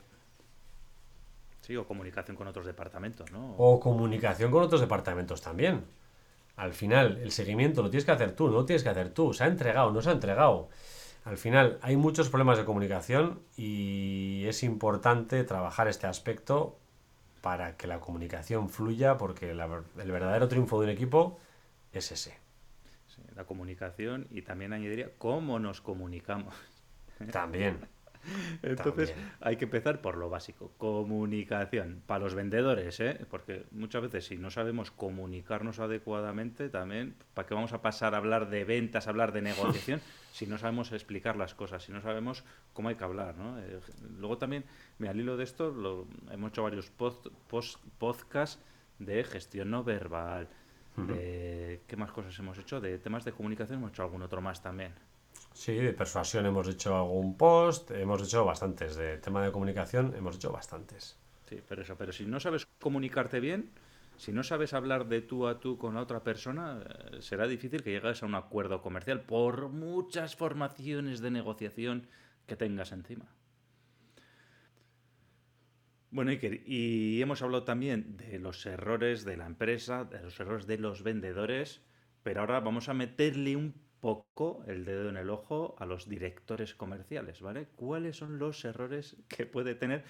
Sí, 1.60 1.76
o 1.76 1.86
comunicación 1.86 2.38
con 2.38 2.46
otros 2.46 2.64
departamentos, 2.64 3.30
¿no? 3.32 3.54
o 3.58 3.78
comunicación 3.80 4.50
con 4.50 4.62
otros 4.62 4.80
departamentos 4.80 5.42
también. 5.42 5.84
Al 6.56 6.72
final, 6.72 7.18
el 7.18 7.32
seguimiento 7.32 7.82
lo 7.82 7.90
tienes 7.90 8.06
que 8.06 8.12
hacer 8.12 8.32
tú, 8.32 8.46
no 8.46 8.54
lo 8.54 8.64
tienes 8.64 8.82
que 8.82 8.88
hacer 8.88 9.10
tú. 9.10 9.34
Se 9.34 9.44
ha 9.44 9.46
entregado, 9.46 9.90
no 9.90 10.00
se 10.00 10.08
ha 10.08 10.12
entregado. 10.12 10.70
Al 11.26 11.38
final, 11.38 11.80
hay 11.82 11.96
muchos 11.96 12.28
problemas 12.28 12.56
de 12.56 12.64
comunicación 12.64 13.40
y 13.56 14.44
es 14.46 14.62
importante 14.62 15.42
trabajar 15.42 15.88
este 15.88 16.06
aspecto 16.06 16.78
para 17.40 17.76
que 17.76 17.88
la 17.88 17.98
comunicación 17.98 18.70
fluya, 18.70 19.18
porque 19.18 19.52
la 19.52 19.82
el 19.98 20.12
verdadero 20.12 20.46
triunfo 20.46 20.78
de 20.78 20.84
un 20.84 20.90
equipo 20.92 21.40
es 21.92 22.12
ese. 22.12 22.38
Sí, 23.08 23.22
la 23.34 23.42
comunicación 23.42 24.28
y 24.30 24.42
también 24.42 24.72
añadiría 24.72 25.10
cómo 25.18 25.58
nos 25.58 25.80
comunicamos. 25.80 26.54
También. 27.32 27.80
Entonces 28.62 29.10
También. 29.10 29.32
hay 29.40 29.56
que 29.56 29.64
empezar 29.64 30.00
por 30.00 30.16
lo 30.16 30.28
básico, 30.28 30.72
comunicación. 30.78 32.02
Para 32.06 32.20
los 32.24 32.34
vendedores, 32.34 32.98
¿eh? 33.00 33.26
porque 33.30 33.64
muchas 33.70 34.02
veces 34.02 34.26
si 34.26 34.36
no 34.38 34.50
sabemos 34.50 34.90
comunicarnos 34.90 35.78
adecuadamente, 35.78 36.68
también, 36.68 37.14
¿para 37.34 37.46
qué 37.46 37.54
vamos 37.54 37.72
a 37.72 37.82
pasar 37.82 38.14
a 38.14 38.18
hablar 38.18 38.48
de 38.50 38.64
ventas, 38.64 39.06
a 39.06 39.10
hablar 39.10 39.32
de 39.32 39.42
negociación, 39.42 40.00
si 40.32 40.46
no 40.46 40.58
sabemos 40.58 40.92
explicar 40.92 41.36
las 41.36 41.54
cosas, 41.54 41.82
si 41.84 41.92
no 41.92 42.00
sabemos 42.00 42.44
cómo 42.72 42.88
hay 42.88 42.94
que 42.96 43.04
hablar? 43.04 43.36
¿no? 43.36 43.58
Eh, 43.58 43.80
luego 44.18 44.38
también, 44.38 44.64
mira, 44.98 45.12
al 45.12 45.20
hilo 45.20 45.36
de 45.36 45.44
esto, 45.44 45.70
lo- 45.70 46.06
hemos 46.30 46.50
hecho 46.50 46.62
varios 46.62 46.90
post- 46.90 47.28
post- 47.48 47.78
podcasts 47.98 48.62
de 48.98 49.22
gestión 49.24 49.70
no 49.70 49.84
verbal, 49.84 50.48
de 50.96 51.82
qué 51.86 51.96
más 51.96 52.10
cosas 52.10 52.38
hemos 52.38 52.56
hecho, 52.58 52.80
de 52.80 52.98
temas 52.98 53.24
de 53.24 53.32
comunicación 53.32 53.78
hemos 53.78 53.90
hecho 53.90 54.02
algún 54.02 54.22
otro 54.22 54.40
más 54.40 54.62
también. 54.62 54.92
Sí, 55.57 55.73
de 55.73 55.95
persuasión 55.95 56.45
hemos 56.45 56.69
hecho 56.69 56.95
algún 56.95 57.35
post, 57.35 57.90
hemos 57.92 58.23
hecho 58.23 58.45
bastantes. 58.45 58.95
De 58.95 59.16
tema 59.16 59.42
de 59.42 59.51
comunicación 59.51 60.12
hemos 60.14 60.37
hecho 60.37 60.53
bastantes. 60.53 61.19
Sí, 61.49 61.62
pero 61.66 61.81
eso, 61.81 61.97
pero 61.97 62.12
si 62.12 62.27
no 62.27 62.38
sabes 62.40 62.66
comunicarte 62.79 63.40
bien, 63.40 63.71
si 64.19 64.33
no 64.33 64.42
sabes 64.42 64.75
hablar 64.75 65.09
de 65.09 65.23
tú 65.23 65.47
a 65.47 65.59
tú 65.59 65.79
con 65.79 65.95
la 65.95 66.03
otra 66.03 66.23
persona, 66.23 66.85
eh, 66.85 67.23
será 67.23 67.47
difícil 67.47 67.83
que 67.83 67.92
llegues 67.92 68.23
a 68.23 68.27
un 68.27 68.35
acuerdo 68.35 68.83
comercial 68.83 69.23
por 69.23 69.71
muchas 69.71 70.37
formaciones 70.37 71.21
de 71.21 71.31
negociación 71.31 72.07
que 72.47 72.57
tengas 72.57 72.92
encima. 72.92 73.25
Bueno, 76.11 76.33
Iker, 76.33 76.69
y 76.69 77.23
hemos 77.23 77.40
hablado 77.40 77.64
también 77.64 78.19
de 78.19 78.38
los 78.38 78.66
errores 78.66 79.25
de 79.25 79.38
la 79.38 79.47
empresa, 79.47 80.05
de 80.05 80.21
los 80.21 80.38
errores 80.38 80.66
de 80.66 80.77
los 80.77 81.03
vendedores, 81.03 81.81
pero 82.23 82.40
ahora 82.40 82.61
vamos 82.61 82.90
a 82.90 82.95
meterle 82.95 83.57
un 83.57 83.86
poco 84.07 84.62
el 84.69 84.85
dedo 84.85 85.09
en 85.09 85.16
el 85.16 85.31
ojo 85.31 85.75
a 85.81 85.85
los 85.85 86.09
directores 86.09 86.77
comerciales, 86.77 87.40
¿vale? 87.40 87.66
¿Cuáles 87.75 88.16
son 88.16 88.38
los 88.38 88.64
errores 88.64 89.16
que 89.27 89.47
puede 89.47 89.75
tener 89.75 90.05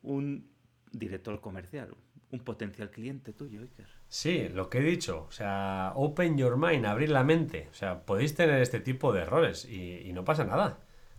un 0.00 0.48
director 0.92 1.40
comercial, 1.40 1.92
un 2.30 2.38
potencial 2.38 2.92
cliente 2.92 3.32
tuyo, 3.32 3.62
Iker? 3.62 3.88
Sí, 4.06 4.48
lo 4.48 4.70
que 4.70 4.78
he 4.78 4.82
dicho, 4.82 5.26
o 5.28 5.32
sea, 5.32 5.90
open 5.96 6.38
your 6.38 6.56
mind, 6.56 6.86
abrir 6.86 7.10
la 7.10 7.24
mente. 7.24 7.66
O 7.72 7.74
sea, 7.74 8.06
podéis 8.06 8.36
tener 8.36 8.62
este 8.62 8.78
tipo 8.78 9.12
de 9.12 9.22
errores 9.22 9.64
y, 9.64 10.12
no 10.12 10.24
pasa 10.24 10.44
nada. 10.44 10.78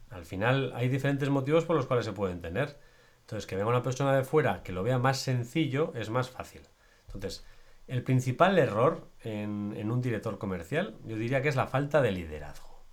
Al 0.10 0.24
final 0.24 0.72
hay 0.76 0.88
diferentes 0.88 1.30
motivos 1.30 1.66
por 1.66 1.76
los 1.76 1.88
cuales 1.88 2.06
se 2.06 2.14
pueden 2.14 2.40
tener. 2.40 2.80
Entonces, 3.20 3.46
que 3.46 3.58
venga 3.58 3.70
una 3.70 3.84
persona 3.84 4.16
de 4.16 4.24
fuera 4.24 4.64
que 4.64 4.72
lo 4.72 4.82
vea 4.82 4.98
más 4.98 5.20
sencillo 5.20 5.92
es 5.94 6.10
más 6.10 6.30
fácil. 6.30 6.62
Entonces, 7.08 7.46
el 7.88 8.04
principal 8.04 8.58
error 8.58 9.10
en, 9.24 9.92
un 9.92 10.02
director 10.02 10.38
comercial, 10.38 10.98
yo 11.06 11.18
diría 11.18 11.42
que 11.42 11.50
es 11.50 11.56
la 11.56 11.68
falta 11.68 12.02
de 12.02 12.12
liderazgo. 12.12 12.84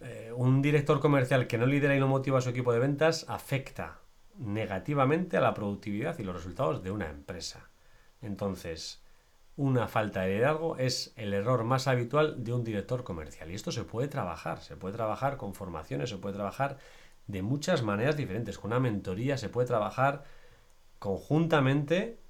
Eh, 0.00 0.32
un 0.34 0.62
director 0.62 1.00
comercial 1.00 1.46
que 1.46 1.58
no 1.58 1.66
lidera 1.66 1.94
y 1.94 2.00
no 2.00 2.08
motiva 2.08 2.38
a 2.38 2.40
su 2.40 2.50
equipo 2.50 2.72
de 2.72 2.80
ventas 2.80 3.24
afecta 3.28 4.00
negativamente 4.38 5.36
a 5.36 5.40
la 5.40 5.54
productividad 5.54 6.18
y 6.18 6.24
los 6.24 6.34
resultados 6.34 6.82
de 6.82 6.90
una 6.90 7.08
empresa. 7.08 7.70
Entonces, 8.20 9.02
una 9.56 9.86
falta 9.86 10.22
de 10.22 10.28
liderazgo 10.28 10.76
es 10.78 11.12
el 11.16 11.34
error 11.34 11.62
más 11.64 11.86
habitual 11.86 12.42
de 12.42 12.52
un 12.52 12.64
director 12.64 13.04
comercial. 13.04 13.50
Y 13.50 13.54
esto 13.54 13.70
se 13.70 13.84
puede 13.84 14.08
trabajar, 14.08 14.60
se 14.60 14.76
puede 14.76 14.94
trabajar 14.94 15.36
con 15.36 15.54
formaciones, 15.54 16.10
se 16.10 16.16
puede 16.16 16.34
trabajar 16.34 16.78
de 17.26 17.42
muchas 17.42 17.82
maneras 17.82 18.16
diferentes. 18.16 18.58
Con 18.58 18.70
una 18.70 18.80
mentoría 18.80 19.36
se 19.36 19.48
puede 19.48 19.68
trabajar 19.68 20.24
conjuntamente 20.98 22.21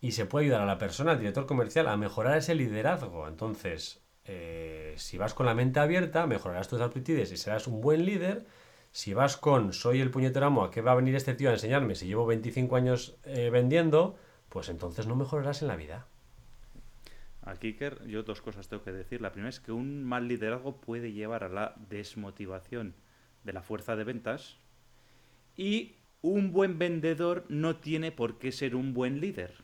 y 0.00 0.12
se 0.12 0.26
puede 0.26 0.46
ayudar 0.46 0.62
a 0.62 0.66
la 0.66 0.78
persona, 0.78 1.12
al 1.12 1.18
director 1.18 1.46
comercial, 1.46 1.88
a 1.88 1.96
mejorar 1.96 2.38
ese 2.38 2.54
liderazgo. 2.54 3.28
Entonces, 3.28 4.02
eh, 4.24 4.94
si 4.96 5.18
vas 5.18 5.34
con 5.34 5.46
la 5.46 5.54
mente 5.54 5.80
abierta, 5.80 6.26
mejorarás 6.26 6.68
tus 6.68 6.80
aptitudes 6.80 7.32
y 7.32 7.36
serás 7.36 7.66
un 7.66 7.80
buen 7.80 8.04
líder. 8.04 8.46
Si 8.92 9.14
vas 9.14 9.36
con 9.36 9.72
soy 9.72 10.00
el 10.00 10.10
puñetero 10.10 10.46
amo, 10.46 10.64
¿a 10.64 10.70
qué 10.70 10.80
va 10.80 10.92
a 10.92 10.96
venir 10.96 11.14
este 11.14 11.34
tío 11.34 11.50
a 11.50 11.52
enseñarme 11.52 11.94
si 11.94 12.06
llevo 12.06 12.26
25 12.26 12.76
años 12.76 13.16
eh, 13.24 13.50
vendiendo? 13.50 14.16
Pues 14.48 14.68
entonces 14.68 15.06
no 15.06 15.16
mejorarás 15.16 15.62
en 15.62 15.68
la 15.68 15.76
vida. 15.76 16.06
Aquí, 17.42 17.68
Iker, 17.68 18.06
yo 18.06 18.22
dos 18.22 18.42
cosas 18.42 18.68
tengo 18.68 18.82
que 18.82 18.92
decir. 18.92 19.20
La 19.20 19.32
primera 19.32 19.48
es 19.48 19.60
que 19.60 19.72
un 19.72 20.04
mal 20.04 20.28
liderazgo 20.28 20.76
puede 20.76 21.12
llevar 21.12 21.44
a 21.44 21.48
la 21.48 21.74
desmotivación 21.88 22.94
de 23.44 23.52
la 23.52 23.62
fuerza 23.62 23.96
de 23.96 24.04
ventas 24.04 24.58
y 25.56 25.96
un 26.22 26.52
buen 26.52 26.78
vendedor 26.78 27.44
no 27.48 27.76
tiene 27.76 28.12
por 28.12 28.38
qué 28.38 28.52
ser 28.52 28.74
un 28.74 28.92
buen 28.92 29.20
líder. 29.20 29.54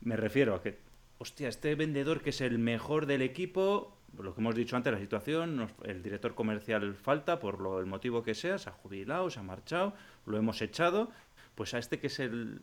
Me 0.00 0.16
refiero 0.16 0.54
a 0.54 0.62
que, 0.62 0.78
hostia, 1.18 1.48
este 1.48 1.74
vendedor 1.74 2.22
que 2.22 2.30
es 2.30 2.40
el 2.40 2.58
mejor 2.58 3.06
del 3.06 3.22
equipo, 3.22 3.96
lo 4.16 4.34
que 4.34 4.40
hemos 4.40 4.54
dicho 4.54 4.76
antes, 4.76 4.92
la 4.92 4.98
situación, 4.98 5.68
el 5.84 6.02
director 6.02 6.34
comercial 6.34 6.94
falta 6.94 7.38
por 7.38 7.60
lo, 7.60 7.80
el 7.80 7.86
motivo 7.86 8.22
que 8.22 8.34
sea, 8.34 8.58
se 8.58 8.70
ha 8.70 8.72
jubilado, 8.72 9.30
se 9.30 9.40
ha 9.40 9.42
marchado, 9.42 9.94
lo 10.26 10.38
hemos 10.38 10.62
echado, 10.62 11.10
pues 11.54 11.74
a 11.74 11.78
este 11.78 11.98
que 11.98 12.06
es 12.06 12.20
el, 12.20 12.60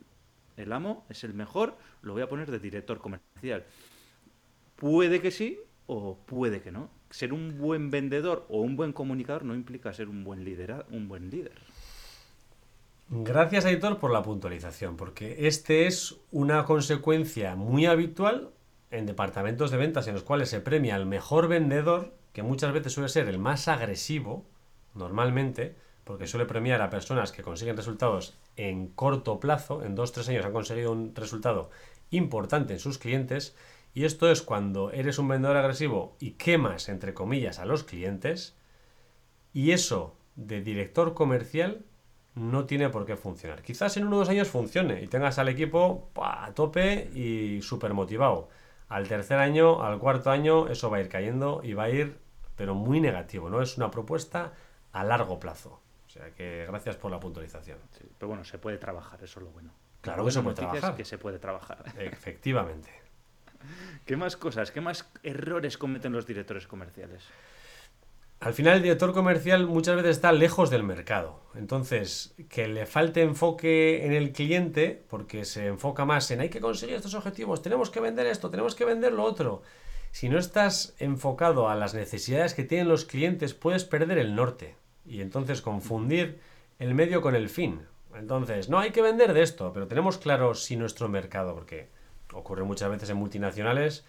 el 0.56 0.72
amo, 0.72 1.04
es 1.08 1.24
el 1.24 1.34
mejor, 1.34 1.76
lo 2.02 2.14
voy 2.14 2.22
a 2.22 2.28
poner 2.28 2.50
de 2.50 2.58
director 2.58 2.98
comercial. 2.98 3.64
Puede 4.76 5.20
que 5.20 5.30
sí 5.30 5.58
o 5.86 6.18
puede 6.26 6.62
que 6.62 6.72
no. 6.72 6.90
Ser 7.10 7.32
un 7.32 7.58
buen 7.58 7.90
vendedor 7.90 8.46
o 8.48 8.60
un 8.60 8.76
buen 8.76 8.92
comunicador 8.92 9.44
no 9.44 9.54
implica 9.54 9.92
ser 9.92 10.08
un 10.08 10.24
buen 10.24 10.44
líder, 10.44 10.86
un 10.90 11.08
buen 11.08 11.30
líder. 11.30 11.58
Gracias, 13.08 13.64
Editor, 13.64 13.98
por 13.98 14.10
la 14.10 14.22
puntualización, 14.22 14.96
porque 14.96 15.46
este 15.46 15.86
es 15.86 16.16
una 16.32 16.64
consecuencia 16.64 17.54
muy 17.54 17.86
habitual 17.86 18.50
en 18.90 19.06
departamentos 19.06 19.70
de 19.70 19.76
ventas 19.76 20.08
en 20.08 20.14
los 20.14 20.24
cuales 20.24 20.48
se 20.48 20.60
premia 20.60 20.96
al 20.96 21.06
mejor 21.06 21.46
vendedor, 21.46 22.14
que 22.32 22.42
muchas 22.42 22.72
veces 22.72 22.92
suele 22.92 23.08
ser 23.08 23.28
el 23.28 23.38
más 23.38 23.68
agresivo, 23.68 24.44
normalmente, 24.94 25.76
porque 26.02 26.26
suele 26.26 26.46
premiar 26.46 26.82
a 26.82 26.90
personas 26.90 27.30
que 27.30 27.44
consiguen 27.44 27.76
resultados 27.76 28.36
en 28.56 28.88
corto 28.88 29.38
plazo, 29.38 29.84
en 29.84 29.94
dos 29.94 30.10
tres 30.10 30.28
años 30.28 30.44
han 30.44 30.52
conseguido 30.52 30.90
un 30.90 31.14
resultado 31.14 31.70
importante 32.10 32.72
en 32.72 32.80
sus 32.80 32.98
clientes, 32.98 33.54
y 33.94 34.04
esto 34.04 34.28
es 34.32 34.42
cuando 34.42 34.90
eres 34.90 35.20
un 35.20 35.28
vendedor 35.28 35.56
agresivo 35.56 36.16
y 36.18 36.32
quemas, 36.32 36.88
entre 36.88 37.14
comillas, 37.14 37.60
a 37.60 37.66
los 37.66 37.84
clientes, 37.84 38.56
y 39.52 39.70
eso 39.70 40.16
de 40.34 40.60
director 40.60 41.14
comercial 41.14 41.84
no 42.36 42.66
tiene 42.66 42.90
por 42.90 43.06
qué 43.06 43.16
funcionar. 43.16 43.62
Quizás 43.62 43.96
en 43.96 44.06
uno 44.06 44.16
o 44.16 44.18
dos 44.20 44.28
años 44.28 44.48
funcione 44.48 45.02
y 45.02 45.08
tengas 45.08 45.38
al 45.38 45.48
equipo 45.48 46.10
a 46.16 46.52
tope 46.54 47.10
y 47.14 47.60
súper 47.62 47.94
motivado. 47.94 48.48
Al 48.88 49.08
tercer 49.08 49.38
año, 49.38 49.82
al 49.82 49.98
cuarto 49.98 50.30
año, 50.30 50.68
eso 50.68 50.90
va 50.90 50.98
a 50.98 51.00
ir 51.00 51.08
cayendo 51.08 51.60
y 51.64 51.72
va 51.72 51.84
a 51.84 51.90
ir, 51.90 52.18
pero 52.54 52.74
muy 52.74 53.00
negativo, 53.00 53.48
¿no? 53.48 53.62
Es 53.62 53.78
una 53.78 53.90
propuesta 53.90 54.52
a 54.92 55.02
largo 55.02 55.40
plazo. 55.40 55.80
O 56.06 56.10
sea 56.10 56.30
que 56.30 56.66
gracias 56.68 56.96
por 56.96 57.10
la 57.10 57.18
puntualización. 57.18 57.78
pero 58.18 58.28
bueno, 58.28 58.44
se 58.44 58.58
puede 58.58 58.76
trabajar, 58.76 59.22
eso 59.24 59.40
es 59.40 59.46
lo 59.46 59.50
bueno. 59.52 59.72
Claro 60.02 60.24
que 60.24 60.30
se 60.30 60.42
puede 60.42 60.56
trabajar. 60.56 60.94
que 60.94 61.04
se 61.04 61.18
puede 61.18 61.38
trabajar. 61.38 61.84
Efectivamente. 61.98 62.90
¿Qué 64.04 64.16
más 64.16 64.36
cosas, 64.36 64.70
qué 64.70 64.80
más 64.80 65.10
errores 65.22 65.78
cometen 65.78 66.12
los 66.12 66.26
directores 66.26 66.66
comerciales? 66.66 67.24
Al 68.38 68.52
final 68.52 68.76
el 68.76 68.82
director 68.82 69.14
comercial 69.14 69.66
muchas 69.66 69.96
veces 69.96 70.16
está 70.16 70.30
lejos 70.30 70.68
del 70.68 70.82
mercado. 70.82 71.40
Entonces, 71.54 72.34
que 72.50 72.68
le 72.68 72.84
falte 72.84 73.22
enfoque 73.22 74.04
en 74.04 74.12
el 74.12 74.32
cliente, 74.32 75.02
porque 75.08 75.44
se 75.46 75.66
enfoca 75.66 76.04
más 76.04 76.30
en 76.30 76.40
hay 76.40 76.50
que 76.50 76.60
conseguir 76.60 76.96
estos 76.96 77.14
objetivos, 77.14 77.62
tenemos 77.62 77.88
que 77.90 78.00
vender 78.00 78.26
esto, 78.26 78.50
tenemos 78.50 78.74
que 78.74 78.84
vender 78.84 79.14
lo 79.14 79.24
otro. 79.24 79.62
Si 80.12 80.28
no 80.28 80.38
estás 80.38 80.94
enfocado 80.98 81.68
a 81.68 81.74
las 81.74 81.94
necesidades 81.94 82.52
que 82.52 82.64
tienen 82.64 82.88
los 82.88 83.06
clientes, 83.06 83.54
puedes 83.54 83.84
perder 83.84 84.18
el 84.18 84.34
norte 84.34 84.76
y 85.06 85.22
entonces 85.22 85.62
confundir 85.62 86.38
el 86.78 86.94
medio 86.94 87.22
con 87.22 87.34
el 87.34 87.48
fin. 87.48 87.82
Entonces, 88.14 88.68
no 88.68 88.78
hay 88.78 88.90
que 88.90 89.02
vender 89.02 89.32
de 89.32 89.42
esto, 89.42 89.72
pero 89.72 89.88
tenemos 89.88 90.18
claro 90.18 90.54
si 90.54 90.76
nuestro 90.76 91.08
mercado, 91.08 91.54
porque 91.54 91.88
ocurre 92.32 92.64
muchas 92.64 92.90
veces 92.90 93.08
en 93.10 93.16
multinacionales, 93.16 94.04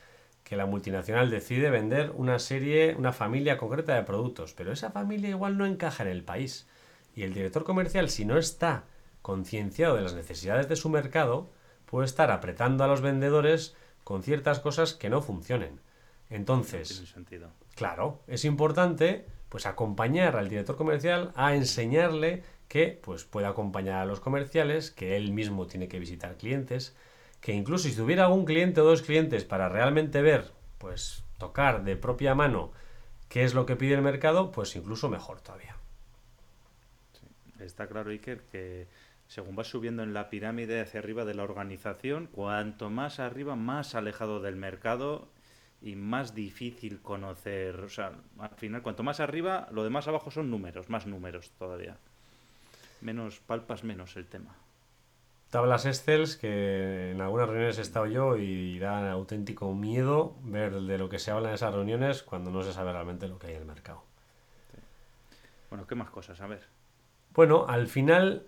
que 0.47 0.55
la 0.55 0.65
multinacional 0.65 1.29
decide 1.29 1.69
vender 1.69 2.13
una 2.15 2.39
serie, 2.39 2.95
una 2.95 3.11
familia 3.11 3.57
concreta 3.57 3.95
de 3.95 4.03
productos, 4.03 4.53
pero 4.53 4.71
esa 4.71 4.91
familia 4.91 5.29
igual 5.29 5.57
no 5.57 5.65
encaja 5.65 6.03
en 6.03 6.09
el 6.09 6.23
país. 6.23 6.69
Y 7.13 7.23
el 7.23 7.33
director 7.33 7.65
comercial, 7.65 8.09
si 8.09 8.23
no 8.23 8.37
está 8.37 8.85
concienciado 9.21 9.97
de 9.97 10.03
las 10.03 10.13
necesidades 10.13 10.69
de 10.69 10.77
su 10.77 10.87
mercado, 10.87 11.51
puede 11.85 12.05
estar 12.05 12.31
apretando 12.31 12.85
a 12.85 12.87
los 12.87 13.01
vendedores 13.01 13.75
con 14.05 14.23
ciertas 14.23 14.61
cosas 14.61 14.93
que 14.93 15.09
no 15.09 15.21
funcionen. 15.21 15.81
Entonces, 16.29 17.13
claro, 17.75 18.21
es 18.27 18.45
importante 18.45 19.25
pues 19.49 19.65
acompañar 19.65 20.37
al 20.37 20.47
director 20.47 20.77
comercial 20.77 21.33
a 21.35 21.55
enseñarle 21.55 22.43
que 22.69 22.97
pues 23.03 23.25
puede 23.25 23.47
acompañar 23.47 23.99
a 23.99 24.05
los 24.05 24.21
comerciales, 24.21 24.91
que 24.91 25.17
él 25.17 25.33
mismo 25.33 25.67
tiene 25.67 25.89
que 25.89 25.99
visitar 25.99 26.37
clientes, 26.37 26.95
que 27.47 27.53
incluso 27.53 27.87
si 27.87 27.95
tuviera 27.95 28.25
algún 28.25 28.43
cliente 28.43 28.81
o 28.81 28.83
dos 28.83 29.01
clientes 29.01 29.45
para 29.45 29.69
realmente 29.69 30.21
ver, 30.21 30.51
pues 30.79 31.23
tocar 31.39 31.85
de 31.85 31.95
propia 31.95 32.35
mano 32.35 32.73
qué 33.29 33.45
es 33.45 33.53
lo 33.53 33.65
que 33.65 33.77
pide 33.77 33.93
el 33.93 34.01
mercado, 34.01 34.51
pues 34.51 34.75
incluso 34.75 35.07
mejor 35.07 35.39
todavía. 35.39 35.77
Está 37.61 37.87
claro, 37.87 38.11
Iker, 38.11 38.41
que 38.51 38.87
según 39.29 39.55
vas 39.55 39.67
subiendo 39.67 40.03
en 40.03 40.13
la 40.13 40.29
pirámide 40.29 40.81
hacia 40.81 40.99
arriba 40.99 41.23
de 41.23 41.35
la 41.35 41.43
organización, 41.43 42.27
cuanto 42.27 42.89
más 42.89 43.21
arriba, 43.21 43.55
más 43.55 43.95
alejado 43.95 44.41
del 44.41 44.57
mercado 44.57 45.29
y 45.81 45.95
más 45.95 46.35
difícil 46.35 46.99
conocer. 46.99 47.79
O 47.79 47.87
sea, 47.87 48.11
al 48.39 48.57
final, 48.57 48.81
cuanto 48.81 49.03
más 49.03 49.21
arriba, 49.21 49.69
lo 49.71 49.85
de 49.85 49.89
más 49.89 50.09
abajo 50.09 50.31
son 50.31 50.51
números, 50.51 50.89
más 50.89 51.07
números 51.07 51.51
todavía. 51.57 51.95
Menos 52.99 53.39
palpas, 53.39 53.85
menos 53.85 54.17
el 54.17 54.25
tema 54.25 54.53
tablas 55.57 55.87
Excel 55.87 56.27
que 56.39 57.09
en 57.13 57.19
algunas 57.19 57.47
reuniones 57.47 57.79
he 57.79 57.81
estado 57.81 58.05
yo 58.05 58.37
y 58.37 58.77
da 58.77 59.11
auténtico 59.11 59.73
miedo 59.73 60.35
ver 60.43 60.71
de 60.81 60.99
lo 60.99 61.09
que 61.09 61.17
se 61.17 61.31
habla 61.31 61.49
en 61.49 61.55
esas 61.55 61.73
reuniones 61.73 62.21
cuando 62.21 62.51
no 62.51 62.61
se 62.61 62.73
sabe 62.73 62.91
realmente 62.91 63.27
lo 63.27 63.39
que 63.39 63.47
hay 63.47 63.53
en 63.55 63.61
el 63.61 63.65
mercado. 63.65 64.03
Bueno, 65.71 65.87
¿qué 65.87 65.95
más 65.95 66.11
cosas? 66.11 66.39
A 66.41 66.45
ver. 66.45 66.61
Bueno, 67.33 67.65
al 67.67 67.87
final, 67.87 68.45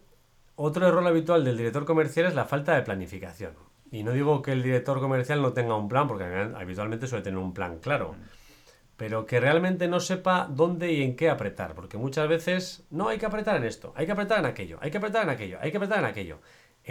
otro 0.55 0.87
error 0.87 1.07
habitual 1.07 1.43
del 1.43 1.57
director 1.57 1.83
comercial 1.83 2.27
es 2.27 2.35
la 2.35 2.45
falta 2.45 2.75
de 2.75 2.83
planificación. 2.83 3.55
Y 3.89 4.03
no 4.03 4.11
digo 4.11 4.43
que 4.43 4.51
el 4.51 4.61
director 4.61 4.99
comercial 4.99 5.41
no 5.41 5.53
tenga 5.53 5.75
un 5.75 5.89
plan, 5.89 6.07
porque 6.07 6.25
habitualmente 6.25 7.07
suele 7.07 7.23
tener 7.23 7.39
un 7.39 7.55
plan 7.55 7.79
claro. 7.79 8.13
Mm. 8.13 8.23
Pero 8.97 9.25
que 9.25 9.39
realmente 9.39 9.87
no 9.87 9.99
sepa 9.99 10.47
dónde 10.47 10.91
y 10.91 11.01
en 11.01 11.15
qué 11.15 11.31
apretar. 11.31 11.73
Porque 11.73 11.97
muchas 11.97 12.29
veces 12.29 12.85
no 12.91 13.07
hay 13.07 13.17
que 13.17 13.25
apretar 13.25 13.55
en 13.55 13.63
esto, 13.63 13.93
hay 13.95 14.05
que 14.05 14.11
apretar 14.11 14.37
en 14.37 14.45
aquello, 14.45 14.77
hay 14.79 14.91
que 14.91 14.99
apretar 14.99 15.23
en 15.23 15.29
aquello, 15.31 15.57
hay 15.59 15.71
que 15.71 15.77
apretar 15.77 15.99
en 15.99 16.05
aquello 16.05 16.39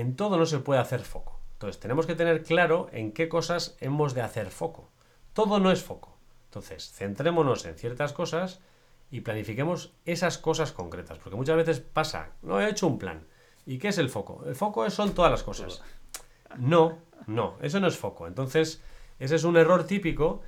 en 0.00 0.14
todo 0.16 0.36
no 0.36 0.46
se 0.46 0.58
puede 0.58 0.80
hacer 0.80 1.00
foco. 1.00 1.40
Entonces 1.54 1.80
tenemos 1.80 2.06
que 2.06 2.14
tener 2.14 2.44
claro 2.44 2.88
en 2.92 3.12
qué 3.12 3.28
cosas 3.28 3.76
hemos 3.80 4.14
de 4.14 4.22
hacer 4.22 4.50
foco. 4.50 4.88
Todo 5.32 5.58
no 5.58 5.72
es 5.72 5.82
foco. 5.82 6.16
Entonces, 6.44 6.92
centrémonos 6.92 7.64
en 7.66 7.74
ciertas 7.74 8.12
cosas 8.12 8.60
y 9.10 9.22
planifiquemos 9.22 9.92
esas 10.04 10.38
cosas 10.38 10.70
concretas. 10.70 11.18
Porque 11.18 11.36
muchas 11.36 11.56
veces 11.56 11.80
pasa, 11.80 12.30
no 12.42 12.60
he 12.60 12.70
hecho 12.70 12.86
un 12.86 12.98
plan. 12.98 13.26
¿Y 13.66 13.78
qué 13.78 13.88
es 13.88 13.98
el 13.98 14.08
foco? 14.08 14.44
El 14.46 14.54
foco 14.54 14.88
son 14.88 15.14
todas 15.14 15.32
las 15.32 15.42
cosas. 15.42 15.82
No, 16.56 16.98
no, 17.26 17.56
eso 17.60 17.80
no 17.80 17.88
es 17.88 17.98
foco. 17.98 18.26
Entonces, 18.28 18.80
ese 19.18 19.34
es 19.34 19.44
un 19.44 19.56
error 19.56 19.84
típico 19.84 20.42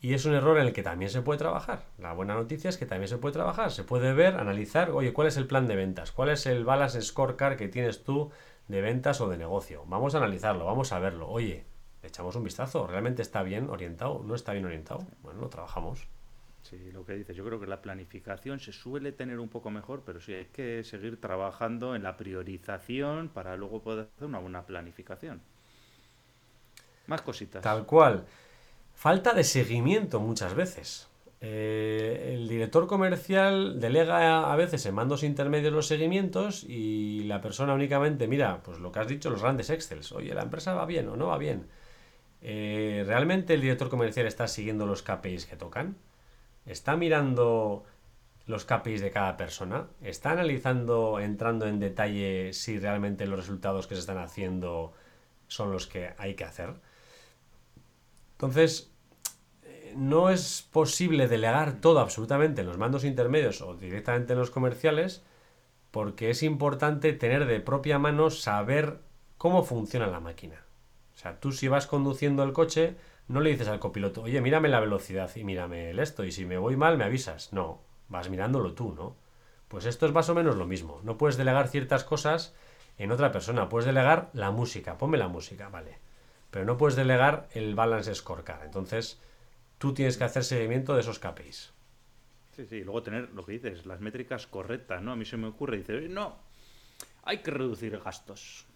y 0.00 0.14
es 0.14 0.24
un 0.24 0.34
error 0.34 0.58
en 0.58 0.66
el 0.66 0.72
que 0.72 0.82
también 0.82 1.10
se 1.10 1.22
puede 1.22 1.38
trabajar. 1.38 1.84
La 1.98 2.12
buena 2.12 2.34
noticia 2.34 2.68
es 2.68 2.76
que 2.76 2.86
también 2.86 3.08
se 3.08 3.18
puede 3.18 3.32
trabajar. 3.32 3.70
Se 3.70 3.84
puede 3.84 4.12
ver, 4.12 4.34
analizar, 4.36 4.90
oye, 4.90 5.12
¿cuál 5.12 5.28
es 5.28 5.36
el 5.36 5.46
plan 5.46 5.66
de 5.68 5.76
ventas? 5.76 6.12
¿Cuál 6.12 6.30
es 6.30 6.46
el 6.46 6.64
balance 6.64 7.00
scorecard 7.00 7.56
que 7.56 7.68
tienes 7.68 8.02
tú 8.02 8.30
de 8.68 8.80
ventas 8.80 9.20
o 9.20 9.28
de 9.28 9.36
negocio. 9.36 9.84
Vamos 9.86 10.14
a 10.14 10.18
analizarlo, 10.18 10.66
vamos 10.66 10.92
a 10.92 10.98
verlo. 10.98 11.28
Oye, 11.28 11.64
echamos 12.02 12.36
un 12.36 12.44
vistazo. 12.44 12.86
¿Realmente 12.86 13.22
está 13.22 13.42
bien 13.42 13.68
orientado? 13.70 14.22
¿No 14.24 14.34
está 14.34 14.52
bien 14.52 14.66
orientado? 14.66 15.06
Bueno, 15.22 15.40
lo 15.40 15.48
trabajamos. 15.48 16.06
Sí, 16.62 16.90
lo 16.92 17.04
que 17.06 17.14
dices, 17.14 17.34
yo 17.34 17.44
creo 17.44 17.58
que 17.58 17.66
la 17.66 17.80
planificación 17.80 18.60
se 18.60 18.72
suele 18.72 19.12
tener 19.12 19.38
un 19.38 19.48
poco 19.48 19.70
mejor, 19.70 20.02
pero 20.04 20.20
sí 20.20 20.34
hay 20.34 20.46
que 20.46 20.84
seguir 20.84 21.18
trabajando 21.18 21.94
en 21.94 22.02
la 22.02 22.16
priorización 22.16 23.28
para 23.28 23.56
luego 23.56 23.80
poder 23.80 24.08
hacer 24.14 24.28
una 24.28 24.38
buena 24.38 24.66
planificación. 24.66 25.40
Más 27.06 27.22
cositas. 27.22 27.62
Tal 27.62 27.86
cual. 27.86 28.26
Falta 28.94 29.32
de 29.32 29.44
seguimiento 29.44 30.20
muchas 30.20 30.54
veces. 30.54 31.07
Eh, 31.40 32.32
el 32.34 32.48
director 32.48 32.88
comercial 32.88 33.78
delega 33.78 34.52
a 34.52 34.56
veces 34.56 34.84
en 34.86 34.94
mandos 34.94 35.22
intermedios 35.22 35.72
los 35.72 35.86
seguimientos 35.86 36.64
y 36.64 37.22
la 37.24 37.40
persona 37.40 37.74
únicamente 37.74 38.26
mira, 38.26 38.60
pues 38.64 38.80
lo 38.80 38.90
que 38.90 38.98
has 38.98 39.08
dicho, 39.08 39.30
los 39.30 39.42
grandes 39.42 39.70
Excels. 39.70 40.12
Oye, 40.12 40.34
¿la 40.34 40.42
empresa 40.42 40.74
va 40.74 40.86
bien 40.86 41.08
o 41.08 41.16
no 41.16 41.28
va 41.28 41.38
bien? 41.38 41.68
Eh, 42.42 43.04
¿Realmente 43.06 43.54
el 43.54 43.60
director 43.60 43.88
comercial 43.88 44.26
está 44.26 44.48
siguiendo 44.48 44.86
los 44.86 45.02
KPIs 45.02 45.46
que 45.46 45.56
tocan? 45.56 45.96
¿Está 46.66 46.96
mirando 46.96 47.84
los 48.46 48.64
KPIs 48.64 49.00
de 49.00 49.10
cada 49.10 49.36
persona? 49.36 49.88
¿Está 50.02 50.32
analizando, 50.32 51.20
entrando 51.20 51.66
en 51.66 51.80
detalle 51.80 52.52
si 52.52 52.78
realmente 52.78 53.26
los 53.26 53.38
resultados 53.38 53.86
que 53.86 53.94
se 53.94 54.00
están 54.00 54.18
haciendo 54.18 54.92
son 55.48 55.72
los 55.72 55.86
que 55.86 56.14
hay 56.18 56.34
que 56.34 56.44
hacer? 56.44 56.74
Entonces, 58.32 58.92
no 59.96 60.30
es 60.30 60.68
posible 60.70 61.28
delegar 61.28 61.80
todo 61.80 62.00
absolutamente 62.00 62.60
en 62.60 62.66
los 62.66 62.78
mandos 62.78 63.04
intermedios 63.04 63.60
o 63.62 63.74
directamente 63.74 64.32
en 64.32 64.38
los 64.38 64.50
comerciales 64.50 65.22
porque 65.90 66.30
es 66.30 66.42
importante 66.42 67.12
tener 67.12 67.46
de 67.46 67.60
propia 67.60 67.98
mano 67.98 68.30
saber 68.30 69.00
cómo 69.38 69.62
funciona 69.64 70.06
la 70.06 70.20
máquina. 70.20 70.64
O 71.14 71.18
sea, 71.18 71.40
tú 71.40 71.52
si 71.52 71.68
vas 71.68 71.86
conduciendo 71.86 72.42
el 72.42 72.52
coche, 72.52 72.96
no 73.26 73.40
le 73.40 73.50
dices 73.50 73.68
al 73.68 73.80
copiloto, 73.80 74.22
oye, 74.22 74.40
mírame 74.40 74.68
la 74.68 74.80
velocidad 74.80 75.30
y 75.34 75.44
mírame 75.44 75.90
el 75.90 75.98
esto, 75.98 76.24
y 76.24 76.32
si 76.32 76.44
me 76.44 76.58
voy 76.58 76.76
mal 76.76 76.98
me 76.98 77.04
avisas. 77.04 77.52
No, 77.52 77.80
vas 78.08 78.30
mirándolo 78.30 78.74
tú, 78.74 78.92
¿no? 78.94 79.16
Pues 79.68 79.84
esto 79.84 80.06
es 80.06 80.12
más 80.12 80.28
o 80.28 80.34
menos 80.34 80.56
lo 80.56 80.66
mismo. 80.66 81.00
No 81.04 81.18
puedes 81.18 81.36
delegar 81.36 81.68
ciertas 81.68 82.04
cosas 82.04 82.54
en 82.96 83.12
otra 83.12 83.32
persona. 83.32 83.68
Puedes 83.68 83.86
delegar 83.86 84.30
la 84.32 84.50
música, 84.50 84.96
ponme 84.96 85.18
la 85.18 85.28
música, 85.28 85.68
vale. 85.68 85.98
Pero 86.50 86.64
no 86.64 86.78
puedes 86.78 86.96
delegar 86.96 87.48
el 87.52 87.74
balance 87.74 88.14
scorecard. 88.14 88.64
Entonces, 88.64 89.20
tú 89.78 89.94
tienes 89.94 90.16
que 90.16 90.24
hacer 90.24 90.44
seguimiento 90.44 90.94
de 90.94 91.00
esos 91.00 91.18
KPIs. 91.18 91.72
Sí, 92.56 92.66
sí, 92.66 92.76
y 92.76 92.84
luego 92.84 93.02
tener 93.02 93.30
lo 93.30 93.44
que 93.44 93.52
dices, 93.52 93.86
las 93.86 94.00
métricas 94.00 94.46
correctas, 94.46 95.00
¿no? 95.00 95.12
A 95.12 95.16
mí 95.16 95.24
se 95.24 95.36
me 95.36 95.46
ocurre, 95.46 95.78
dice, 95.78 96.08
no, 96.08 96.36
hay 97.22 97.38
que 97.38 97.50
reducir 97.50 97.98
gastos. 97.98 98.66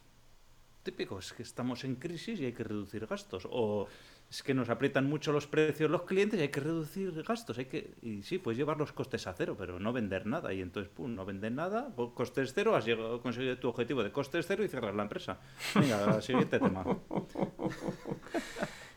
típico, 0.83 1.19
es 1.19 1.33
que 1.33 1.43
estamos 1.43 1.85
en 1.85 1.97
crisis 1.97 2.39
y 2.41 2.45
hay 2.47 2.53
que 2.53 2.65
reducir 2.65 3.07
gastos. 3.07 3.49
O 3.51 3.89
es 4.31 4.43
que 4.43 4.55
nos 4.55 4.69
aprietan 4.71 5.07
mucho 5.09 5.33
los 5.33 5.47
precios 5.47 5.91
los 5.91 6.03
clientes 6.03 6.39
y 6.39 6.43
hay 6.43 6.49
que 6.49 6.61
reducir 6.61 7.23
gastos. 7.23 7.59
Hay 7.59 7.67
que, 7.67 7.95
y 8.03 8.23
sí, 8.23 8.39
puedes 8.39 8.59
llevar 8.59 8.79
los 8.79 8.93
costes 8.93 9.27
a 9.27 9.35
cero, 9.35 9.57
pero 9.59 9.79
no 9.79 9.93
vender 9.93 10.27
nada. 10.27 10.53
Y 10.53 10.61
entonces, 10.63 10.93
pum, 10.93 11.15
no 11.15 11.25
vender 11.25 11.53
nada, 11.53 11.93
pues, 11.95 12.11
costes 12.15 12.53
cero, 12.55 12.77
has 12.77 12.85
llegado, 12.85 13.21
conseguido 13.21 13.59
tu 13.59 13.69
objetivo 13.69 14.03
de 14.03 14.13
costes 14.13 14.47
cero 14.47 14.65
y 14.65 14.69
cerrar 14.69 14.95
la 14.95 15.03
empresa. 15.03 15.39
Venga, 15.75 16.21
siguiente 16.23 16.59
tema. 16.59 16.85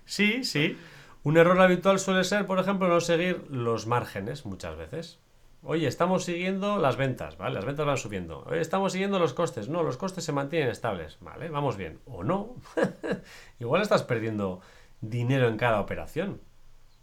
Sí, 0.05 0.43
sí. 0.43 0.77
Un 1.26 1.38
error 1.38 1.59
habitual 1.59 1.97
suele 1.97 2.23
ser, 2.23 2.45
por 2.45 2.59
ejemplo, 2.59 2.88
no 2.88 3.01
seguir 3.01 3.47
los 3.49 3.88
márgenes 3.88 4.45
muchas 4.45 4.78
veces. 4.78 5.17
Oye, 5.63 5.88
estamos 5.88 6.23
siguiendo 6.23 6.78
las 6.78 6.97
ventas, 6.97 7.36
¿vale? 7.36 7.55
Las 7.55 7.65
ventas 7.65 7.88
van 7.88 7.97
subiendo. 7.97 8.43
Oye, 8.45 8.61
estamos 8.61 8.91
siguiendo 8.91 9.17
los 9.17 9.34
costes. 9.34 9.67
No, 9.67 9.82
los 9.82 9.97
costes 9.97 10.23
se 10.23 10.32
mantienen 10.32 10.69
estables, 10.69 11.17
¿vale? 11.21 11.49
Vamos 11.49 11.78
bien. 11.78 11.99
O 12.05 12.23
no. 12.23 12.57
Igual 13.59 13.82
estás 13.82 14.03
perdiendo 14.03 14.61
dinero 15.01 15.47
en 15.47 15.57
cada 15.57 15.82
operación. 15.82 16.41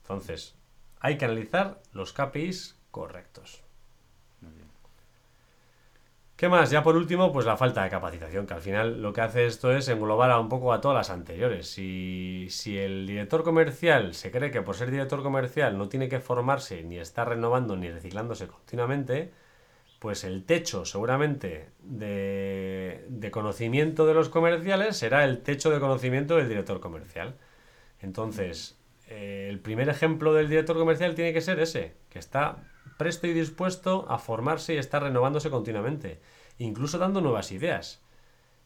Entonces, 0.02 0.54
hay 1.00 1.18
que 1.18 1.24
analizar 1.24 1.82
los 1.92 2.12
KPIs 2.12 2.78
correctos. 2.92 3.64
¿Qué 6.42 6.48
más? 6.48 6.72
Ya 6.72 6.82
por 6.82 6.96
último, 6.96 7.30
pues 7.30 7.46
la 7.46 7.56
falta 7.56 7.84
de 7.84 7.90
capacitación, 7.90 8.48
que 8.48 8.54
al 8.54 8.60
final 8.60 9.00
lo 9.00 9.12
que 9.12 9.20
hace 9.20 9.46
esto 9.46 9.72
es 9.72 9.86
englobar 9.86 10.32
a 10.32 10.40
un 10.40 10.48
poco 10.48 10.72
a 10.72 10.80
todas 10.80 10.96
las 10.96 11.10
anteriores. 11.10 11.68
Si, 11.68 12.48
el 12.76 13.06
director 13.06 13.44
comercial 13.44 14.12
se 14.12 14.32
cree 14.32 14.50
que 14.50 14.60
por 14.60 14.74
ser 14.74 14.90
director 14.90 15.22
comercial 15.22 15.78
no 15.78 15.88
tiene 15.88 16.08
que 16.08 16.18
formarse, 16.18 16.82
ni 16.82 16.98
estar 16.98 17.28
renovando, 17.28 17.76
ni 17.76 17.88
reciclándose 17.92 18.48
continuamente, 18.48 19.30
pues 20.00 20.24
el 20.24 20.44
techo 20.44 20.84
seguramente 20.84 21.68
de, 21.78 23.06
de 23.08 23.30
conocimiento 23.30 24.04
de 24.04 24.14
los 24.14 24.28
comerciales 24.28 24.96
será 24.96 25.24
el 25.24 25.42
techo 25.42 25.70
de 25.70 25.78
conocimiento 25.78 26.38
del 26.38 26.48
director 26.48 26.80
comercial. 26.80 27.36
Entonces, 28.00 28.80
eh, 29.06 29.46
el 29.48 29.60
primer 29.60 29.88
ejemplo 29.88 30.34
del 30.34 30.48
director 30.48 30.76
comercial 30.76 31.14
tiene 31.14 31.32
que 31.32 31.40
ser 31.40 31.60
ese, 31.60 31.94
que 32.08 32.18
está 32.18 32.64
presto 32.96 33.26
y 33.26 33.32
dispuesto 33.32 34.06
a 34.08 34.18
formarse 34.18 34.74
y 34.74 34.78
está 34.78 35.00
renovándose 35.00 35.50
continuamente, 35.50 36.20
incluso 36.58 36.98
dando 36.98 37.20
nuevas 37.20 37.52
ideas. 37.52 38.02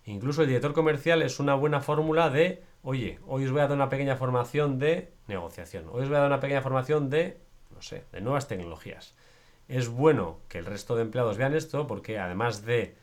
Incluso 0.04 0.42
el 0.42 0.48
director 0.48 0.72
comercial 0.72 1.22
es 1.22 1.40
una 1.40 1.54
buena 1.54 1.80
fórmula 1.80 2.30
de, 2.30 2.62
oye, 2.82 3.18
hoy 3.26 3.44
os 3.44 3.50
voy 3.50 3.60
a 3.60 3.66
dar 3.66 3.76
una 3.76 3.88
pequeña 3.88 4.16
formación 4.16 4.78
de 4.78 5.12
negociación, 5.26 5.86
hoy 5.90 6.02
os 6.02 6.08
voy 6.08 6.16
a 6.16 6.20
dar 6.20 6.28
una 6.28 6.40
pequeña 6.40 6.62
formación 6.62 7.10
de, 7.10 7.40
no 7.74 7.82
sé, 7.82 8.04
de 8.12 8.20
nuevas 8.20 8.46
tecnologías. 8.46 9.14
Es 9.66 9.88
bueno 9.88 10.38
que 10.48 10.58
el 10.58 10.66
resto 10.66 10.94
de 10.94 11.02
empleados 11.02 11.38
vean 11.38 11.54
esto 11.54 11.88
porque 11.88 12.20
además 12.20 12.64
de 12.64 12.96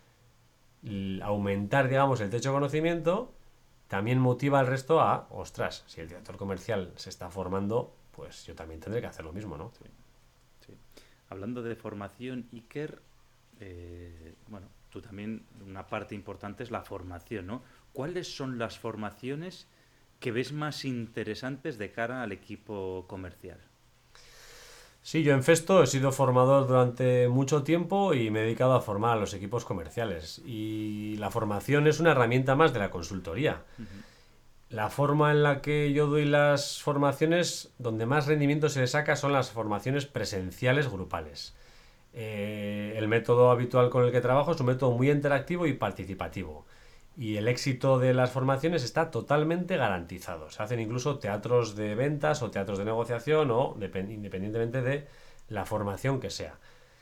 aumentar, 1.22 1.90
digamos, 1.90 2.22
el 2.22 2.30
techo 2.30 2.50
de 2.50 2.56
conocimiento, 2.56 3.34
también 3.88 4.20
motiva 4.20 4.60
al 4.60 4.68
resto 4.68 5.02
a, 5.02 5.28
ostras, 5.30 5.84
si 5.88 6.02
el 6.02 6.08
director 6.08 6.38
comercial 6.38 6.94
se 6.96 7.10
está 7.10 7.30
formando, 7.30 7.94
pues 8.12 8.46
yo 8.46 8.56
también 8.56 8.80
tendré 8.80 9.02
que 9.02 9.08
hacer 9.08 9.26
lo 9.26 9.34
mismo, 9.34 9.58
¿no? 9.58 9.72
Hablando 11.34 11.64
de 11.64 11.76
formación, 11.76 12.46
Iker, 12.54 13.02
eh, 13.60 14.36
bueno, 14.50 14.68
tú 14.92 15.02
también, 15.02 15.42
una 15.66 15.88
parte 15.88 16.14
importante 16.14 16.62
es 16.62 16.70
la 16.70 16.84
formación, 16.84 17.48
¿no? 17.48 17.64
¿Cuáles 17.92 18.36
son 18.36 18.60
las 18.60 18.78
formaciones 18.78 19.66
que 20.20 20.32
ves 20.32 20.54
más 20.54 20.86
interesantes 20.86 21.80
de 21.80 21.92
cara 21.92 22.22
al 22.22 22.34
equipo 22.34 23.06
comercial? 23.08 23.58
Sí, 25.02 25.24
yo 25.24 25.34
en 25.34 25.42
Festo 25.42 25.82
he 25.82 25.88
sido 25.88 26.12
formador 26.12 26.68
durante 26.68 27.28
mucho 27.28 27.64
tiempo 27.64 28.14
y 28.14 28.30
me 28.30 28.42
he 28.42 28.44
dedicado 28.44 28.76
a 28.76 28.82
formar 28.82 29.18
a 29.18 29.20
los 29.20 29.34
equipos 29.34 29.66
comerciales. 29.66 30.40
Y 30.46 31.16
la 31.18 31.32
formación 31.32 31.88
es 31.88 32.00
una 32.00 32.12
herramienta 32.12 32.56
más 32.56 32.74
de 32.74 32.80
la 32.80 32.92
consultoría. 32.92 33.64
La 34.74 34.90
forma 34.90 35.32
en 35.32 35.44
la 35.44 35.62
que 35.62 35.94
yo 35.94 36.08
doy 36.08 36.26
las 36.26 36.82
formaciones, 36.82 37.72
donde 37.78 38.08
más 38.08 38.26
rendimiento 38.26 38.70
se 38.70 38.80
le 38.80 38.88
saca, 38.88 39.16
son 39.16 39.32
las 39.32 39.52
formaciones 39.52 40.08
presenciales 40.08 40.90
grupales. 40.90 41.56
Eh, 42.14 42.96
el 42.98 43.08
método 43.08 43.52
habitual 43.52 43.92
con 43.92 44.04
el 44.04 44.12
que 44.12 44.20
trabajo 44.20 44.52
es 44.52 44.60
un 44.60 44.66
método 44.66 44.92
muy 44.92 45.12
interactivo 45.12 45.68
y 45.68 45.74
participativo 45.74 46.66
y 47.16 47.38
el 47.38 47.48
éxito 47.48 48.00
de 48.00 48.14
las 48.14 48.32
formaciones 48.32 48.84
está 48.84 49.12
totalmente 49.12 49.78
garantizado. 49.78 50.50
Se 50.50 50.64
hacen 50.64 50.80
incluso 50.80 51.20
teatros 51.20 51.76
de 51.76 51.94
ventas 51.96 52.42
o 52.42 52.50
teatros 52.50 52.80
de 52.80 52.86
negociación 52.86 53.52
o 53.52 53.76
independientemente 53.80 54.82
de 54.82 55.08
la 55.50 55.66
formación 55.66 56.20
que 56.20 56.32
sea. 56.32 56.58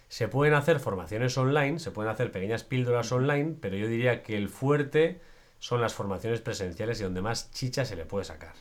Se 0.09 0.27
pueden 0.27 0.55
hacer 0.55 0.81
formaciones 0.81 1.37
online, 1.37 1.79
se 1.79 1.91
pueden 1.91 2.11
hacer 2.11 2.31
pequeñas 2.31 2.65
píldoras 2.65 3.11
online, 3.13 3.55
pero 3.61 3.77
yo 3.77 3.87
diría 3.87 4.23
que 4.23 4.35
el 4.35 4.49
fuerte 4.49 5.21
son 5.61 5.79
las 5.79 5.93
formaciones 5.93 6.41
presenciales 6.41 6.99
y 6.99 7.03
donde 7.03 7.21
más 7.21 7.51
chicha 7.51 7.85
se 7.85 7.95
le 7.95 8.03
puede 8.03 8.25
sacar. 8.25 8.53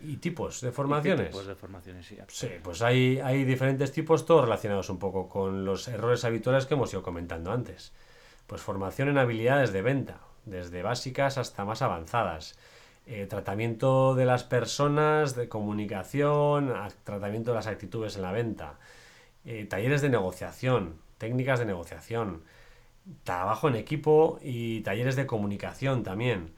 ¿Y 0.00 0.16
tipos 0.16 0.62
de 0.62 0.72
formaciones? 0.72 1.26
tipos 1.28 1.46
de 1.46 1.54
formaciones, 1.54 2.06
sí. 2.06 2.16
Sí, 2.28 2.48
pues 2.62 2.80
hay, 2.80 3.20
hay 3.20 3.44
diferentes 3.44 3.92
tipos, 3.92 4.24
todos 4.24 4.44
relacionados 4.44 4.88
un 4.88 4.98
poco 4.98 5.28
con 5.28 5.66
los 5.66 5.86
errores 5.88 6.24
habituales 6.24 6.64
que 6.64 6.74
hemos 6.74 6.90
ido 6.94 7.02
comentando 7.02 7.52
antes. 7.52 7.92
Pues 8.46 8.62
formación 8.62 9.08
en 9.10 9.18
habilidades 9.18 9.70
de 9.70 9.82
venta, 9.82 10.20
desde 10.46 10.82
básicas 10.82 11.36
hasta 11.36 11.66
más 11.66 11.82
avanzadas. 11.82 12.58
Eh, 13.06 13.26
tratamiento 13.26 14.14
de 14.14 14.24
las 14.24 14.44
personas, 14.44 15.36
de 15.36 15.46
comunicación, 15.50 16.72
tratamiento 17.04 17.50
de 17.50 17.56
las 17.56 17.66
actitudes 17.66 18.16
en 18.16 18.22
la 18.22 18.32
venta. 18.32 18.78
Eh, 19.44 19.66
talleres 19.66 20.00
de 20.00 20.08
negociación, 20.08 21.02
técnicas 21.18 21.58
de 21.58 21.66
negociación. 21.66 22.44
Trabajo 23.24 23.68
en 23.68 23.76
equipo 23.76 24.38
y 24.42 24.80
talleres 24.82 25.16
de 25.16 25.26
comunicación 25.26 26.02
también. 26.02 26.52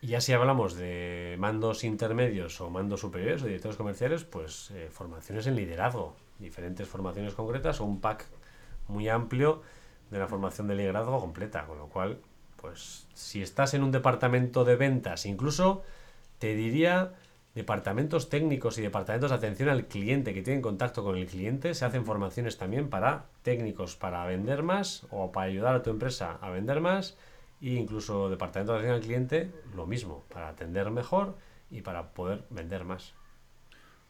Y 0.00 0.08
ya 0.08 0.20
si 0.20 0.32
hablamos 0.32 0.74
de 0.74 1.36
mandos 1.38 1.84
intermedios 1.84 2.60
o 2.60 2.70
mandos 2.70 3.00
superiores 3.00 3.42
o 3.42 3.46
directores 3.46 3.76
comerciales, 3.76 4.24
pues 4.24 4.70
eh, 4.72 4.88
formaciones 4.90 5.46
en 5.46 5.54
liderazgo, 5.54 6.16
diferentes 6.38 6.88
formaciones 6.88 7.34
concretas 7.34 7.80
o 7.80 7.84
un 7.84 8.00
pack 8.00 8.26
muy 8.88 9.08
amplio 9.08 9.62
de 10.10 10.18
la 10.18 10.26
formación 10.26 10.66
de 10.66 10.74
liderazgo 10.74 11.20
completa, 11.20 11.66
con 11.66 11.78
lo 11.78 11.88
cual, 11.88 12.18
pues 12.56 13.06
si 13.14 13.42
estás 13.42 13.74
en 13.74 13.82
un 13.82 13.92
departamento 13.92 14.64
de 14.64 14.76
ventas, 14.76 15.24
incluso 15.24 15.82
te 16.38 16.54
diría 16.54 17.14
departamentos 17.54 18.28
técnicos 18.28 18.78
y 18.78 18.82
departamentos 18.82 19.30
de 19.30 19.36
atención 19.36 19.68
al 19.68 19.86
cliente 19.86 20.32
que 20.32 20.42
tienen 20.42 20.62
contacto 20.62 21.04
con 21.04 21.16
el 21.16 21.26
cliente, 21.26 21.74
se 21.74 21.84
hacen 21.84 22.06
formaciones 22.06 22.56
también 22.56 22.88
para 22.88 23.26
técnicos 23.42 23.96
para 23.96 24.24
vender 24.26 24.62
más 24.62 25.06
o 25.10 25.32
para 25.32 25.46
ayudar 25.46 25.74
a 25.74 25.82
tu 25.82 25.90
empresa 25.90 26.38
a 26.40 26.50
vender 26.50 26.80
más 26.80 27.16
e 27.60 27.74
incluso 27.74 28.30
departamento 28.30 28.72
de 28.72 28.78
atención 28.78 28.96
al 28.96 29.02
cliente, 29.02 29.50
lo 29.74 29.86
mismo, 29.86 30.24
para 30.32 30.48
atender 30.48 30.90
mejor 30.90 31.36
y 31.70 31.82
para 31.82 32.12
poder 32.12 32.44
vender 32.50 32.84
más. 32.84 33.14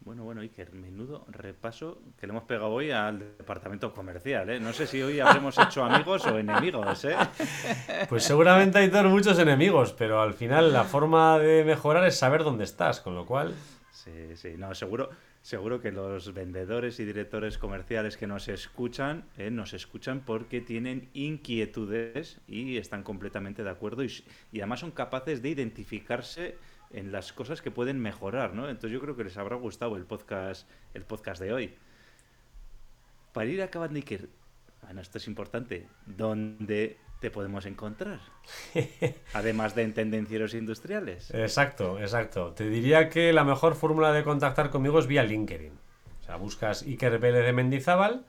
Bueno, 0.04 0.24
bueno, 0.24 0.40
Iker, 0.40 0.72
menudo 0.72 1.24
repaso 1.28 2.02
que 2.18 2.26
le 2.26 2.32
hemos 2.32 2.42
pegado 2.42 2.70
hoy 2.70 2.90
al 2.90 3.20
departamento 3.38 3.94
comercial, 3.94 4.50
¿eh? 4.50 4.58
No 4.58 4.72
sé 4.72 4.88
si 4.88 5.00
hoy 5.00 5.20
habremos 5.20 5.56
hecho 5.58 5.84
amigos 5.84 6.26
o 6.26 6.38
enemigos, 6.38 7.04
¿eh? 7.04 7.14
Pues 8.08 8.24
seguramente 8.24 8.78
hay 8.78 8.90
todos 8.90 9.06
muchos 9.06 9.38
enemigos, 9.38 9.92
pero 9.92 10.20
al 10.20 10.34
final 10.34 10.72
la 10.72 10.82
forma 10.82 11.38
de 11.38 11.62
mejorar 11.62 12.04
es 12.04 12.16
saber 12.16 12.42
dónde 12.42 12.64
estás, 12.64 13.00
con 13.00 13.14
lo 13.14 13.26
cual... 13.26 13.54
Sí, 13.92 14.34
sí, 14.34 14.54
no, 14.58 14.74
seguro, 14.74 15.10
seguro 15.40 15.80
que 15.80 15.92
los 15.92 16.34
vendedores 16.34 16.98
y 16.98 17.04
directores 17.04 17.56
comerciales 17.56 18.16
que 18.16 18.26
nos 18.26 18.48
escuchan, 18.48 19.26
¿eh? 19.38 19.52
nos 19.52 19.72
escuchan 19.72 20.22
porque 20.26 20.60
tienen 20.60 21.10
inquietudes 21.14 22.40
y 22.48 22.76
están 22.76 23.04
completamente 23.04 23.62
de 23.62 23.70
acuerdo 23.70 24.02
y, 24.02 24.12
y 24.50 24.58
además 24.58 24.80
son 24.80 24.90
capaces 24.90 25.42
de 25.42 25.50
identificarse 25.50 26.56
en 26.92 27.12
las 27.12 27.32
cosas 27.32 27.62
que 27.62 27.70
pueden 27.70 27.98
mejorar, 28.00 28.54
¿no? 28.54 28.68
Entonces 28.68 28.90
yo 28.90 29.00
creo 29.00 29.16
que 29.16 29.24
les 29.24 29.36
habrá 29.36 29.56
gustado 29.56 29.96
el 29.96 30.04
podcast, 30.04 30.68
el 30.94 31.04
podcast 31.04 31.40
de 31.40 31.52
hoy. 31.52 31.74
Para 33.32 33.46
ir 33.46 33.62
acabando, 33.62 33.96
Iker, 33.96 34.28
bueno, 34.82 35.00
esto 35.00 35.18
es 35.18 35.26
importante, 35.26 35.86
¿dónde 36.06 36.98
te 37.20 37.30
podemos 37.30 37.66
encontrar? 37.66 38.20
Además 39.32 39.74
de 39.74 39.82
en 39.82 39.94
tendencieros 39.94 40.54
industriales. 40.54 41.32
Exacto, 41.32 41.98
exacto. 41.98 42.52
Te 42.52 42.68
diría 42.68 43.08
que 43.08 43.32
la 43.32 43.44
mejor 43.44 43.74
fórmula 43.74 44.12
de 44.12 44.24
contactar 44.24 44.70
conmigo 44.70 44.98
es 44.98 45.06
vía 45.06 45.22
LinkedIn. 45.22 45.72
O 46.20 46.24
sea, 46.24 46.36
buscas 46.36 46.82
Iker 46.82 47.18
Vélez 47.18 47.44
de 47.44 47.52
Mendizábal. 47.52 48.26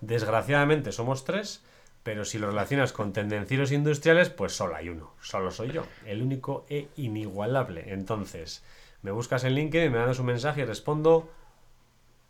Desgraciadamente 0.00 0.92
somos 0.92 1.24
tres 1.24 1.64
pero 2.02 2.24
si 2.24 2.38
lo 2.38 2.48
relacionas 2.48 2.92
con 2.92 3.12
tendencieros 3.12 3.72
industriales, 3.72 4.30
pues 4.30 4.52
solo 4.52 4.74
hay 4.74 4.88
uno, 4.88 5.12
solo 5.20 5.50
soy 5.50 5.70
yo, 5.70 5.84
el 6.04 6.22
único 6.22 6.66
e 6.68 6.88
inigualable. 6.96 7.92
Entonces, 7.92 8.64
me 9.02 9.10
buscas 9.10 9.44
en 9.44 9.54
LinkedIn, 9.54 9.92
me 9.92 9.98
mandas 9.98 10.18
un 10.18 10.26
mensaje 10.26 10.62
y 10.62 10.64
respondo 10.64 11.30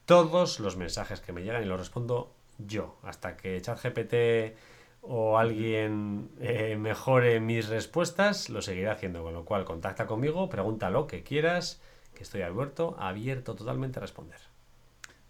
todos 0.04 0.60
los 0.60 0.76
mensajes 0.76 1.20
que 1.20 1.32
me 1.32 1.42
llegan 1.42 1.62
y 1.62 1.66
los 1.66 1.78
respondo 1.78 2.34
yo, 2.58 2.98
hasta 3.02 3.36
que 3.36 3.60
ChatGPT 3.60 4.56
o 5.00 5.38
alguien 5.38 6.30
eh, 6.40 6.76
mejore 6.76 7.40
mis 7.40 7.68
respuestas, 7.68 8.50
lo 8.50 8.62
seguiré 8.62 8.90
haciendo, 8.90 9.22
con 9.22 9.34
lo 9.34 9.44
cual 9.44 9.64
contacta 9.64 10.06
conmigo, 10.06 10.48
pregunta 10.48 10.90
lo 10.90 11.06
que 11.06 11.22
quieras, 11.22 11.80
que 12.14 12.22
estoy 12.22 12.42
abierto, 12.42 12.94
abierto 12.98 13.54
totalmente 13.54 13.98
a 13.98 14.02
responder. 14.02 14.38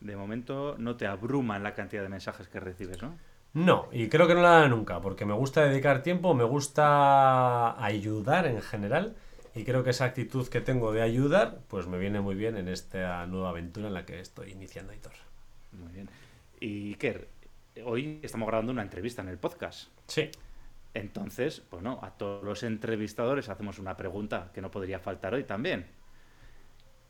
De 0.00 0.16
momento 0.16 0.74
no 0.78 0.96
te 0.96 1.06
abruman 1.06 1.62
la 1.62 1.74
cantidad 1.74 2.02
de 2.02 2.08
mensajes 2.08 2.48
que 2.48 2.60
recibes, 2.60 3.00
¿no? 3.00 3.16
No, 3.54 3.88
y 3.92 4.08
creo 4.08 4.26
que 4.26 4.34
no 4.34 4.42
la 4.42 4.58
hará 4.58 4.68
nunca, 4.68 5.00
porque 5.00 5.26
me 5.26 5.34
gusta 5.34 5.64
dedicar 5.64 6.02
tiempo, 6.02 6.34
me 6.34 6.44
gusta 6.44 7.82
ayudar 7.84 8.46
en 8.46 8.62
general, 8.62 9.14
y 9.54 9.64
creo 9.64 9.84
que 9.84 9.90
esa 9.90 10.06
actitud 10.06 10.48
que 10.48 10.62
tengo 10.62 10.92
de 10.92 11.02
ayudar, 11.02 11.60
pues 11.68 11.86
me 11.86 11.98
viene 11.98 12.20
muy 12.20 12.34
bien 12.34 12.56
en 12.56 12.68
esta 12.68 13.26
nueva 13.26 13.50
aventura 13.50 13.88
en 13.88 13.94
la 13.94 14.06
que 14.06 14.20
estoy 14.20 14.52
iniciando, 14.52 14.92
Aitor. 14.92 15.12
Muy 15.72 15.92
bien. 15.92 16.08
Y 16.60 16.94
Ker, 16.94 17.28
hoy 17.84 18.20
estamos 18.22 18.46
grabando 18.46 18.72
una 18.72 18.82
entrevista 18.82 19.20
en 19.20 19.28
el 19.28 19.36
podcast. 19.36 19.90
Sí. 20.06 20.30
Entonces, 20.94 21.62
bueno, 21.70 21.98
a 22.02 22.10
todos 22.10 22.42
los 22.44 22.62
entrevistadores 22.62 23.48
hacemos 23.48 23.78
una 23.78 23.96
pregunta 23.96 24.50
que 24.54 24.62
no 24.62 24.70
podría 24.70 24.98
faltar 24.98 25.34
hoy 25.34 25.44
también. 25.44 25.86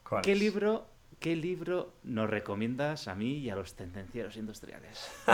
¿Cuál 0.08 0.22
¿Qué 0.22 0.34
libro, 0.34 0.86
¿Qué 1.22 1.36
libro 1.36 1.92
nos 2.02 2.28
recomiendas 2.28 3.06
a 3.06 3.14
mí 3.14 3.38
y 3.38 3.48
a 3.48 3.54
los 3.54 3.74
tendencieros 3.76 4.36
industriales? 4.36 5.08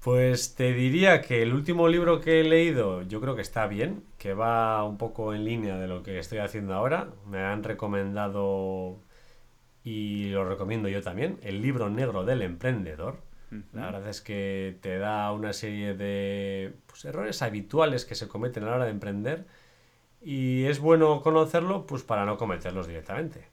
Pues 0.00 0.56
te 0.56 0.72
diría 0.72 1.20
que 1.22 1.42
el 1.42 1.54
último 1.54 1.86
libro 1.86 2.20
que 2.20 2.40
he 2.40 2.42
leído 2.42 3.02
yo 3.02 3.20
creo 3.20 3.36
que 3.36 3.42
está 3.42 3.68
bien, 3.68 4.02
que 4.18 4.34
va 4.34 4.82
un 4.82 4.98
poco 4.98 5.32
en 5.32 5.44
línea 5.44 5.78
de 5.78 5.86
lo 5.86 6.02
que 6.02 6.18
estoy 6.18 6.38
haciendo 6.38 6.74
ahora. 6.74 7.10
Me 7.28 7.38
han 7.38 7.62
recomendado 7.62 8.98
y 9.84 10.30
lo 10.30 10.44
recomiendo 10.44 10.88
yo 10.88 11.02
también, 11.02 11.38
el 11.40 11.62
libro 11.62 11.88
negro 11.88 12.24
del 12.24 12.42
emprendedor. 12.42 13.20
La 13.72 13.82
verdad 13.92 14.08
es 14.08 14.20
que 14.20 14.76
te 14.80 14.98
da 14.98 15.30
una 15.30 15.52
serie 15.52 15.94
de 15.94 16.74
pues, 16.88 17.04
errores 17.04 17.40
habituales 17.40 18.04
que 18.04 18.16
se 18.16 18.26
cometen 18.26 18.64
a 18.64 18.70
la 18.70 18.76
hora 18.76 18.84
de 18.86 18.90
emprender 18.90 19.46
y 20.20 20.64
es 20.64 20.80
bueno 20.80 21.22
conocerlo 21.22 21.86
pues 21.86 22.02
para 22.02 22.24
no 22.24 22.38
cometerlos 22.38 22.88
directamente. 22.88 23.51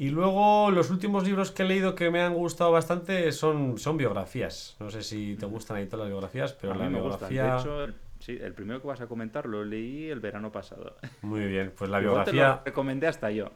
Y 0.00 0.10
luego 0.10 0.70
los 0.70 0.90
últimos 0.90 1.24
libros 1.24 1.50
que 1.50 1.64
he 1.64 1.66
leído 1.66 1.96
que 1.96 2.08
me 2.12 2.22
han 2.22 2.32
gustado 2.32 2.70
bastante 2.70 3.32
son, 3.32 3.78
son 3.78 3.96
biografías. 3.96 4.76
No 4.78 4.90
sé 4.90 5.02
si 5.02 5.34
te 5.34 5.44
gustan 5.44 5.78
ahí 5.78 5.86
todas 5.86 6.04
las 6.04 6.10
biografías, 6.10 6.52
pero 6.52 6.72
a 6.72 6.76
la 6.76 6.84
mí 6.84 6.94
me 6.94 7.00
gustan. 7.00 7.28
biografía... 7.28 7.74
De 7.74 7.86
hecho, 7.88 7.94
sí, 8.20 8.38
el 8.40 8.54
primero 8.54 8.80
que 8.80 8.86
vas 8.86 9.00
a 9.00 9.08
comentar 9.08 9.46
lo 9.46 9.64
leí 9.64 10.08
el 10.08 10.20
verano 10.20 10.52
pasado. 10.52 10.94
Muy 11.22 11.46
bien, 11.46 11.72
pues 11.76 11.90
la 11.90 12.00
Igual 12.00 12.24
te 12.24 12.30
biografía... 12.30 12.58
lo 12.58 12.64
recomendé 12.64 13.08
hasta 13.08 13.32
yo. 13.32 13.50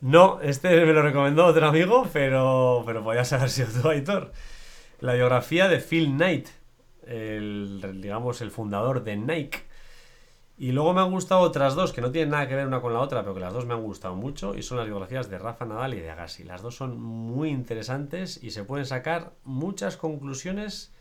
No, 0.00 0.40
este 0.40 0.84
me 0.84 0.92
lo 0.92 1.00
recomendó 1.00 1.46
otro 1.46 1.68
amigo, 1.68 2.08
pero, 2.12 2.82
pero 2.84 3.04
podías 3.04 3.32
haber 3.32 3.48
sido 3.48 3.68
tú, 3.80 3.88
Aitor. 3.88 4.32
La 4.98 5.14
biografía 5.14 5.68
de 5.68 5.78
Phil 5.78 6.16
Knight, 6.16 6.48
el, 7.06 8.00
digamos, 8.00 8.40
el 8.40 8.50
fundador 8.50 9.04
de 9.04 9.16
Nike. 9.16 9.67
Y 10.60 10.72
luego 10.72 10.92
me 10.92 11.00
han 11.00 11.12
gustado 11.12 11.40
otras 11.42 11.76
dos, 11.76 11.92
que 11.92 12.00
no 12.00 12.10
tienen 12.10 12.30
nada 12.30 12.48
que 12.48 12.56
ver 12.56 12.66
una 12.66 12.80
con 12.80 12.92
la 12.92 12.98
otra, 12.98 13.22
pero 13.22 13.32
que 13.32 13.40
las 13.40 13.52
dos 13.52 13.64
me 13.64 13.74
han 13.74 13.82
gustado 13.82 14.16
mucho, 14.16 14.56
y 14.56 14.62
son 14.62 14.76
las 14.78 14.86
biografías 14.86 15.30
de 15.30 15.38
Rafa 15.38 15.64
Nadal 15.64 15.94
y 15.94 16.00
de 16.00 16.10
Agassi. 16.10 16.42
Las 16.42 16.62
dos 16.62 16.74
son 16.74 17.00
muy 17.00 17.50
interesantes 17.50 18.42
y 18.42 18.50
se 18.50 18.64
pueden 18.64 18.84
sacar 18.84 19.34
muchas 19.44 19.96
conclusiones 19.96 20.92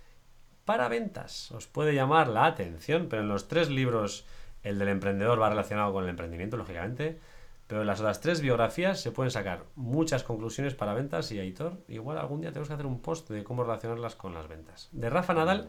para 0.63 0.87
ventas. 0.89 1.51
Os 1.53 1.65
puede 1.65 1.95
llamar 1.95 2.27
la 2.27 2.45
atención, 2.45 3.07
pero 3.09 3.23
en 3.23 3.29
los 3.29 3.47
tres 3.47 3.71
libros, 3.71 4.25
el 4.61 4.77
del 4.77 4.89
emprendedor 4.89 5.41
va 5.41 5.49
relacionado 5.49 5.91
con 5.91 6.03
el 6.03 6.11
emprendimiento, 6.11 6.55
lógicamente, 6.55 7.19
pero 7.65 7.81
en 7.81 7.87
las 7.87 7.99
otras 7.99 8.21
tres 8.21 8.41
biografías 8.41 9.01
se 9.01 9.11
pueden 9.11 9.31
sacar 9.31 9.63
muchas 9.75 10.23
conclusiones 10.23 10.75
para 10.75 10.93
ventas 10.93 11.31
y 11.31 11.39
Aitor, 11.39 11.79
igual 11.87 12.19
algún 12.19 12.41
día 12.41 12.51
tenemos 12.51 12.67
que 12.67 12.75
hacer 12.75 12.85
un 12.85 13.01
post 13.01 13.29
de 13.29 13.43
cómo 13.43 13.63
relacionarlas 13.63 14.15
con 14.15 14.35
las 14.35 14.47
ventas. 14.47 14.89
De 14.91 15.09
Rafa 15.09 15.33
Nadal, 15.33 15.67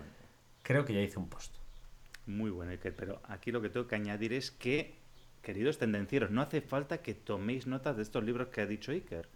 creo 0.62 0.84
que 0.84 0.92
ya 0.92 1.00
hice 1.00 1.18
un 1.18 1.28
post. 1.30 1.57
Muy 2.28 2.50
bueno, 2.50 2.72
Iker, 2.72 2.94
pero 2.94 3.22
aquí 3.24 3.50
lo 3.50 3.62
que 3.62 3.70
tengo 3.70 3.86
que 3.86 3.94
añadir 3.94 4.34
es 4.34 4.50
que, 4.50 4.94
queridos 5.40 5.78
tendencieros, 5.78 6.30
no 6.30 6.42
hace 6.42 6.60
falta 6.60 7.00
que 7.00 7.14
toméis 7.14 7.66
nota 7.66 7.94
de 7.94 8.02
estos 8.02 8.22
libros 8.22 8.48
que 8.48 8.60
ha 8.60 8.66
dicho 8.66 8.92
Iker, 8.92 9.30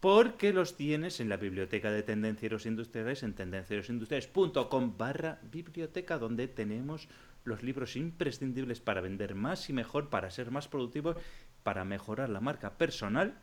porque 0.00 0.52
los 0.52 0.76
tienes 0.76 1.20
en 1.20 1.28
la 1.28 1.36
biblioteca 1.36 1.92
de 1.92 2.02
tendencieros 2.02 2.66
industriales 2.66 3.22
en 3.22 3.34
tendencierosindustriales.com 3.34 4.98
barra 4.98 5.38
biblioteca, 5.52 6.18
donde 6.18 6.48
tenemos 6.48 7.08
los 7.44 7.62
libros 7.62 7.94
imprescindibles 7.94 8.80
para 8.80 9.00
vender 9.00 9.36
más 9.36 9.70
y 9.70 9.72
mejor, 9.72 10.10
para 10.10 10.28
ser 10.32 10.50
más 10.50 10.66
productivos, 10.66 11.16
para 11.62 11.84
mejorar 11.84 12.28
la 12.28 12.40
marca 12.40 12.76
personal. 12.76 13.38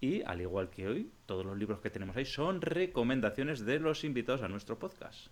Y 0.00 0.22
al 0.22 0.40
igual 0.40 0.70
que 0.70 0.88
hoy, 0.88 1.10
todos 1.26 1.44
los 1.44 1.58
libros 1.58 1.80
que 1.80 1.90
tenemos 1.90 2.16
ahí 2.16 2.24
son 2.24 2.62
recomendaciones 2.62 3.66
de 3.66 3.78
los 3.78 4.04
invitados 4.04 4.40
a 4.40 4.48
nuestro 4.48 4.78
podcast. 4.78 5.26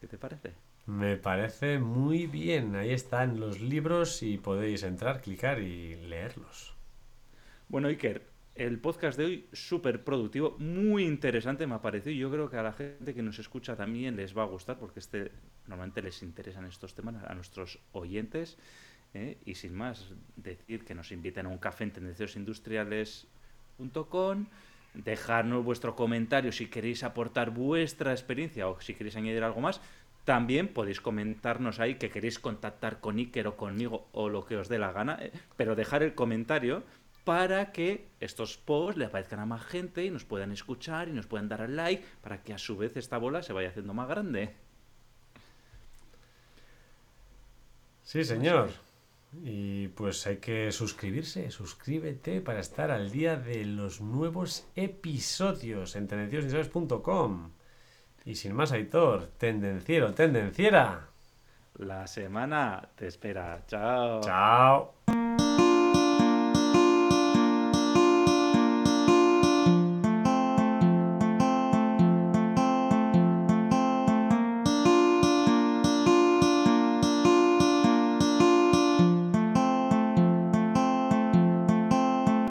¿Qué 0.00 0.06
te 0.06 0.16
parece? 0.16 0.67
Me 0.88 1.16
parece 1.18 1.78
muy 1.78 2.26
bien. 2.26 2.74
Ahí 2.74 2.92
están 2.92 3.38
los 3.38 3.60
libros 3.60 4.22
y 4.22 4.38
podéis 4.38 4.84
entrar, 4.84 5.20
clicar 5.20 5.60
y 5.60 5.96
leerlos. 5.96 6.74
Bueno, 7.68 7.88
Iker, 7.88 8.26
el 8.54 8.80
podcast 8.80 9.18
de 9.18 9.26
hoy 9.26 9.46
súper 9.52 10.02
productivo, 10.02 10.56
muy 10.58 11.04
interesante 11.04 11.66
me 11.66 11.74
ha 11.74 11.82
parecido. 11.82 12.12
y 12.12 12.16
Yo 12.16 12.30
creo 12.30 12.48
que 12.48 12.56
a 12.56 12.62
la 12.62 12.72
gente 12.72 13.12
que 13.12 13.22
nos 13.22 13.38
escucha 13.38 13.76
también 13.76 14.16
les 14.16 14.34
va 14.34 14.44
a 14.44 14.46
gustar 14.46 14.78
porque 14.78 15.00
este 15.00 15.30
normalmente 15.66 16.00
les 16.00 16.22
interesan 16.22 16.64
estos 16.64 16.94
temas 16.94 17.22
a 17.22 17.34
nuestros 17.34 17.78
oyentes. 17.92 18.56
¿eh? 19.12 19.36
Y 19.44 19.56
sin 19.56 19.74
más, 19.74 20.14
decir 20.36 20.86
que 20.86 20.94
nos 20.94 21.12
inviten 21.12 21.44
a 21.44 21.50
un 21.50 21.58
café 21.58 21.84
en 21.84 21.92
tendenciosindustriales.com, 21.92 24.46
dejarnos 24.94 25.62
vuestro 25.62 25.94
comentario 25.94 26.50
si 26.50 26.68
queréis 26.68 27.04
aportar 27.04 27.50
vuestra 27.50 28.12
experiencia 28.12 28.68
o 28.68 28.80
si 28.80 28.94
queréis 28.94 29.16
añadir 29.16 29.44
algo 29.44 29.60
más. 29.60 29.82
También 30.28 30.68
podéis 30.68 31.00
comentarnos 31.00 31.80
ahí 31.80 31.94
que 31.94 32.10
queréis 32.10 32.38
contactar 32.38 33.00
con 33.00 33.16
Iker 33.16 33.46
o 33.48 33.56
conmigo 33.56 34.10
o 34.12 34.28
lo 34.28 34.44
que 34.44 34.58
os 34.60 34.68
dé 34.68 34.78
la 34.78 34.92
gana, 34.92 35.16
¿eh? 35.22 35.32
pero 35.56 35.74
dejar 35.74 36.02
el 36.02 36.14
comentario 36.14 36.82
para 37.24 37.72
que 37.72 38.08
estos 38.20 38.58
posts 38.58 38.98
le 38.98 39.06
aparezcan 39.06 39.40
a 39.40 39.46
más 39.46 39.64
gente 39.64 40.04
y 40.04 40.10
nos 40.10 40.26
puedan 40.26 40.52
escuchar 40.52 41.08
y 41.08 41.12
nos 41.12 41.26
puedan 41.26 41.48
dar 41.48 41.62
al 41.62 41.76
like 41.76 42.04
para 42.20 42.42
que 42.42 42.52
a 42.52 42.58
su 42.58 42.76
vez 42.76 42.94
esta 42.98 43.16
bola 43.16 43.42
se 43.42 43.54
vaya 43.54 43.70
haciendo 43.70 43.94
más 43.94 44.06
grande. 44.06 44.52
Sí, 48.02 48.22
señor. 48.22 48.68
Y 49.32 49.88
pues 49.88 50.26
hay 50.26 50.36
que 50.36 50.70
suscribirse, 50.72 51.50
suscríbete 51.50 52.42
para 52.42 52.60
estar 52.60 52.90
al 52.90 53.10
día 53.10 53.36
de 53.36 53.64
los 53.64 54.02
nuevos 54.02 54.66
episodios 54.76 55.96
en 55.96 56.06
tendenciosindustriales.com. 56.06 57.52
Y 58.28 58.34
sin 58.34 58.52
más, 58.52 58.72
Aitor, 58.72 59.28
tendenciero, 59.38 60.12
tendenciera. 60.12 61.08
La 61.78 62.06
semana 62.06 62.90
te 62.94 63.06
espera. 63.06 63.64
Chao. 63.66 64.20
Chao. 64.20 64.97